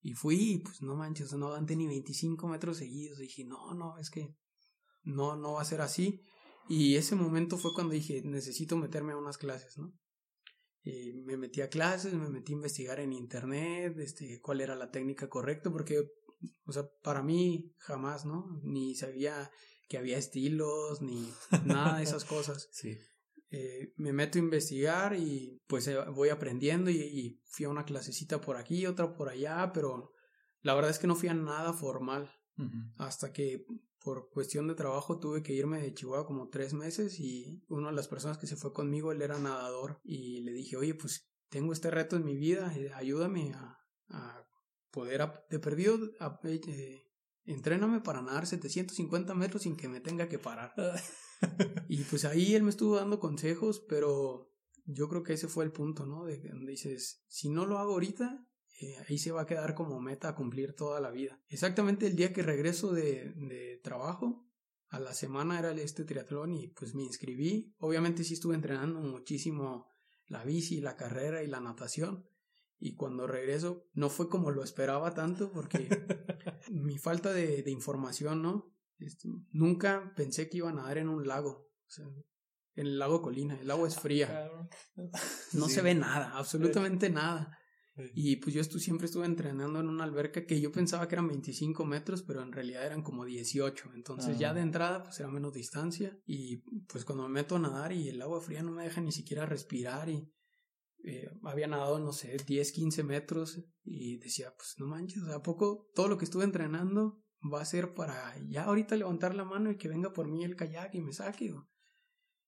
Y 0.00 0.12
fui 0.12 0.62
pues 0.64 0.80
no 0.80 0.94
manches, 0.94 1.32
no 1.32 1.48
aguanté 1.48 1.74
ni 1.74 1.88
25 1.88 2.46
metros 2.46 2.76
seguidos. 2.76 3.18
dije, 3.18 3.44
no, 3.44 3.74
no, 3.74 3.98
es 3.98 4.10
que 4.10 4.36
no, 5.02 5.34
no 5.34 5.54
va 5.54 5.62
a 5.62 5.64
ser 5.64 5.80
así. 5.80 6.20
Y 6.68 6.94
ese 6.94 7.16
momento 7.16 7.58
fue 7.58 7.74
cuando 7.74 7.94
dije, 7.94 8.22
necesito 8.24 8.76
meterme 8.76 9.12
a 9.12 9.16
unas 9.16 9.38
clases, 9.38 9.76
¿no? 9.76 9.92
Y 10.84 11.14
me 11.14 11.36
metí 11.36 11.62
a 11.62 11.70
clases, 11.70 12.12
me 12.12 12.28
metí 12.28 12.52
a 12.52 12.56
investigar 12.56 13.00
en 13.00 13.12
internet, 13.12 13.98
este, 13.98 14.40
cuál 14.40 14.60
era 14.60 14.76
la 14.76 14.90
técnica 14.90 15.28
correcta, 15.28 15.70
porque, 15.70 16.10
o 16.66 16.72
sea, 16.72 16.84
para 17.02 17.22
mí 17.22 17.72
jamás, 17.78 18.26
¿no? 18.26 18.60
Ni 18.62 18.94
sabía 18.94 19.50
que 19.88 19.96
había 19.96 20.18
estilos, 20.18 21.00
ni 21.00 21.32
nada 21.64 21.98
de 21.98 22.04
esas 22.04 22.24
cosas. 22.24 22.68
Sí. 22.72 22.98
Eh, 23.50 23.92
me 23.96 24.12
meto 24.12 24.38
a 24.38 24.42
investigar 24.42 25.16
y 25.16 25.62
pues 25.66 25.86
eh, 25.86 25.96
voy 26.12 26.28
aprendiendo 26.28 26.90
y, 26.90 26.96
y, 26.96 27.40
fui 27.46 27.66
a 27.66 27.70
una 27.70 27.84
clasecita 27.84 28.40
por 28.40 28.56
aquí, 28.56 28.84
otra 28.84 29.14
por 29.14 29.28
allá, 29.28 29.70
pero 29.72 30.12
la 30.60 30.74
verdad 30.74 30.90
es 30.90 30.98
que 30.98 31.06
no 31.06 31.14
fui 31.14 31.28
a 31.28 31.34
nada 31.34 31.72
formal. 31.72 32.30
Hasta 32.98 33.32
que 33.32 33.66
por 34.04 34.28
cuestión 34.28 34.68
de 34.68 34.74
trabajo 34.74 35.18
tuve 35.18 35.42
que 35.42 35.54
irme 35.54 35.80
de 35.80 35.94
Chihuahua 35.94 36.26
como 36.26 36.50
tres 36.50 36.74
meses 36.74 37.18
y 37.18 37.64
una 37.68 37.88
de 37.88 37.96
las 37.96 38.06
personas 38.06 38.36
que 38.36 38.46
se 38.46 38.56
fue 38.56 38.74
conmigo, 38.74 39.10
él 39.10 39.22
era 39.22 39.38
nadador 39.38 39.98
y 40.04 40.42
le 40.42 40.52
dije, 40.52 40.76
oye, 40.76 40.94
pues 40.94 41.30
tengo 41.48 41.72
este 41.72 41.90
reto 41.90 42.16
en 42.16 42.24
mi 42.24 42.36
vida, 42.36 42.70
eh, 42.76 42.92
ayúdame 42.94 43.54
a, 43.54 43.78
a 44.10 44.46
poder, 44.90 45.26
de 45.48 45.58
perdido, 45.58 45.98
eh, 46.44 47.10
entréname 47.44 48.00
para 48.02 48.20
nadar 48.20 48.46
750 48.46 49.34
metros 49.34 49.62
sin 49.62 49.76
que 49.76 49.88
me 49.88 50.00
tenga 50.00 50.28
que 50.28 50.38
parar. 50.38 50.74
y 51.88 52.02
pues 52.04 52.26
ahí 52.26 52.54
él 52.54 52.62
me 52.62 52.70
estuvo 52.70 52.96
dando 52.96 53.18
consejos, 53.18 53.84
pero 53.88 54.52
yo 54.84 55.08
creo 55.08 55.22
que 55.22 55.32
ese 55.32 55.48
fue 55.48 55.64
el 55.64 55.72
punto, 55.72 56.04
¿no? 56.04 56.26
De 56.26 56.46
donde 56.50 56.72
dices, 56.72 57.24
si 57.28 57.48
no 57.48 57.64
lo 57.64 57.78
hago 57.78 57.92
ahorita, 57.92 58.46
eh, 58.80 58.96
ahí 59.08 59.18
se 59.18 59.32
va 59.32 59.42
a 59.42 59.46
quedar 59.46 59.74
como 59.74 60.00
meta 60.00 60.28
a 60.28 60.34
cumplir 60.34 60.74
toda 60.74 61.00
la 61.00 61.10
vida. 61.10 61.40
Exactamente 61.48 62.06
el 62.06 62.16
día 62.16 62.32
que 62.32 62.42
regreso 62.42 62.92
de, 62.92 63.32
de 63.36 63.80
trabajo, 63.82 64.44
a 64.88 65.00
la 65.00 65.12
semana 65.12 65.58
era 65.58 65.72
este 65.72 66.04
triatlón 66.04 66.54
y 66.54 66.68
pues 66.68 66.94
me 66.94 67.02
inscribí. 67.02 67.74
Obviamente 67.78 68.22
sí 68.22 68.34
estuve 68.34 68.54
entrenando 68.54 69.00
muchísimo 69.00 69.88
la 70.26 70.44
bici, 70.44 70.80
la 70.80 70.96
carrera 70.96 71.42
y 71.42 71.48
la 71.48 71.60
natación. 71.60 72.28
Y 72.78 72.94
cuando 72.94 73.26
regreso 73.26 73.88
no 73.92 74.08
fue 74.08 74.28
como 74.28 74.50
lo 74.50 74.62
esperaba 74.62 75.14
tanto 75.14 75.50
porque 75.50 75.88
mi 76.70 76.98
falta 76.98 77.32
de, 77.32 77.62
de 77.62 77.70
información, 77.70 78.42
¿no? 78.42 78.74
Este, 78.98 79.28
nunca 79.50 80.12
pensé 80.16 80.48
que 80.48 80.58
iba 80.58 80.70
a 80.70 80.74
nadar 80.74 80.98
en 80.98 81.08
un 81.08 81.26
lago. 81.26 81.68
en 82.76 82.86
el 82.86 82.98
lago 82.98 83.22
Colina. 83.22 83.58
El 83.60 83.70
agua 83.70 83.88
es 83.88 83.98
fría. 83.98 84.48
No 85.52 85.68
se 85.68 85.82
ve 85.82 85.94
nada, 85.94 86.36
absolutamente 86.36 87.10
nada. 87.10 87.58
Y 88.14 88.36
pues 88.36 88.54
yo 88.54 88.64
siempre 88.64 89.06
estuve 89.06 89.24
entrenando 89.24 89.78
en 89.78 89.88
una 89.88 90.02
alberca 90.02 90.46
que 90.46 90.60
yo 90.60 90.72
pensaba 90.72 91.06
que 91.06 91.14
eran 91.14 91.28
25 91.28 91.84
metros, 91.84 92.22
pero 92.22 92.42
en 92.42 92.50
realidad 92.50 92.84
eran 92.84 93.02
como 93.02 93.24
18. 93.24 93.92
Entonces 93.94 94.36
ya 94.38 94.52
de 94.52 94.62
entrada 94.62 95.04
pues 95.04 95.20
era 95.20 95.28
menos 95.28 95.54
distancia. 95.54 96.18
Y 96.26 96.58
pues 96.88 97.04
cuando 97.04 97.28
me 97.28 97.34
meto 97.34 97.56
a 97.56 97.60
nadar 97.60 97.92
y 97.92 98.08
el 98.08 98.20
agua 98.20 98.40
fría 98.40 98.62
no 98.62 98.72
me 98.72 98.82
deja 98.82 99.00
ni 99.00 99.12
siquiera 99.12 99.46
respirar 99.46 100.08
y 100.08 100.28
eh, 101.04 101.30
había 101.44 101.68
nadado, 101.68 102.00
no 102.00 102.12
sé, 102.12 102.36
10, 102.44 102.72
15 102.72 103.04
metros 103.04 103.62
y 103.84 104.16
decía, 104.18 104.52
pues 104.56 104.74
no 104.78 104.86
manches, 104.86 105.22
¿a 105.28 105.42
poco 105.42 105.90
todo 105.94 106.08
lo 106.08 106.18
que 106.18 106.24
estuve 106.24 106.44
entrenando 106.44 107.22
va 107.52 107.60
a 107.60 107.66
ser 107.66 107.92
para 107.94 108.34
ya 108.48 108.64
ahorita 108.64 108.96
levantar 108.96 109.34
la 109.34 109.44
mano 109.44 109.70
y 109.70 109.76
que 109.76 109.88
venga 109.88 110.12
por 110.12 110.28
mí 110.28 110.42
el 110.42 110.56
kayak 110.56 110.94
y 110.94 111.02
me 111.02 111.12
saque? 111.12 111.54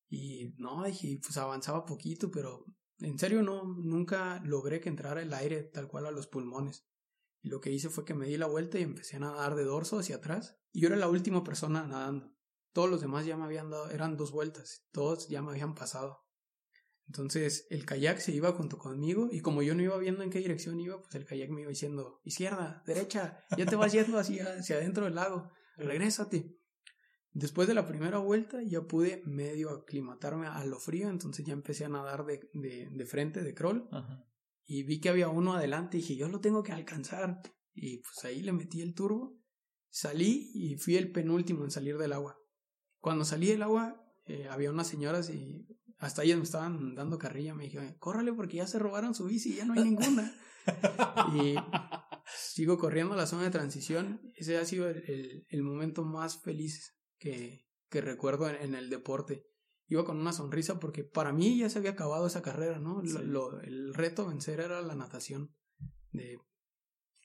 Y 0.08 0.54
no, 0.56 0.84
dije, 0.84 1.20
pues 1.22 1.36
avanzaba 1.36 1.84
poquito, 1.84 2.30
pero 2.30 2.64
en 2.98 3.18
serio 3.18 3.42
no, 3.42 3.64
nunca 3.64 4.40
logré 4.44 4.80
que 4.80 4.88
entrara 4.88 5.22
el 5.22 5.32
aire 5.34 5.62
tal 5.62 5.88
cual 5.88 6.06
a 6.06 6.10
los 6.10 6.26
pulmones. 6.26 6.86
Y 7.42 7.48
lo 7.48 7.60
que 7.60 7.70
hice 7.70 7.90
fue 7.90 8.04
que 8.04 8.14
me 8.14 8.26
di 8.26 8.36
la 8.36 8.46
vuelta 8.46 8.78
y 8.78 8.82
empecé 8.82 9.16
a 9.16 9.20
nadar 9.20 9.54
de 9.54 9.64
dorso 9.64 9.98
hacia 9.98 10.16
atrás. 10.16 10.58
Y 10.72 10.80
yo 10.80 10.88
era 10.88 10.96
la 10.96 11.08
última 11.08 11.44
persona 11.44 11.86
nadando. 11.86 12.34
Todos 12.72 12.90
los 12.90 13.00
demás 13.00 13.24
ya 13.24 13.36
me 13.36 13.44
habían 13.44 13.70
dado, 13.70 13.90
eran 13.90 14.16
dos 14.16 14.32
vueltas, 14.32 14.86
todos 14.92 15.28
ya 15.28 15.42
me 15.42 15.52
habían 15.52 15.74
pasado. 15.74 16.26
Entonces 17.06 17.66
el 17.70 17.86
kayak 17.86 18.18
se 18.18 18.32
iba 18.32 18.52
junto 18.52 18.78
conmigo 18.78 19.28
y 19.30 19.40
como 19.40 19.62
yo 19.62 19.74
no 19.74 19.82
iba 19.82 19.96
viendo 19.96 20.22
en 20.22 20.30
qué 20.30 20.40
dirección 20.40 20.80
iba, 20.80 21.00
pues 21.00 21.14
el 21.14 21.24
kayak 21.24 21.50
me 21.50 21.62
iba 21.62 21.70
diciendo, 21.70 22.20
izquierda, 22.24 22.82
derecha, 22.86 23.44
ya 23.56 23.64
te 23.64 23.76
vas 23.76 23.92
yendo 23.92 24.18
hacia, 24.18 24.56
hacia 24.58 24.76
adentro 24.76 25.04
del 25.04 25.14
lago, 25.14 25.50
regrésate. 25.76 26.58
Después 27.38 27.68
de 27.68 27.74
la 27.74 27.84
primera 27.84 28.16
vuelta 28.16 28.62
ya 28.62 28.80
pude 28.80 29.22
medio 29.26 29.68
aclimatarme 29.68 30.46
a 30.46 30.64
lo 30.64 30.78
frío, 30.80 31.10
entonces 31.10 31.44
ya 31.44 31.52
empecé 31.52 31.84
a 31.84 31.90
nadar 31.90 32.24
de, 32.24 32.48
de, 32.54 32.88
de 32.90 33.04
frente, 33.04 33.42
de 33.42 33.52
crawl, 33.52 33.86
y 34.64 34.84
vi 34.84 35.00
que 35.00 35.10
había 35.10 35.28
uno 35.28 35.52
adelante 35.52 35.98
y 35.98 36.00
dije, 36.00 36.16
yo 36.16 36.28
lo 36.28 36.40
tengo 36.40 36.62
que 36.62 36.72
alcanzar. 36.72 37.42
Y 37.74 37.98
pues 37.98 38.24
ahí 38.24 38.40
le 38.40 38.52
metí 38.52 38.80
el 38.80 38.94
turbo, 38.94 39.38
salí 39.90 40.50
y 40.54 40.78
fui 40.78 40.96
el 40.96 41.12
penúltimo 41.12 41.64
en 41.64 41.70
salir 41.70 41.98
del 41.98 42.14
agua. 42.14 42.38
Cuando 43.00 43.26
salí 43.26 43.48
del 43.48 43.64
agua, 43.64 44.02
eh, 44.24 44.48
había 44.48 44.70
unas 44.70 44.86
señoras 44.86 45.28
y 45.28 45.66
hasta 45.98 46.22
ellas 46.22 46.38
me 46.38 46.44
estaban 46.44 46.94
dando 46.94 47.18
carrilla. 47.18 47.54
Me 47.54 47.64
dije, 47.64 47.98
córrale 47.98 48.32
porque 48.32 48.56
ya 48.56 48.66
se 48.66 48.78
robaron 48.78 49.14
su 49.14 49.26
bici 49.26 49.52
y 49.52 49.56
ya 49.56 49.66
no 49.66 49.74
hay 49.74 49.84
ninguna. 49.84 50.34
y 51.34 51.54
sigo 52.34 52.78
corriendo 52.78 53.12
a 53.12 53.18
la 53.18 53.26
zona 53.26 53.42
de 53.42 53.50
transición. 53.50 54.22
Ese 54.36 54.56
ha 54.56 54.64
sido 54.64 54.88
el, 54.88 55.44
el 55.46 55.62
momento 55.62 56.02
más 56.02 56.40
feliz 56.42 56.95
que, 57.18 57.66
que 57.88 58.00
recuerdo 58.00 58.48
en, 58.48 58.74
el 58.74 58.90
deporte. 58.90 59.46
Iba 59.88 60.04
con 60.04 60.18
una 60.18 60.32
sonrisa 60.32 60.80
porque 60.80 61.04
para 61.04 61.32
mí 61.32 61.58
ya 61.58 61.68
se 61.68 61.78
había 61.78 61.92
acabado 61.92 62.26
esa 62.26 62.42
carrera, 62.42 62.78
¿no? 62.78 63.02
Lo, 63.02 63.60
el 63.60 63.94
reto 63.94 64.22
a 64.22 64.28
vencer 64.28 64.60
era 64.60 64.82
la 64.82 64.94
natación. 64.96 65.54
De 66.10 66.38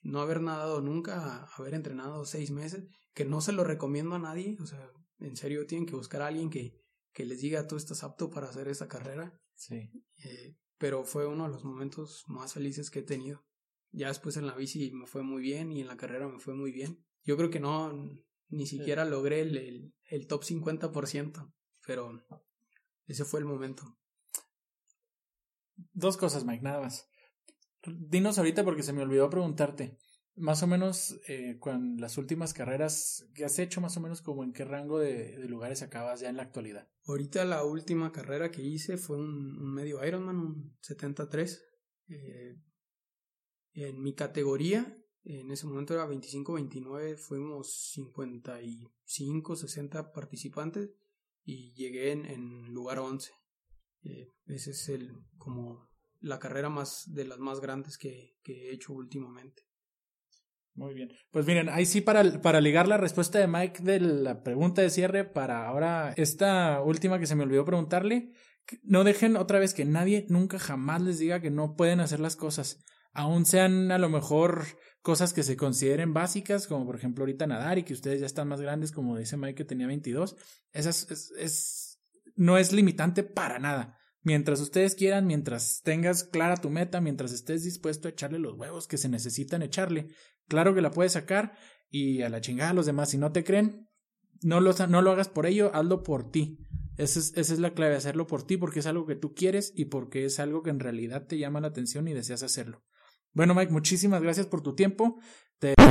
no 0.03 0.21
haber 0.21 0.41
nadado 0.41 0.81
nunca, 0.81 1.45
haber 1.57 1.73
entrenado 1.73 2.25
seis 2.25 2.51
meses, 2.51 2.87
que 3.13 3.25
no 3.25 3.41
se 3.41 3.51
lo 3.51 3.63
recomiendo 3.63 4.15
a 4.15 4.19
nadie. 4.19 4.57
O 4.61 4.65
sea, 4.65 4.91
en 5.19 5.35
serio 5.35 5.65
tienen 5.65 5.87
que 5.87 5.95
buscar 5.95 6.21
a 6.21 6.27
alguien 6.27 6.49
que, 6.49 6.79
que 7.13 7.25
les 7.25 7.41
diga 7.41 7.67
tú 7.67 7.77
estás 7.77 8.03
apto 8.03 8.29
para 8.29 8.49
hacer 8.49 8.67
esa 8.67 8.87
carrera. 8.87 9.39
Sí. 9.55 9.91
Eh, 10.23 10.55
pero 10.77 11.03
fue 11.03 11.27
uno 11.27 11.43
de 11.45 11.51
los 11.51 11.63
momentos 11.63 12.23
más 12.27 12.53
felices 12.53 12.89
que 12.89 12.99
he 12.99 13.03
tenido. 13.03 13.45
Ya 13.91 14.07
después 14.07 14.37
en 14.37 14.47
la 14.47 14.55
bici 14.55 14.91
me 14.91 15.05
fue 15.05 15.21
muy 15.21 15.41
bien 15.41 15.71
y 15.71 15.81
en 15.81 15.87
la 15.87 15.97
carrera 15.97 16.27
me 16.27 16.39
fue 16.39 16.55
muy 16.55 16.71
bien. 16.71 17.03
Yo 17.23 17.37
creo 17.37 17.49
que 17.49 17.59
no, 17.59 17.91
ni 18.51 18.67
siquiera 18.67 19.05
logré 19.05 19.41
el, 19.41 19.57
el, 19.57 19.93
el 20.09 20.27
top 20.27 20.43
50%, 20.43 21.51
pero 21.85 22.23
ese 23.07 23.25
fue 23.25 23.39
el 23.39 23.45
momento. 23.45 23.97
Dos 25.93 26.17
cosas, 26.17 26.45
Mike, 26.45 26.63
nada 26.63 26.81
más. 26.81 27.09
Dinos 27.85 28.37
ahorita 28.37 28.63
porque 28.63 28.83
se 28.83 28.93
me 28.93 29.01
olvidó 29.01 29.29
preguntarte. 29.29 29.97
Más 30.35 30.63
o 30.63 30.67
menos, 30.67 31.19
eh, 31.27 31.57
con 31.59 31.97
las 31.97 32.17
últimas 32.17 32.53
carreras 32.53 33.27
que 33.33 33.43
has 33.43 33.59
hecho, 33.59 33.81
más 33.81 33.97
o 33.97 34.01
menos 34.01 34.21
como 34.21 34.43
en 34.43 34.53
qué 34.53 34.63
rango 34.63 34.99
de, 34.99 35.37
de, 35.37 35.47
lugares 35.49 35.81
acabas 35.81 36.21
ya 36.21 36.29
en 36.29 36.37
la 36.37 36.43
actualidad. 36.43 36.87
Ahorita 37.05 37.43
la 37.43 37.63
última 37.63 38.11
carrera 38.11 38.49
que 38.49 38.61
hice 38.61 38.97
fue 38.97 39.17
un, 39.17 39.57
un 39.59 39.73
medio 39.73 40.05
Ironman, 40.05 40.37
un 40.37 40.77
73. 40.81 41.63
Eh, 42.07 42.57
en 43.73 44.01
mi 44.01 44.13
categoría 44.13 45.00
en 45.23 45.51
ese 45.51 45.67
momento 45.67 45.93
era 45.93 46.07
25-29, 46.07 47.17
fuimos 47.17 47.91
55, 47.93 49.55
60 49.55 50.11
participantes 50.11 50.91
y 51.43 51.73
llegué 51.73 52.11
en, 52.11 52.73
lugar 52.73 52.99
11. 52.99 53.31
Eh, 54.03 54.31
ese 54.47 54.71
es 54.71 54.89
el 54.89 55.11
como 55.37 55.89
la 56.19 56.39
carrera 56.39 56.69
más 56.69 57.03
de 57.13 57.25
las 57.25 57.39
más 57.39 57.59
grandes 57.59 57.97
que, 57.97 58.35
que, 58.43 58.69
he 58.69 58.73
hecho 58.73 58.93
últimamente. 58.93 59.63
Muy 60.73 60.93
bien. 60.93 61.11
Pues 61.31 61.45
miren, 61.45 61.69
ahí 61.69 61.85
sí 61.85 62.01
para, 62.01 62.41
para 62.41 62.61
ligar 62.61 62.87
la 62.87 62.97
respuesta 62.97 63.37
de 63.39 63.47
Mike 63.47 63.83
de 63.83 63.99
la 63.99 64.41
pregunta 64.41 64.81
de 64.81 64.89
cierre 64.89 65.25
para 65.25 65.67
ahora 65.67 66.13
esta 66.15 66.81
última 66.81 67.19
que 67.19 67.27
se 67.27 67.35
me 67.35 67.43
olvidó 67.43 67.65
preguntarle, 67.65 68.31
no 68.83 69.03
dejen 69.03 69.35
otra 69.35 69.59
vez 69.59 69.73
que 69.73 69.85
nadie 69.85 70.25
nunca 70.29 70.59
jamás 70.59 71.01
les 71.01 71.19
diga 71.19 71.41
que 71.41 71.51
no 71.51 71.75
pueden 71.75 71.99
hacer 71.99 72.19
las 72.19 72.35
cosas, 72.35 72.83
aun 73.11 73.45
sean 73.45 73.91
a 73.91 73.97
lo 73.97 74.09
mejor 74.09 74.65
cosas 75.01 75.33
que 75.33 75.43
se 75.43 75.57
consideren 75.57 76.13
básicas, 76.13 76.67
como 76.67 76.85
por 76.85 76.95
ejemplo 76.95 77.23
ahorita 77.23 77.47
nadar 77.47 77.77
y 77.77 77.83
que 77.83 77.93
ustedes 77.93 78.19
ya 78.19 78.25
están 78.25 78.47
más 78.47 78.61
grandes, 78.61 78.91
como 78.91 79.17
dice 79.17 79.37
Mike 79.37 79.55
que 79.55 79.65
tenía 79.65 79.87
22, 79.87 80.35
esas 80.71 81.31
es, 81.37 81.99
no 82.35 82.57
es 82.57 82.71
limitante 82.71 83.23
para 83.23 83.59
nada. 83.59 83.97
Mientras 84.23 84.61
ustedes 84.61 84.93
quieran, 84.93 85.25
mientras 85.25 85.81
tengas 85.83 86.23
clara 86.23 86.57
tu 86.57 86.69
meta, 86.69 87.01
mientras 87.01 87.31
estés 87.31 87.63
dispuesto 87.63 88.07
a 88.07 88.11
echarle 88.11 88.37
los 88.37 88.53
huevos 88.53 88.87
que 88.87 88.97
se 88.97 89.09
necesitan 89.09 89.63
echarle, 89.63 90.09
claro 90.47 90.75
que 90.75 90.81
la 90.81 90.91
puedes 90.91 91.13
sacar 91.13 91.53
y 91.89 92.21
a 92.21 92.29
la 92.29 92.39
chingada 92.39 92.69
a 92.69 92.75
los 92.75 92.85
demás. 92.85 93.09
Si 93.09 93.17
no 93.17 93.31
te 93.31 93.43
creen, 93.43 93.89
no 94.43 94.59
lo, 94.59 94.73
no 94.87 95.01
lo 95.01 95.11
hagas 95.11 95.27
por 95.27 95.47
ello, 95.47 95.71
hazlo 95.73 96.03
por 96.03 96.29
ti. 96.29 96.59
Esa 96.97 97.17
es, 97.17 97.33
esa 97.35 97.53
es 97.53 97.59
la 97.59 97.73
clave, 97.73 97.95
hacerlo 97.95 98.27
por 98.27 98.43
ti 98.43 98.57
porque 98.57 98.79
es 98.79 98.85
algo 98.85 99.07
que 99.07 99.15
tú 99.15 99.33
quieres 99.33 99.73
y 99.75 99.85
porque 99.85 100.25
es 100.25 100.39
algo 100.39 100.61
que 100.61 100.69
en 100.69 100.79
realidad 100.79 101.25
te 101.25 101.39
llama 101.39 101.61
la 101.61 101.69
atención 101.69 102.07
y 102.07 102.13
deseas 102.13 102.43
hacerlo. 102.43 102.83
Bueno, 103.33 103.55
Mike, 103.55 103.71
muchísimas 103.71 104.21
gracias 104.21 104.45
por 104.45 104.61
tu 104.61 104.75
tiempo. 104.75 105.19
Te... 105.59 105.75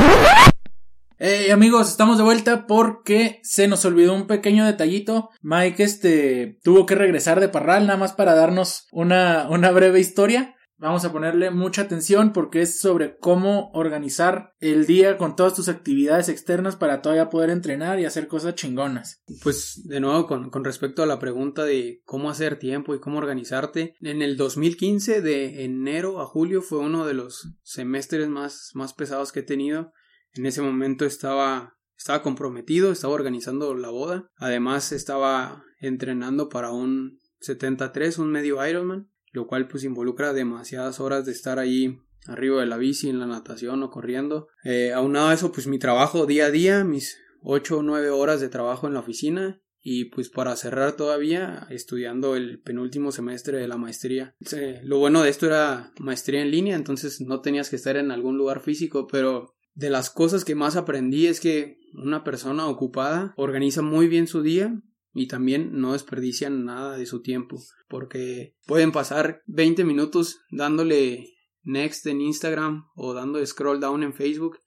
Hey 1.22 1.50
amigos, 1.50 1.90
estamos 1.90 2.16
de 2.16 2.24
vuelta 2.24 2.66
porque 2.66 3.40
se 3.42 3.68
nos 3.68 3.84
olvidó 3.84 4.14
un 4.14 4.26
pequeño 4.26 4.64
detallito. 4.64 5.28
Mike 5.42 5.82
este 5.82 6.58
tuvo 6.62 6.86
que 6.86 6.94
regresar 6.94 7.40
de 7.40 7.50
Parral 7.50 7.86
nada 7.86 7.98
más 7.98 8.14
para 8.14 8.34
darnos 8.34 8.86
una, 8.90 9.46
una 9.50 9.70
breve 9.70 10.00
historia. 10.00 10.54
Vamos 10.80 11.04
a 11.04 11.12
ponerle 11.12 11.50
mucha 11.50 11.82
atención 11.82 12.32
porque 12.32 12.62
es 12.62 12.80
sobre 12.80 13.18
cómo 13.18 13.70
organizar 13.74 14.54
el 14.60 14.86
día 14.86 15.18
con 15.18 15.36
todas 15.36 15.52
tus 15.52 15.68
actividades 15.68 16.30
externas 16.30 16.74
para 16.76 17.02
todavía 17.02 17.28
poder 17.28 17.50
entrenar 17.50 18.00
y 18.00 18.06
hacer 18.06 18.28
cosas 18.28 18.54
chingonas. 18.54 19.22
Pues 19.42 19.82
de 19.84 20.00
nuevo 20.00 20.26
con, 20.26 20.48
con 20.48 20.64
respecto 20.64 21.02
a 21.02 21.06
la 21.06 21.18
pregunta 21.18 21.64
de 21.64 22.00
cómo 22.06 22.30
hacer 22.30 22.58
tiempo 22.58 22.94
y 22.94 23.00
cómo 23.00 23.18
organizarte, 23.18 23.94
en 24.00 24.22
el 24.22 24.38
2015 24.38 25.20
de 25.20 25.64
enero 25.64 26.18
a 26.18 26.24
julio 26.24 26.62
fue 26.62 26.78
uno 26.78 27.04
de 27.04 27.12
los 27.12 27.52
semestres 27.62 28.30
más, 28.30 28.70
más 28.72 28.94
pesados 28.94 29.32
que 29.32 29.40
he 29.40 29.42
tenido. 29.44 29.92
En 30.32 30.46
ese 30.46 30.62
momento 30.62 31.04
estaba 31.04 31.76
estaba 31.94 32.22
comprometido, 32.22 32.90
estaba 32.90 33.12
organizando 33.12 33.74
la 33.74 33.90
boda, 33.90 34.30
además 34.36 34.92
estaba 34.92 35.62
entrenando 35.78 36.48
para 36.48 36.70
un 36.70 37.18
73, 37.40 38.16
un 38.16 38.30
medio 38.30 38.66
Ironman 38.66 39.10
lo 39.32 39.46
cual 39.46 39.68
pues 39.68 39.84
involucra 39.84 40.32
demasiadas 40.32 41.00
horas 41.00 41.24
de 41.24 41.32
estar 41.32 41.58
ahí 41.58 41.98
arriba 42.26 42.60
de 42.60 42.66
la 42.66 42.76
bici, 42.76 43.08
en 43.08 43.18
la 43.18 43.26
natación 43.26 43.82
o 43.82 43.90
corriendo. 43.90 44.48
Eh, 44.64 44.92
aunado 44.92 45.28
a 45.28 45.34
eso, 45.34 45.52
pues 45.52 45.66
mi 45.66 45.78
trabajo 45.78 46.26
día 46.26 46.46
a 46.46 46.50
día, 46.50 46.84
mis 46.84 47.18
8 47.42 47.78
o 47.78 47.82
9 47.82 48.10
horas 48.10 48.40
de 48.40 48.48
trabajo 48.48 48.86
en 48.86 48.94
la 48.94 49.00
oficina 49.00 49.60
y 49.82 50.06
pues 50.06 50.28
para 50.28 50.54
cerrar 50.56 50.92
todavía 50.92 51.66
estudiando 51.70 52.36
el 52.36 52.60
penúltimo 52.60 53.12
semestre 53.12 53.58
de 53.58 53.68
la 53.68 53.78
maestría. 53.78 54.34
lo 54.82 54.98
bueno 54.98 55.22
de 55.22 55.30
esto 55.30 55.46
era 55.46 55.92
maestría 55.98 56.42
en 56.42 56.50
línea, 56.50 56.76
entonces 56.76 57.20
no 57.20 57.40
tenías 57.40 57.70
que 57.70 57.76
estar 57.76 57.96
en 57.96 58.10
algún 58.10 58.36
lugar 58.36 58.60
físico, 58.60 59.06
pero 59.06 59.54
de 59.74 59.88
las 59.88 60.10
cosas 60.10 60.44
que 60.44 60.54
más 60.54 60.76
aprendí 60.76 61.26
es 61.26 61.40
que 61.40 61.78
una 61.94 62.24
persona 62.24 62.66
ocupada 62.66 63.32
organiza 63.36 63.80
muy 63.80 64.06
bien 64.06 64.26
su 64.26 64.42
día 64.42 64.82
y 65.12 65.26
también 65.26 65.80
no 65.80 65.92
desperdician 65.92 66.64
nada 66.64 66.96
de 66.96 67.06
su 67.06 67.22
tiempo 67.22 67.60
porque 67.88 68.54
pueden 68.66 68.92
pasar 68.92 69.42
20 69.46 69.84
minutos 69.84 70.40
dándole 70.50 71.34
next 71.62 72.06
en 72.06 72.20
Instagram 72.20 72.86
o 72.94 73.12
dando 73.14 73.44
scroll 73.44 73.80
down 73.80 74.02
en 74.02 74.14
Facebook 74.14 74.58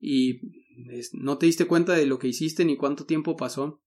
y 0.00 0.40
no 1.12 1.38
te 1.38 1.46
diste 1.46 1.66
cuenta 1.66 1.94
de 1.94 2.06
lo 2.06 2.18
que 2.18 2.28
hiciste 2.28 2.64
ni 2.64 2.76
cuánto 2.76 3.04
tiempo 3.04 3.36
pasó. 3.36 3.80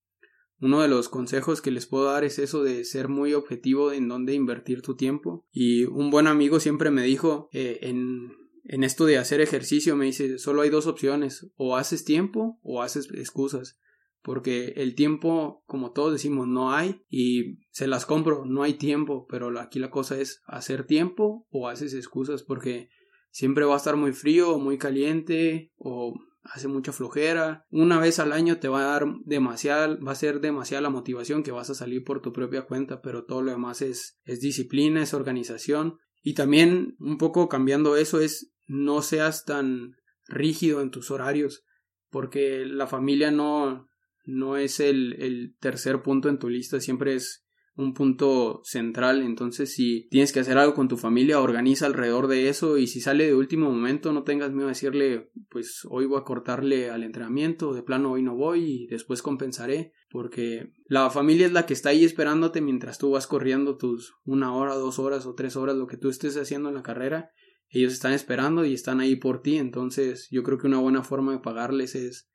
Uno 0.62 0.82
de 0.82 0.88
los 0.88 1.10
consejos 1.10 1.62
que 1.62 1.72
les 1.72 1.86
puedo 1.86 2.06
dar 2.06 2.24
es 2.24 2.39
eso 2.39 2.64
de 2.64 2.86
ser 2.86 3.10
muy 3.10 3.34
objetivo 3.34 3.91
en 3.91 4.08
dónde 4.08 4.34
invertir 4.34 4.82
tu 4.82 4.95
tiempo. 4.95 5.45
Y 5.51 5.84
un 5.84 6.12
buen 6.12 6.28
amigo 6.28 6.62
siempre 6.62 6.91
me 6.91 7.03
dijo 7.03 7.49
eh, 7.51 7.80
en, 7.82 8.32
en 8.64 8.86
esto 8.86 9.06
de 9.06 9.18
hacer 9.18 9.41
ejercicio, 9.41 9.97
me 9.97 10.06
dice, 10.06 10.38
solo 10.38 10.62
hay 10.62 10.70
dos 10.70 10.88
opciones, 10.88 11.51
o 11.56 11.76
haces 11.76 12.06
tiempo 12.06 12.58
o 12.64 12.82
haces 12.82 13.10
excusas 13.14 13.78
porque 14.26 14.73
el 14.78 14.95
tiempo, 14.95 15.63
como 15.67 15.91
todos 15.91 16.11
decimos, 16.11 16.47
no 16.47 16.73
hay 16.73 17.03
y 17.11 17.59
se 17.69 17.86
las 17.86 18.07
compro, 18.07 18.43
no 18.43 18.63
hay 18.63 18.73
tiempo, 18.73 19.28
pero 19.30 19.59
aquí 19.59 19.78
la 19.78 19.91
cosa 19.91 20.19
es 20.19 20.41
hacer 20.47 20.88
tiempo 20.88 21.45
o 21.51 21.67
haces 21.67 21.93
excusas 21.93 22.41
porque 22.41 22.89
siempre 23.30 23.65
va 23.65 23.76
a 23.76 23.78
estar 23.78 23.97
muy 23.97 24.13
frío 24.13 24.49
o 24.49 24.59
muy 24.59 24.80
caliente 24.80 25.71
o 25.78 26.15
hace 26.41 26.67
mucha 26.67 26.91
flojera. 26.91 27.65
Una 27.69 27.99
vez 27.99 28.17
al 28.17 28.34
año 28.34 28.57
te 28.57 28.67
va 28.67 28.80
a 28.80 28.88
dar 28.93 29.05
demasiada, 29.26 29.95
va 29.95 30.13
a 30.13 30.15
ser 30.15 30.41
demasiada 30.41 30.82
la 30.82 30.89
motivación 30.89 31.43
que 31.43 31.51
vas 31.51 31.69
a 31.69 31.76
salir 31.76 32.03
por 32.03 32.23
tu 32.23 32.34
propia 32.34 32.63
cuenta, 32.63 33.01
pero 33.03 33.26
todo 33.26 33.43
lo 33.43 33.51
demás 33.51 33.84
es, 33.84 34.19
es 34.23 34.41
disciplina, 34.41 35.03
es 35.03 35.13
organización 35.13 35.99
y 36.23 36.34
también 36.34 36.95
un 36.97 37.19
poco 37.19 37.47
cambiando 37.47 37.95
eso 37.95 38.19
es 38.19 38.51
no 38.65 39.03
seas 39.03 39.45
tan 39.45 39.97
rígido 40.28 40.82
en 40.82 40.89
tus 40.89 41.11
horarios 41.11 41.63
porque 42.09 42.65
la 42.65 42.88
familia 42.88 43.30
no 43.30 43.88
no 44.26 44.57
es 44.57 44.80
el, 44.80 45.13
el 45.21 45.55
tercer 45.59 46.01
punto 46.01 46.30
en 46.30 46.39
tu 46.39 46.49
lista, 46.49 46.80
siempre 46.80 47.15
es 47.15 47.45
un 47.78 47.93
punto 47.93 48.61
central. 48.63 49.21
Entonces, 49.21 49.73
si 49.73 50.07
tienes 50.09 50.32
que 50.32 50.39
hacer 50.39 50.57
algo 50.57 50.73
con 50.73 50.88
tu 50.88 50.97
familia, 50.97 51.41
organiza 51.41 51.86
alrededor 51.86 52.28
de 52.28 52.49
eso 52.49 52.78
y 52.78 52.88
si 52.88 53.01
sale 53.01 53.26
de 53.26 53.36
último 53.36 53.69
momento, 53.69 54.13
no 54.13 54.23
tengas 54.23 54.51
miedo 54.51 54.67
a 54.67 54.69
decirle, 54.69 55.30
pues 55.49 55.82
hoy 55.89 56.05
voy 56.05 56.19
a 56.19 56.23
cortarle 56.23 56.89
al 56.89 57.03
entrenamiento, 57.03 57.73
de 57.73 57.84
plano 57.84 58.13
hoy 58.13 58.23
no 58.23 58.36
voy 58.36 58.63
y 58.63 58.88
después 58.88 59.21
compensaré, 59.21 59.91
porque 60.09 60.71
la 60.88 61.09
familia 61.09 61.45
es 61.45 61.53
la 61.53 61.65
que 61.65 61.73
está 61.73 61.89
ahí 61.89 62.05
esperándote 62.05 62.61
mientras 62.61 62.97
tú 62.97 63.11
vas 63.11 63.28
corriendo 63.28 63.78
tus 63.78 64.13
una 64.23 64.53
hora, 64.55 64.76
dos 64.76 64.99
horas 64.99 65.26
o 65.26 65.34
tres 65.34 65.55
horas, 65.55 65.76
lo 65.76 65.88
que 65.88 65.97
tú 65.97 66.09
estés 66.09 66.38
haciendo 66.38 66.69
en 66.69 66.76
la 66.76 66.84
carrera. 66.84 67.32
Ellos 67.67 67.93
están 67.93 68.13
esperando 68.13 68.63
y 68.63 68.73
están 68.73 69.01
ahí 69.01 69.15
por 69.15 69.41
ti, 69.41 69.57
entonces 69.57 70.28
yo 70.32 70.43
creo 70.43 70.57
que 70.57 70.67
una 70.67 70.80
buena 70.80 71.03
forma 71.03 71.34
de 71.34 71.39
pagarles 71.39 71.95
es 71.95 72.30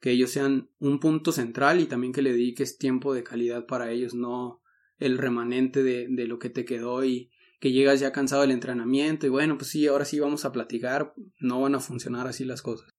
que 0.00 0.10
ellos 0.10 0.30
sean 0.30 0.70
un 0.78 1.00
punto 1.00 1.32
central 1.32 1.80
y 1.80 1.86
también 1.86 2.12
que 2.12 2.22
le 2.22 2.32
dediques 2.32 2.78
tiempo 2.78 3.14
de 3.14 3.24
calidad 3.24 3.66
para 3.66 3.90
ellos, 3.90 4.14
no 4.14 4.62
el 4.98 5.18
remanente 5.18 5.82
de, 5.82 6.06
de 6.08 6.26
lo 6.26 6.38
que 6.38 6.50
te 6.50 6.64
quedó 6.64 7.04
y 7.04 7.30
que 7.60 7.72
llegas 7.72 8.00
ya 8.00 8.12
cansado 8.12 8.42
del 8.42 8.50
entrenamiento 8.50 9.26
y 9.26 9.30
bueno, 9.30 9.56
pues 9.56 9.70
sí, 9.70 9.86
ahora 9.86 10.04
sí 10.04 10.20
vamos 10.20 10.44
a 10.44 10.52
platicar, 10.52 11.14
no 11.40 11.60
van 11.60 11.74
a 11.74 11.80
funcionar 11.80 12.26
así 12.26 12.44
las 12.44 12.62
cosas. 12.62 12.90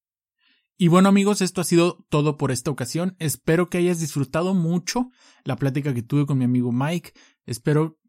Y 0.79 0.89
bueno 0.89 1.09
amigos, 1.09 1.41
esto 1.41 1.61
ha 1.61 1.63
sido 1.63 2.05
todo 2.09 2.37
por 2.37 2.51
esta 2.51 2.69
ocasión. 2.69 3.15
Espero 3.17 3.67
que 3.67 3.79
hayas 3.79 3.99
disfrutado 3.99 4.53
mucho 4.53 5.09
la 5.43 5.55
plática 5.55 5.93
que 5.93 6.03
tuve 6.03 6.27
con 6.27 6.37
mi 6.37 6.45
amigo 6.45 6.71
Mike. 6.71 7.13
Espero, 7.47 7.99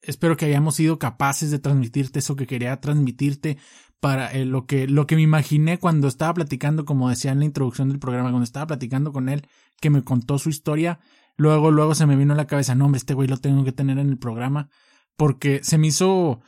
espero 0.00 0.36
que 0.38 0.46
hayamos 0.46 0.74
sido 0.74 0.98
capaces 0.98 1.50
de 1.50 1.58
transmitirte 1.58 2.20
eso 2.20 2.34
que 2.34 2.46
quería 2.46 2.80
transmitirte 2.80 3.58
para 4.00 4.32
eh, 4.32 4.44
lo 4.44 4.66
que, 4.66 4.86
lo 4.86 5.06
que 5.06 5.16
me 5.16 5.22
imaginé 5.22 5.78
cuando 5.78 6.08
estaba 6.08 6.34
platicando, 6.34 6.84
como 6.84 7.08
decía 7.08 7.32
en 7.32 7.40
la 7.40 7.44
introducción 7.44 7.88
del 7.88 7.98
programa, 7.98 8.30
cuando 8.30 8.44
estaba 8.44 8.66
platicando 8.68 9.12
con 9.12 9.28
él, 9.28 9.46
que 9.80 9.90
me 9.90 10.02
contó 10.02 10.38
su 10.38 10.48
historia 10.48 11.00
Luego, 11.38 11.70
luego 11.70 11.94
se 11.94 12.04
me 12.04 12.16
vino 12.16 12.34
a 12.34 12.36
la 12.36 12.48
cabeza, 12.48 12.74
no, 12.74 12.84
hombre, 12.84 12.98
este 12.98 13.14
güey 13.14 13.28
lo 13.28 13.36
tengo 13.36 13.64
que 13.64 13.70
tener 13.72 13.98
en 13.98 14.10
el 14.10 14.18
programa. 14.18 14.68
Porque 15.16 15.60
se 15.62 15.78
me 15.78 15.86
hizo 15.86 16.40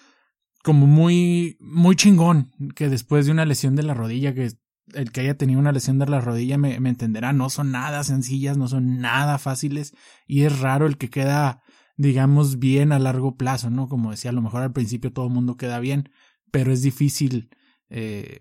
como 0.65 0.87
muy, 0.87 1.57
muy 1.61 1.95
chingón 1.95 2.53
que 2.75 2.89
después 2.89 3.25
de 3.25 3.33
una 3.33 3.47
lesión 3.47 3.77
de 3.77 3.85
la 3.85 3.95
rodilla, 3.95 4.35
que 4.35 4.51
el 4.93 5.13
que 5.13 5.21
haya 5.21 5.39
tenido 5.39 5.61
una 5.61 5.71
lesión 5.71 6.01
de 6.01 6.07
la 6.07 6.21
rodilla 6.21 6.59
me, 6.59 6.81
me 6.81 6.89
entenderá, 6.89 7.33
no 7.33 7.51
son 7.51 7.71
nada 7.71 8.03
sencillas, 8.03 8.59
no 8.59 8.67
son 8.67 8.99
nada 9.01 9.39
fáciles 9.39 9.95
y 10.27 10.43
es 10.43 10.59
raro 10.59 10.87
el 10.87 10.99
que 10.99 11.09
queda, 11.09 11.63
digamos, 11.97 12.59
bien 12.59 12.91
a 12.91 12.99
largo 12.99 13.37
plazo, 13.37 13.71
¿no? 13.71 13.89
Como 13.89 14.11
decía, 14.11 14.33
a 14.33 14.35
lo 14.35 14.43
mejor 14.43 14.63
al 14.63 14.73
principio 14.73 15.13
todo 15.13 15.27
el 15.27 15.33
mundo 15.33 15.57
queda 15.57 15.79
bien, 15.79 16.11
pero 16.51 16.73
es 16.73 16.83
difícil 16.83 17.51
eh, 17.89 18.39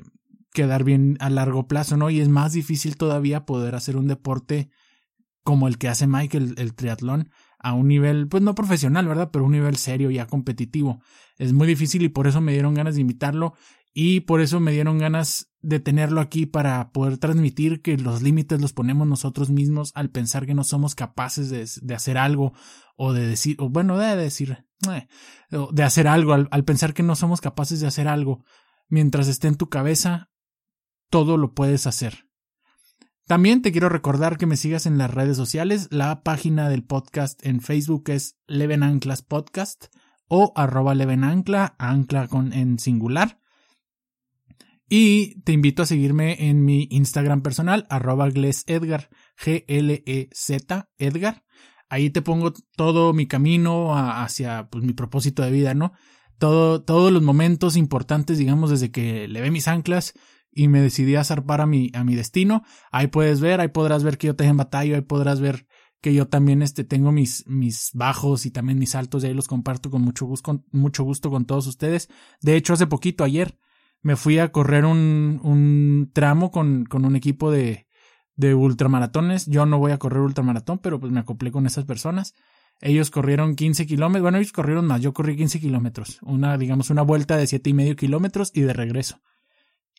quedar 0.53 0.83
bien 0.83 1.17
a 1.19 1.29
largo 1.29 1.67
plazo, 1.67 1.97
¿no? 1.97 2.09
Y 2.09 2.19
es 2.19 2.29
más 2.29 2.53
difícil 2.53 2.97
todavía 2.97 3.45
poder 3.45 3.75
hacer 3.75 3.97
un 3.97 4.07
deporte 4.07 4.69
como 5.43 5.67
el 5.67 5.77
que 5.77 5.87
hace 5.87 6.07
Mike, 6.07 6.37
el, 6.37 6.73
triatlón, 6.75 7.29
a 7.59 7.73
un 7.73 7.87
nivel, 7.87 8.27
pues 8.27 8.43
no 8.43 8.55
profesional, 8.55 9.07
¿verdad? 9.07 9.29
Pero 9.31 9.45
un 9.45 9.51
nivel 9.51 9.77
serio, 9.77 10.11
ya 10.11 10.27
competitivo. 10.27 11.01
Es 11.37 11.53
muy 11.53 11.67
difícil 11.67 12.03
y 12.03 12.09
por 12.09 12.27
eso 12.27 12.41
me 12.41 12.53
dieron 12.53 12.73
ganas 12.73 12.95
de 12.95 13.01
invitarlo 13.01 13.53
y 13.93 14.21
por 14.21 14.41
eso 14.41 14.59
me 14.59 14.71
dieron 14.71 14.99
ganas 14.99 15.51
de 15.61 15.79
tenerlo 15.79 16.21
aquí 16.21 16.45
para 16.45 16.91
poder 16.91 17.17
transmitir 17.17 17.81
que 17.81 17.97
los 17.97 18.21
límites 18.21 18.61
los 18.61 18.73
ponemos 18.73 19.07
nosotros 19.07 19.49
mismos 19.49 19.91
al 19.95 20.09
pensar 20.09 20.45
que 20.45 20.53
no 20.53 20.63
somos 20.63 20.95
capaces 20.95 21.49
de, 21.81 21.95
hacer 21.95 22.17
algo 22.17 22.53
o 22.95 23.13
de 23.13 23.27
decir, 23.27 23.55
o 23.59 23.69
bueno, 23.69 23.97
de 23.97 24.15
decir, 24.15 24.65
de 24.81 25.83
hacer 25.83 26.07
algo, 26.07 26.33
al 26.33 26.63
pensar 26.65 26.93
que 26.93 27.03
no 27.03 27.15
somos 27.15 27.41
capaces 27.41 27.79
de 27.79 27.87
hacer 27.87 28.07
algo. 28.07 28.43
Mientras 28.87 29.27
esté 29.27 29.47
en 29.47 29.55
tu 29.55 29.69
cabeza, 29.69 30.29
todo 31.09 31.37
lo 31.37 31.53
puedes 31.53 31.87
hacer. 31.87 32.29
También 33.27 33.61
te 33.61 33.71
quiero 33.71 33.89
recordar 33.89 34.37
que 34.39 34.47
me 34.47 34.57
sigas 34.57 34.87
en 34.87 34.97
las 34.97 35.13
redes 35.13 35.37
sociales. 35.37 35.87
La 35.91 36.23
página 36.23 36.67
del 36.67 36.83
podcast 36.83 37.45
en 37.45 37.61
Facebook 37.61 38.05
es 38.07 38.39
Leven 38.47 38.81
Anclas 38.81 39.21
Podcast 39.21 39.85
o 40.27 40.51
arroba 40.55 40.95
Leven 40.95 41.23
Ancla, 41.23 41.75
con, 42.29 42.53
en 42.53 42.79
singular. 42.79 43.39
Y 44.87 45.41
te 45.41 45.51
invito 45.51 45.83
a 45.83 45.85
seguirme 45.85 46.49
en 46.49 46.65
mi 46.65 46.87
Instagram 46.89 47.43
personal, 47.43 47.85
arroba 47.91 48.27
Edgar, 48.27 49.09
G-L-E-Z, 49.37 50.89
Edgar. 50.97 51.43
Ahí 51.89 52.11
te 52.11 52.21
pongo 52.21 52.53
todo 52.75 53.13
mi 53.13 53.27
camino 53.27 53.95
hacia 53.97 54.69
pues, 54.69 54.83
mi 54.83 54.93
propósito 54.93 55.43
de 55.43 55.51
vida, 55.51 55.73
¿no? 55.73 55.93
Todo, 56.37 56.83
todos 56.83 57.11
los 57.11 57.21
momentos 57.21 57.75
importantes, 57.75 58.37
digamos, 58.37 58.69
desde 58.69 58.91
que 58.91 59.27
le 59.27 59.41
ve 59.41 59.51
mis 59.51 59.67
anclas 59.67 60.13
y 60.51 60.67
me 60.67 60.81
decidí 60.81 61.15
a 61.15 61.23
zarpar 61.23 61.61
a 61.61 61.65
mi, 61.65 61.91
a 61.93 62.03
mi 62.03 62.15
destino. 62.15 62.63
Ahí 62.91 63.07
puedes 63.07 63.41
ver, 63.41 63.59
ahí 63.59 63.69
podrás 63.69 64.03
ver 64.03 64.17
que 64.17 64.27
yo 64.27 64.35
tengo 64.35 64.51
en 64.51 64.57
batalla, 64.57 64.95
ahí 64.95 65.01
podrás 65.01 65.41
ver 65.41 65.65
que 66.01 66.13
yo 66.13 66.27
también 66.27 66.61
este, 66.61 66.83
tengo 66.83 67.11
mis, 67.11 67.45
mis 67.47 67.91
bajos 67.93 68.45
y 68.45 68.51
también 68.51 68.79
mis 68.79 68.95
altos 68.95 69.23
y 69.23 69.27
ahí 69.27 69.33
los 69.33 69.47
comparto 69.47 69.89
con 69.89 70.01
mucho 70.01 70.25
gusto, 70.25 70.43
con 70.43 70.65
mucho 70.71 71.03
gusto 71.03 71.29
con 71.29 71.45
todos 71.45 71.67
ustedes. 71.67 72.07
De 72.41 72.55
hecho, 72.55 72.73
hace 72.73 72.87
poquito, 72.87 73.23
ayer, 73.23 73.57
me 74.01 74.15
fui 74.15 74.39
a 74.39 74.51
correr 74.51 74.85
un, 74.85 75.41
un 75.43 76.11
tramo 76.13 76.51
con, 76.51 76.85
con 76.85 77.03
un 77.03 77.15
equipo 77.15 77.51
de, 77.51 77.88
de 78.39 78.55
ultramaratones. 78.55 79.47
Yo 79.47 79.65
no 79.65 79.79
voy 79.79 79.91
a 79.91 79.97
correr 79.97 80.21
ultramaratón, 80.21 80.79
pero 80.79 80.97
pues 80.97 81.11
me 81.11 81.19
acoplé 81.19 81.51
con 81.51 81.65
esas 81.65 81.83
personas. 81.83 82.35
Ellos 82.79 83.11
corrieron 83.11 83.57
15 83.57 83.85
kilómetros, 83.85 84.21
bueno, 84.21 84.37
ellos 84.37 84.53
corrieron 84.53 84.87
más, 84.87 85.01
yo 85.01 85.11
corrí 85.11 85.35
15 85.35 85.59
kilómetros, 85.59 86.19
una, 86.21 86.57
digamos, 86.57 86.89
una 86.89 87.01
vuelta 87.01 87.35
de 87.35 87.45
siete 87.45 87.71
y 87.71 87.73
medio 87.73 87.97
kilómetros 87.97 88.51
y 88.53 88.61
de 88.61 88.71
regreso. 88.71 89.19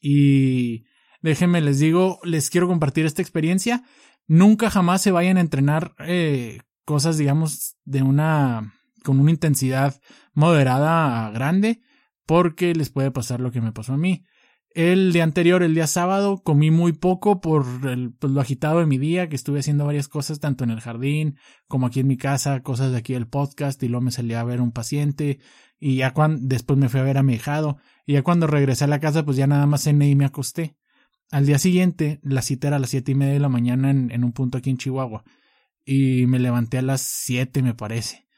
Y 0.00 0.86
déjenme 1.20 1.60
les 1.60 1.78
digo, 1.78 2.18
les 2.24 2.48
quiero 2.48 2.66
compartir 2.66 3.04
esta 3.04 3.20
experiencia. 3.20 3.84
Nunca 4.26 4.70
jamás 4.70 5.02
se 5.02 5.10
vayan 5.10 5.36
a 5.36 5.42
entrenar 5.42 5.94
eh, 5.98 6.60
cosas, 6.86 7.18
digamos, 7.18 7.76
de 7.84 8.02
una 8.02 8.72
con 9.04 9.20
una 9.20 9.30
intensidad 9.30 10.00
moderada 10.32 11.26
a 11.26 11.30
grande, 11.30 11.82
porque 12.24 12.74
les 12.74 12.88
puede 12.88 13.10
pasar 13.10 13.40
lo 13.40 13.50
que 13.50 13.60
me 13.60 13.72
pasó 13.72 13.92
a 13.92 13.98
mí. 13.98 14.24
El 14.72 15.12
día 15.12 15.24
anterior, 15.24 15.64
el 15.64 15.74
día 15.74 15.88
sábado, 15.88 16.42
comí 16.44 16.70
muy 16.70 16.92
poco 16.92 17.40
por 17.40 17.66
el, 17.88 18.12
pues, 18.12 18.32
lo 18.32 18.40
agitado 18.40 18.78
de 18.78 18.86
mi 18.86 18.98
día, 18.98 19.28
que 19.28 19.34
estuve 19.34 19.58
haciendo 19.58 19.84
varias 19.84 20.06
cosas, 20.06 20.38
tanto 20.38 20.62
en 20.62 20.70
el 20.70 20.80
jardín 20.80 21.38
como 21.66 21.86
aquí 21.86 21.98
en 21.98 22.06
mi 22.06 22.16
casa, 22.16 22.62
cosas 22.62 22.92
de 22.92 22.98
aquí 22.98 23.14
del 23.14 23.26
podcast, 23.26 23.82
y 23.82 23.88
luego 23.88 24.02
me 24.02 24.12
salí 24.12 24.34
a 24.34 24.44
ver 24.44 24.60
un 24.60 24.70
paciente, 24.70 25.40
y 25.80 25.96
ya 25.96 26.12
cuando, 26.12 26.46
después 26.46 26.78
me 26.78 26.88
fui 26.88 27.00
a 27.00 27.02
ver 27.02 27.18
a 27.18 27.24
mi 27.24 27.34
hijado, 27.34 27.78
y 28.06 28.12
ya 28.12 28.22
cuando 28.22 28.46
regresé 28.46 28.84
a 28.84 28.86
la 28.86 29.00
casa, 29.00 29.24
pues 29.24 29.36
ya 29.36 29.48
nada 29.48 29.66
más 29.66 29.82
cené 29.82 30.08
y 30.08 30.14
me 30.14 30.24
acosté. 30.24 30.76
Al 31.32 31.46
día 31.46 31.58
siguiente, 31.58 32.20
la 32.22 32.40
cita 32.40 32.68
era 32.68 32.76
a 32.76 32.80
las 32.80 32.90
siete 32.90 33.10
y 33.10 33.16
media 33.16 33.34
de 33.34 33.40
la 33.40 33.48
mañana 33.48 33.90
en, 33.90 34.12
en 34.12 34.22
un 34.22 34.32
punto 34.32 34.58
aquí 34.58 34.70
en 34.70 34.78
Chihuahua, 34.78 35.24
y 35.84 36.26
me 36.26 36.38
levanté 36.38 36.78
a 36.78 36.82
las 36.82 37.00
siete, 37.00 37.62
me 37.62 37.74
parece. 37.74 38.28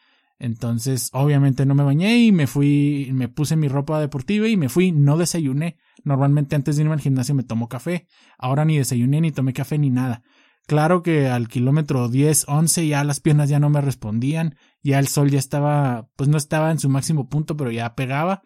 Entonces, 0.43 1.09
obviamente 1.12 1.64
no 1.66 1.76
me 1.76 1.84
bañé 1.84 2.18
y 2.18 2.32
me 2.32 2.49
fui, 2.49 3.11
me 3.14 3.28
puse 3.28 3.55
mi 3.55 3.68
ropa 3.68 4.01
deportiva 4.01 4.49
y 4.49 4.57
me 4.57 4.68
fui, 4.68 4.90
no 4.90 5.16
desayuné. 5.16 5.76
Normalmente 6.03 6.57
antes 6.57 6.74
de 6.74 6.82
irme 6.82 6.95
al 6.95 7.01
gimnasio 7.01 7.32
me 7.36 7.45
tomo 7.45 7.68
café. 7.68 8.09
Ahora 8.38 8.64
ni 8.64 8.76
desayuné 8.76 9.20
ni 9.20 9.30
tomé 9.30 9.53
café 9.53 9.78
ni 9.78 9.88
nada. 9.88 10.24
Claro 10.66 11.05
que 11.05 11.28
al 11.28 11.47
kilómetro 11.47 12.09
10, 12.09 12.47
11 12.49 12.88
ya 12.88 13.05
las 13.05 13.20
piernas 13.20 13.51
ya 13.51 13.61
no 13.61 13.70
me 13.70 13.80
respondían, 13.80 14.57
ya 14.82 14.99
el 14.99 15.07
sol 15.07 15.30
ya 15.30 15.38
estaba, 15.38 16.09
pues 16.16 16.28
no 16.28 16.38
estaba 16.38 16.72
en 16.72 16.80
su 16.80 16.88
máximo 16.88 17.28
punto, 17.28 17.57
pero 17.57 17.70
ya 17.70 17.95
pegaba 17.95 18.43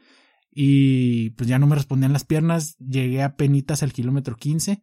y 0.51 1.31
pues 1.31 1.49
ya 1.49 1.59
no 1.59 1.67
me 1.67 1.77
respondían 1.77 2.13
las 2.13 2.25
piernas. 2.25 2.77
Llegué 2.77 3.23
a 3.23 3.37
penitas 3.37 3.83
al 3.83 3.95
kilómetro 3.95 4.37
15 4.37 4.83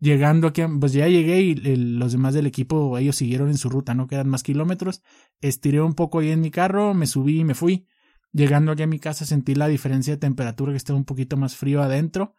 llegando 0.00 0.48
aquí, 0.48 0.62
pues 0.80 0.92
ya 0.92 1.08
llegué 1.08 1.40
y 1.40 1.54
los 1.54 2.12
demás 2.12 2.34
del 2.34 2.46
equipo, 2.46 2.98
ellos 2.98 3.16
siguieron 3.16 3.48
en 3.48 3.56
su 3.56 3.68
ruta, 3.68 3.94
no 3.94 4.06
quedan 4.06 4.28
más 4.28 4.42
kilómetros. 4.42 5.02
Estiré 5.40 5.80
un 5.80 5.94
poco 5.94 6.18
ahí 6.18 6.30
en 6.30 6.40
mi 6.40 6.50
carro, 6.50 6.94
me 6.94 7.06
subí 7.06 7.40
y 7.40 7.44
me 7.44 7.54
fui. 7.54 7.86
Llegando 8.32 8.72
aquí 8.72 8.82
a 8.82 8.86
mi 8.86 8.98
casa 8.98 9.24
sentí 9.24 9.54
la 9.54 9.68
diferencia 9.68 10.14
de 10.14 10.18
temperatura 10.18 10.72
que 10.72 10.76
estaba 10.76 10.98
un 10.98 11.04
poquito 11.04 11.36
más 11.36 11.56
frío 11.56 11.82
adentro. 11.82 12.34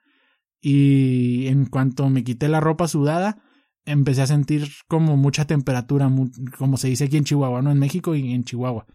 Y 0.61 1.47
en 1.47 1.65
cuanto 1.65 2.09
me 2.09 2.23
quité 2.23 2.47
la 2.47 2.59
ropa 2.59 2.87
sudada, 2.87 3.41
empecé 3.85 4.23
a 4.23 4.27
sentir 4.27 4.67
como 4.87 5.15
mucha 5.15 5.45
temperatura, 5.45 6.11
como 6.57 6.77
se 6.77 6.87
dice 6.89 7.05
aquí 7.05 7.17
en 7.17 7.23
Chihuahua, 7.23 7.61
¿no? 7.61 7.71
En 7.71 7.79
México 7.79 8.15
y 8.15 8.33
en 8.33 8.43
Chihuahua. 8.43 8.85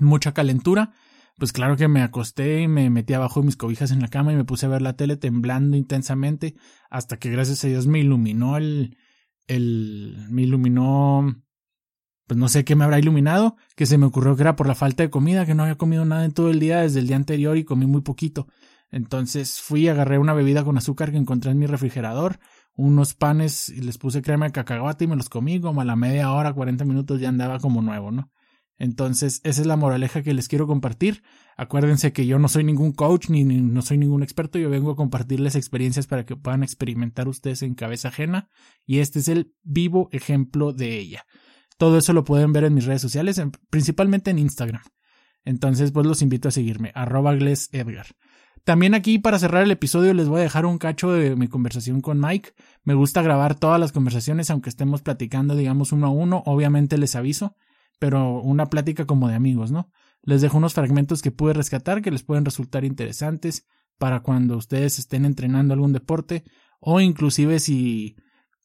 Mucha 0.00 0.32
calentura 0.32 0.92
pues 1.38 1.52
claro 1.52 1.76
que 1.76 1.88
me 1.88 2.02
acosté 2.02 2.62
y 2.62 2.68
me 2.68 2.88
metí 2.90 3.12
abajo 3.14 3.40
de 3.40 3.46
mis 3.46 3.56
cobijas 3.56 3.90
en 3.90 4.00
la 4.00 4.08
cama 4.08 4.32
y 4.32 4.36
me 4.36 4.44
puse 4.44 4.66
a 4.66 4.70
ver 4.70 4.82
la 4.82 4.96
tele 4.96 5.16
temblando 5.16 5.76
intensamente 5.76 6.54
hasta 6.90 7.18
que 7.18 7.30
gracias 7.30 7.64
a 7.64 7.68
Dios 7.68 7.86
me 7.86 8.00
iluminó 8.00 8.56
el, 8.56 8.96
el, 9.46 10.26
me 10.30 10.42
iluminó, 10.42 11.42
pues 12.26 12.38
no 12.38 12.48
sé 12.48 12.64
qué 12.64 12.74
me 12.74 12.84
habrá 12.84 12.98
iluminado, 12.98 13.56
que 13.76 13.86
se 13.86 13.98
me 13.98 14.06
ocurrió 14.06 14.34
que 14.36 14.42
era 14.42 14.56
por 14.56 14.66
la 14.66 14.74
falta 14.74 15.02
de 15.02 15.10
comida, 15.10 15.46
que 15.46 15.54
no 15.54 15.64
había 15.64 15.76
comido 15.76 16.04
nada 16.04 16.24
en 16.24 16.32
todo 16.32 16.50
el 16.50 16.58
día 16.58 16.80
desde 16.80 17.00
el 17.00 17.06
día 17.06 17.16
anterior 17.16 17.56
y 17.56 17.64
comí 17.64 17.86
muy 17.86 18.00
poquito. 18.00 18.46
Entonces 18.90 19.60
fui 19.60 19.88
agarré 19.88 20.18
una 20.18 20.32
bebida 20.32 20.64
con 20.64 20.78
azúcar 20.78 21.10
que 21.10 21.18
encontré 21.18 21.50
en 21.50 21.58
mi 21.58 21.66
refrigerador, 21.66 22.38
unos 22.74 23.14
panes 23.14 23.68
y 23.68 23.80
les 23.80 23.98
puse 23.98 24.22
crema 24.22 24.46
de 24.46 24.52
cacahuate 24.52 25.04
y 25.04 25.08
me 25.08 25.16
los 25.16 25.28
comí 25.28 25.60
como 25.60 25.80
a 25.80 25.84
la 25.84 25.96
media 25.96 26.32
hora, 26.32 26.52
cuarenta 26.52 26.84
minutos 26.84 27.20
ya 27.20 27.28
andaba 27.28 27.58
como 27.58 27.82
nuevo, 27.82 28.10
¿no? 28.10 28.30
Entonces, 28.78 29.40
esa 29.44 29.60
es 29.62 29.66
la 29.66 29.76
moraleja 29.76 30.22
que 30.22 30.34
les 30.34 30.48
quiero 30.48 30.66
compartir. 30.66 31.22
Acuérdense 31.56 32.12
que 32.12 32.26
yo 32.26 32.38
no 32.38 32.48
soy 32.48 32.64
ningún 32.64 32.92
coach 32.92 33.30
ni, 33.30 33.44
no 33.44 33.82
soy 33.82 33.96
ningún 33.96 34.22
experto, 34.22 34.58
yo 34.58 34.68
vengo 34.68 34.90
a 34.90 34.96
compartirles 34.96 35.54
experiencias 35.54 36.06
para 36.06 36.26
que 36.26 36.36
puedan 36.36 36.62
experimentar 36.62 37.28
ustedes 37.28 37.62
en 37.62 37.74
cabeza 37.74 38.08
ajena 38.08 38.50
y 38.84 38.98
este 38.98 39.20
es 39.20 39.28
el 39.28 39.54
vivo 39.62 40.08
ejemplo 40.12 40.72
de 40.72 40.98
ella. 40.98 41.24
Todo 41.78 41.98
eso 41.98 42.12
lo 42.12 42.24
pueden 42.24 42.52
ver 42.52 42.64
en 42.64 42.74
mis 42.74 42.84
redes 42.84 43.02
sociales, 43.02 43.40
principalmente 43.70 44.30
en 44.30 44.38
Instagram. 44.38 44.82
Entonces, 45.44 45.92
pues 45.92 46.06
los 46.06 46.22
invito 46.22 46.48
a 46.48 46.52
seguirme, 46.52 46.92
arroba 46.94 47.32
Edgar. 47.32 48.06
También 48.64 48.94
aquí 48.94 49.20
para 49.20 49.38
cerrar 49.38 49.62
el 49.62 49.70
episodio 49.70 50.12
les 50.12 50.28
voy 50.28 50.40
a 50.40 50.42
dejar 50.42 50.66
un 50.66 50.78
cacho 50.78 51.12
de 51.12 51.36
mi 51.36 51.46
conversación 51.46 52.00
con 52.00 52.18
Mike. 52.20 52.52
Me 52.82 52.94
gusta 52.94 53.22
grabar 53.22 53.54
todas 53.54 53.78
las 53.78 53.92
conversaciones 53.92 54.50
aunque 54.50 54.70
estemos 54.70 55.02
platicando 55.02 55.54
digamos 55.54 55.92
uno 55.92 56.08
a 56.08 56.10
uno, 56.10 56.42
obviamente 56.46 56.98
les 56.98 57.14
aviso, 57.14 57.54
pero 57.98 58.40
una 58.40 58.66
plática 58.66 59.06
como 59.06 59.28
de 59.28 59.34
amigos, 59.34 59.70
¿no? 59.70 59.90
Les 60.22 60.40
dejo 60.40 60.58
unos 60.58 60.74
fragmentos 60.74 61.22
que 61.22 61.30
pude 61.30 61.52
rescatar 61.52 62.02
que 62.02 62.10
les 62.10 62.22
pueden 62.22 62.44
resultar 62.44 62.84
interesantes 62.84 63.66
para 63.98 64.20
cuando 64.20 64.56
ustedes 64.56 64.98
estén 64.98 65.24
entrenando 65.24 65.74
algún 65.74 65.92
deporte 65.92 66.44
o 66.80 67.00
inclusive 67.00 67.58
si, 67.58 68.16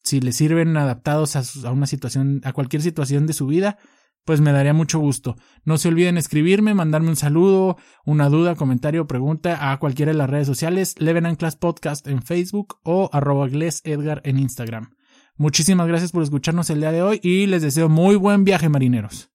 si 0.02 0.20
les 0.20 0.36
sirven 0.36 0.76
adaptados 0.76 1.36
a, 1.36 1.70
una 1.72 1.86
situación, 1.86 2.40
a 2.44 2.52
cualquier 2.52 2.82
situación 2.82 3.26
de 3.26 3.32
su 3.32 3.46
vida, 3.46 3.78
pues 4.24 4.40
me 4.40 4.52
daría 4.52 4.74
mucho 4.74 4.98
gusto. 4.98 5.36
No 5.64 5.78
se 5.78 5.88
olviden 5.88 6.16
escribirme, 6.16 6.74
mandarme 6.74 7.08
un 7.08 7.16
saludo, 7.16 7.76
una 8.04 8.28
duda, 8.28 8.54
comentario, 8.54 9.06
pregunta 9.06 9.72
a 9.72 9.78
cualquiera 9.78 10.12
de 10.12 10.18
las 10.18 10.30
redes 10.30 10.46
sociales, 10.46 10.94
Leven 10.98 11.34
Class 11.36 11.56
Podcast 11.56 12.06
en 12.06 12.22
Facebook 12.22 12.78
o 12.84 13.10
arroba 13.12 13.48
Edgar 13.48 14.20
en 14.24 14.38
Instagram. 14.38 14.94
Muchísimas 15.36 15.88
gracias 15.88 16.12
por 16.12 16.22
escucharnos 16.22 16.68
el 16.70 16.80
día 16.80 16.92
de 16.92 17.02
hoy 17.02 17.20
y 17.22 17.46
les 17.46 17.62
deseo 17.62 17.88
muy 17.88 18.16
buen 18.16 18.44
viaje 18.44 18.68
marineros. 18.68 19.30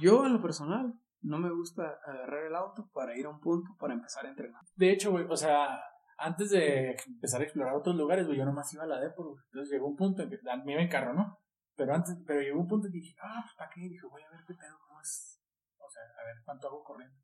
Yo 0.00 0.26
en 0.26 0.34
lo 0.34 0.42
personal 0.42 0.94
no 1.22 1.38
me 1.38 1.50
gusta 1.50 2.00
agarrar 2.04 2.44
el 2.44 2.54
auto 2.54 2.90
para 2.92 3.16
ir 3.16 3.26
a 3.26 3.30
un 3.30 3.40
punto 3.40 3.70
para 3.78 3.94
empezar 3.94 4.26
a 4.26 4.30
entrenar. 4.30 4.60
De 4.74 4.90
hecho, 4.90 5.12
güey, 5.12 5.24
o 5.28 5.36
sea, 5.36 5.80
antes 6.18 6.50
de 6.50 6.96
empezar 7.06 7.40
a 7.40 7.44
explorar 7.44 7.74
otros 7.74 7.96
lugares, 7.96 8.26
güey, 8.26 8.38
yo 8.38 8.44
nomás 8.44 8.72
iba 8.74 8.84
a 8.84 8.86
la 8.86 9.00
Depor, 9.00 9.38
Entonces 9.46 9.72
llegó 9.72 9.86
un 9.86 9.96
punto 9.96 10.22
en 10.22 10.30
que 10.30 10.38
a 10.50 10.56
mí 10.56 10.74
me 10.74 10.82
encarro, 10.82 11.14
¿no? 11.14 11.38
Pero 11.76 11.94
antes, 11.94 12.16
pero 12.26 12.40
llegó 12.40 12.60
un 12.60 12.68
punto 12.68 12.88
en 12.88 12.92
que 12.92 12.98
dije, 12.98 13.16
ah, 13.22 13.40
pues 13.42 13.54
¿para 13.56 13.70
qué? 13.70 13.80
dije, 13.80 14.06
voy 14.06 14.22
a 14.22 14.30
ver 14.30 14.44
qué 14.46 14.54
pedo, 14.54 14.76
cómo 14.86 15.00
es. 15.00 15.40
O 15.78 15.90
sea, 15.90 16.02
a 16.02 16.26
ver 16.26 16.42
cuánto 16.44 16.68
hago 16.68 16.84
corriendo. 16.84 17.21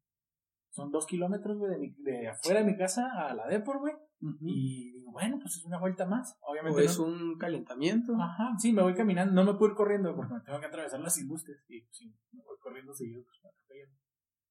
Son 0.79 0.93
dos 0.93 1.07
kilómetros, 1.07 1.59
güey, 1.59 1.73
de, 1.73 2.13
de 2.13 2.29
afuera 2.29 2.61
de 2.61 2.67
mi 2.67 2.77
casa 2.77 3.11
a 3.17 3.35
la 3.35 3.49
Depor, 3.49 3.81
güey. 3.81 3.95
Y 4.41 4.93
digo, 4.93 5.11
bueno, 5.11 5.39
pues 5.41 5.57
es 5.57 5.65
una 5.65 5.81
vuelta 5.81 6.07
más. 6.07 6.37
Obviamente. 6.41 6.81
O 6.81 6.85
es 6.85 6.99
un 6.99 7.37
calentamiento. 7.37 8.15
Ajá, 8.15 8.55
sí, 8.59 8.73
me 8.73 8.83
voy 8.83 8.95
caminando. 8.95 9.33
No 9.33 9.45
me 9.45 9.59
puedo 9.59 9.73
ir 9.73 9.77
corriendo 9.77 10.15
porque 10.15 10.35
me 10.35 10.41
tengo 10.41 10.61
que 10.61 10.67
atravesar 10.67 11.01
las 11.01 11.19
industrias. 11.19 11.59
Y 11.69 11.81
sí, 11.91 12.15
me 12.31 12.43
voy 12.45 12.57
corriendo 12.61 12.95
seguido, 12.95 13.25
pues 13.25 13.39
me 13.43 13.51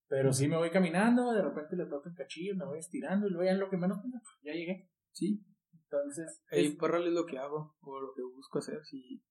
pero 0.09 0.31
sí 0.31 0.47
me 0.47 0.55
voy 0.55 0.69
caminando, 0.69 1.33
de 1.33 1.41
repente 1.41 1.75
le 1.75 1.85
toco 1.85 2.07
el 2.07 2.15
cachillo, 2.15 2.55
me 2.55 2.65
voy 2.65 2.79
estirando 2.79 3.27
y 3.27 3.29
luego 3.29 3.43
ya 3.43 3.51
en 3.51 3.59
lo 3.59 3.69
que 3.69 3.75
menos 3.75 3.99
pienso, 4.01 4.19
ya 4.41 4.53
llegué. 4.53 4.89
Sí. 5.11 5.43
Entonces. 5.73 6.43
Es... 6.49 6.71
es 6.71 7.13
lo 7.13 7.25
que 7.25 7.37
hago, 7.37 7.75
o 7.81 7.99
lo 7.99 8.13
que 8.13 8.21
busco 8.21 8.59
hacer. 8.59 8.79
Si, 8.85 9.21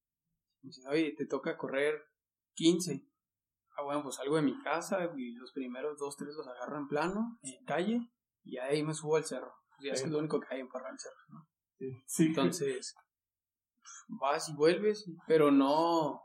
si 0.69 0.85
oye, 0.87 1.15
te 1.17 1.25
toca 1.25 1.57
correr 1.57 1.95
15. 2.53 3.06
Ah, 3.77 3.83
bueno, 3.83 4.03
pues 4.03 4.15
salgo 4.15 4.35
de 4.35 4.41
mi 4.41 4.59
casa 4.61 5.11
y 5.15 5.33
los 5.33 5.51
primeros 5.51 5.99
dos, 5.99 6.17
tres 6.17 6.35
los 6.35 6.47
agarro 6.47 6.77
en 6.77 6.87
plano, 6.87 7.37
en 7.43 7.63
calle, 7.65 8.01
y 8.43 8.57
ahí 8.57 8.83
me 8.83 8.93
subo 8.93 9.17
al 9.17 9.23
cerro. 9.23 9.53
Ya 9.79 9.93
es 9.93 10.07
lo 10.07 10.17
único 10.17 10.39
que 10.39 10.47
hay 10.55 10.61
en 10.61 10.69
Parral 10.69 10.97
cerro, 10.97 11.15
¿no? 11.29 11.47
Sí. 12.07 12.25
Entonces, 12.25 12.95
vas 14.07 14.49
y 14.49 14.55
vuelves, 14.55 15.07
pero 15.27 15.51
no 15.51 16.23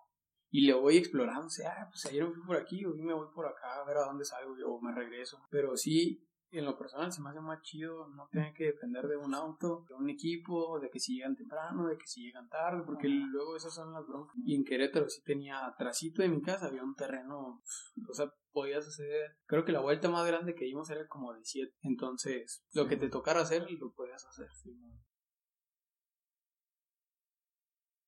y 0.54 0.66
le 0.66 0.74
voy 0.74 0.98
explorando, 0.98 1.46
o 1.46 1.50
sea, 1.50 1.74
ah, 1.78 1.88
pues 1.90 2.04
ayer 2.04 2.24
me 2.24 2.34
fui 2.34 2.42
por 2.44 2.56
aquí, 2.56 2.84
hoy 2.84 3.00
me 3.00 3.14
voy 3.14 3.26
por 3.34 3.46
acá 3.46 3.80
a 3.80 3.84
ver 3.84 3.96
a 3.96 4.04
dónde 4.04 4.26
salgo 4.26 4.54
o 4.66 4.80
me 4.82 4.94
regreso. 4.94 5.40
Pero 5.50 5.78
sí, 5.78 6.22
en 6.58 6.64
lo 6.64 6.76
personal 6.76 7.12
se 7.12 7.22
me 7.22 7.30
hace 7.30 7.40
más 7.40 7.62
chido 7.62 8.08
no 8.08 8.28
tener 8.30 8.52
que 8.52 8.64
depender 8.64 9.06
de 9.08 9.16
un 9.16 9.34
auto, 9.34 9.84
de 9.88 9.94
un 9.94 10.10
equipo, 10.10 10.78
de 10.80 10.90
que 10.90 11.00
si 11.00 11.16
llegan 11.16 11.36
temprano, 11.36 11.86
de 11.86 11.96
que 11.96 12.06
si 12.06 12.22
llegan 12.22 12.48
tarde, 12.48 12.82
porque 12.84 13.08
luego 13.08 13.56
esas 13.56 13.74
son 13.74 13.92
las 13.92 14.06
broncas. 14.06 14.36
Y 14.44 14.54
en 14.54 14.64
Querétaro 14.64 15.08
sí 15.08 15.22
tenía 15.22 15.74
trasito 15.78 16.22
de 16.22 16.28
mi 16.28 16.42
casa, 16.42 16.66
había 16.66 16.84
un 16.84 16.94
terreno, 16.94 17.62
o 18.08 18.14
sea, 18.14 18.32
podías 18.52 18.86
hacer, 18.86 19.36
creo 19.46 19.64
que 19.64 19.72
la 19.72 19.80
vuelta 19.80 20.10
más 20.10 20.26
grande 20.26 20.54
que 20.54 20.66
dimos 20.66 20.90
era 20.90 21.06
como 21.06 21.32
de 21.32 21.40
7, 21.42 21.72
entonces 21.82 22.64
lo 22.72 22.86
que 22.86 22.96
te 22.96 23.08
tocara 23.08 23.40
hacer 23.40 23.66
lo 23.70 23.92
podías 23.92 24.24
hacer. 24.26 24.48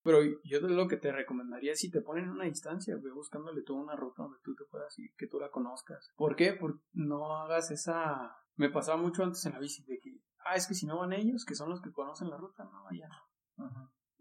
Pero 0.04 0.18
yo 0.44 0.60
lo 0.60 0.86
que 0.86 0.98
te 0.98 1.10
recomendaría 1.10 1.72
es 1.72 1.80
si 1.80 1.90
te 1.90 2.02
ponen 2.02 2.28
una 2.28 2.44
distancia, 2.44 2.94
ve 3.02 3.10
buscándole 3.10 3.62
toda 3.62 3.82
una 3.82 3.96
ruta 3.96 4.22
donde 4.22 4.38
tú 4.44 4.54
te 4.54 4.64
puedas 4.66 4.96
ir, 4.98 5.10
que 5.16 5.26
tú 5.26 5.40
la 5.40 5.50
conozcas. 5.50 6.12
¿Por 6.14 6.36
qué? 6.36 6.52
Porque 6.52 6.80
no 6.92 7.34
hagas 7.38 7.70
esa... 7.70 8.36
Me 8.56 8.68
pasaba 8.68 9.00
mucho 9.00 9.24
antes 9.24 9.44
en 9.46 9.52
la 9.52 9.58
bici 9.58 9.82
de 9.84 9.98
que, 9.98 10.20
ah, 10.44 10.54
es 10.56 10.68
que 10.68 10.74
si 10.74 10.86
no 10.86 10.98
van 10.98 11.14
ellos, 11.14 11.44
que 11.44 11.54
son 11.54 11.70
los 11.70 11.80
que 11.80 11.90
conocen 11.90 12.28
la 12.28 12.36
ruta, 12.36 12.64
no 12.64 12.84
vayan. 12.84 13.10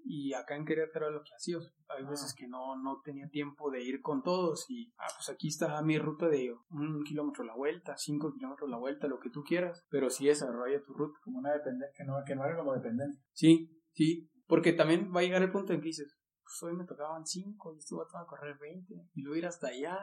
Y 0.06 0.34
acá 0.34 0.56
en 0.56 0.66
Querétaro 0.66 1.12
lo 1.12 1.22
que 1.22 1.36
hacía, 1.36 1.58
hay 1.90 2.06
veces 2.06 2.34
que 2.34 2.48
no, 2.48 2.78
no 2.82 3.02
tenía 3.04 3.28
tiempo 3.30 3.70
de 3.70 3.84
ir 3.84 4.02
con 4.02 4.24
todos 4.24 4.66
y, 4.70 4.94
ah, 4.98 5.08
pues 5.16 5.30
aquí 5.30 5.50
está 5.50 5.82
mi 5.82 5.98
ruta 5.98 6.28
de 6.28 6.56
un 6.70 7.04
kilómetro 7.04 7.44
la 7.44 7.56
vuelta, 7.56 7.96
cinco 7.98 8.34
kilómetros 8.34 8.70
la 8.70 8.78
vuelta, 8.78 9.08
lo 9.08 9.20
que 9.20 9.30
tú 9.30 9.44
quieras, 9.44 9.86
pero 9.90 10.10
sí 10.10 10.28
desarrolla 10.28 10.82
tu 10.82 10.94
ruta. 10.94 11.20
Como 11.24 11.40
una 11.40 11.52
dependencia, 11.52 11.94
que 11.96 12.04
no, 12.06 12.16
que 12.26 12.36
no 12.36 12.46
era 12.46 12.58
como 12.58 12.74
dependencia. 12.74 13.22
Sí, 13.34 13.70
sí, 13.92 14.30
porque 14.48 14.74
también 14.74 15.12
va 15.16 15.22
a 15.22 15.24
llegar 15.24 15.42
el 15.42 15.52
punto 15.52 15.74
en 15.74 15.80
que 15.80 15.88
dices, 15.88 16.18
pues 16.44 16.64
hoy 16.64 16.78
me 16.78 16.86
tocaban 16.86 17.26
5 17.26 17.74
y 17.74 17.78
estuvo 17.78 18.02
a 18.02 18.28
correr 18.28 18.58
20 18.60 18.94
y 19.14 19.22
luego 19.22 19.38
ir 19.38 19.46
hasta 19.46 19.68
allá. 19.68 19.98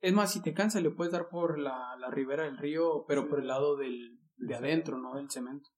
Es 0.00 0.12
más, 0.12 0.32
si 0.32 0.42
te 0.42 0.54
cansa 0.54 0.80
le 0.80 0.90
puedes 0.90 1.12
dar 1.12 1.28
por 1.28 1.58
la, 1.58 1.96
la 1.98 2.10
ribera 2.10 2.44
del 2.44 2.58
río, 2.58 3.04
pero 3.08 3.28
por 3.28 3.40
el 3.40 3.48
lado 3.48 3.76
del, 3.76 4.20
de 4.36 4.54
adentro, 4.54 4.98
¿no? 4.98 5.14
Del 5.14 5.30
cemento. 5.30 5.68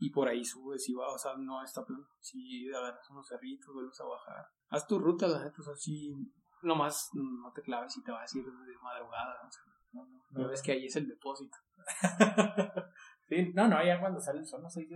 Y 0.00 0.10
por 0.10 0.28
ahí 0.28 0.44
subes 0.44 0.88
y 0.88 0.94
vas, 0.94 1.12
o 1.12 1.18
sea, 1.18 1.32
no 1.36 1.60
está 1.62 1.84
plano. 1.84 2.06
Si 2.20 2.68
agarras 2.72 3.10
unos 3.10 3.26
cerritos, 3.26 3.74
vuelves 3.74 4.00
a 4.00 4.04
bajar. 4.04 4.46
Haz 4.68 4.86
tu 4.86 4.96
ruta, 4.96 5.26
la 5.26 5.42
neta, 5.42 5.56
o 5.58 5.64
sea, 5.64 5.74
sí, 5.74 6.14
nomás 6.62 7.10
no 7.14 7.52
te 7.52 7.62
claves 7.62 7.96
y 7.96 8.04
te 8.04 8.12
vas 8.12 8.32
a 8.32 8.38
ir 8.38 8.44
de 8.44 8.78
madrugada. 8.80 9.34
O 9.44 9.50
sea, 9.50 9.62
no, 9.92 10.06
no, 10.06 10.22
no 10.30 10.48
ves 10.48 10.62
que 10.62 10.72
ahí 10.72 10.86
es 10.86 10.94
el 10.94 11.08
depósito. 11.08 11.56
Sí, 13.28 13.52
no, 13.54 13.68
no, 13.68 13.82
ya 13.84 14.00
cuando 14.00 14.20
sale 14.20 14.40
el 14.40 14.46
sol 14.46 14.62
no 14.62 14.70
sé 14.70 14.86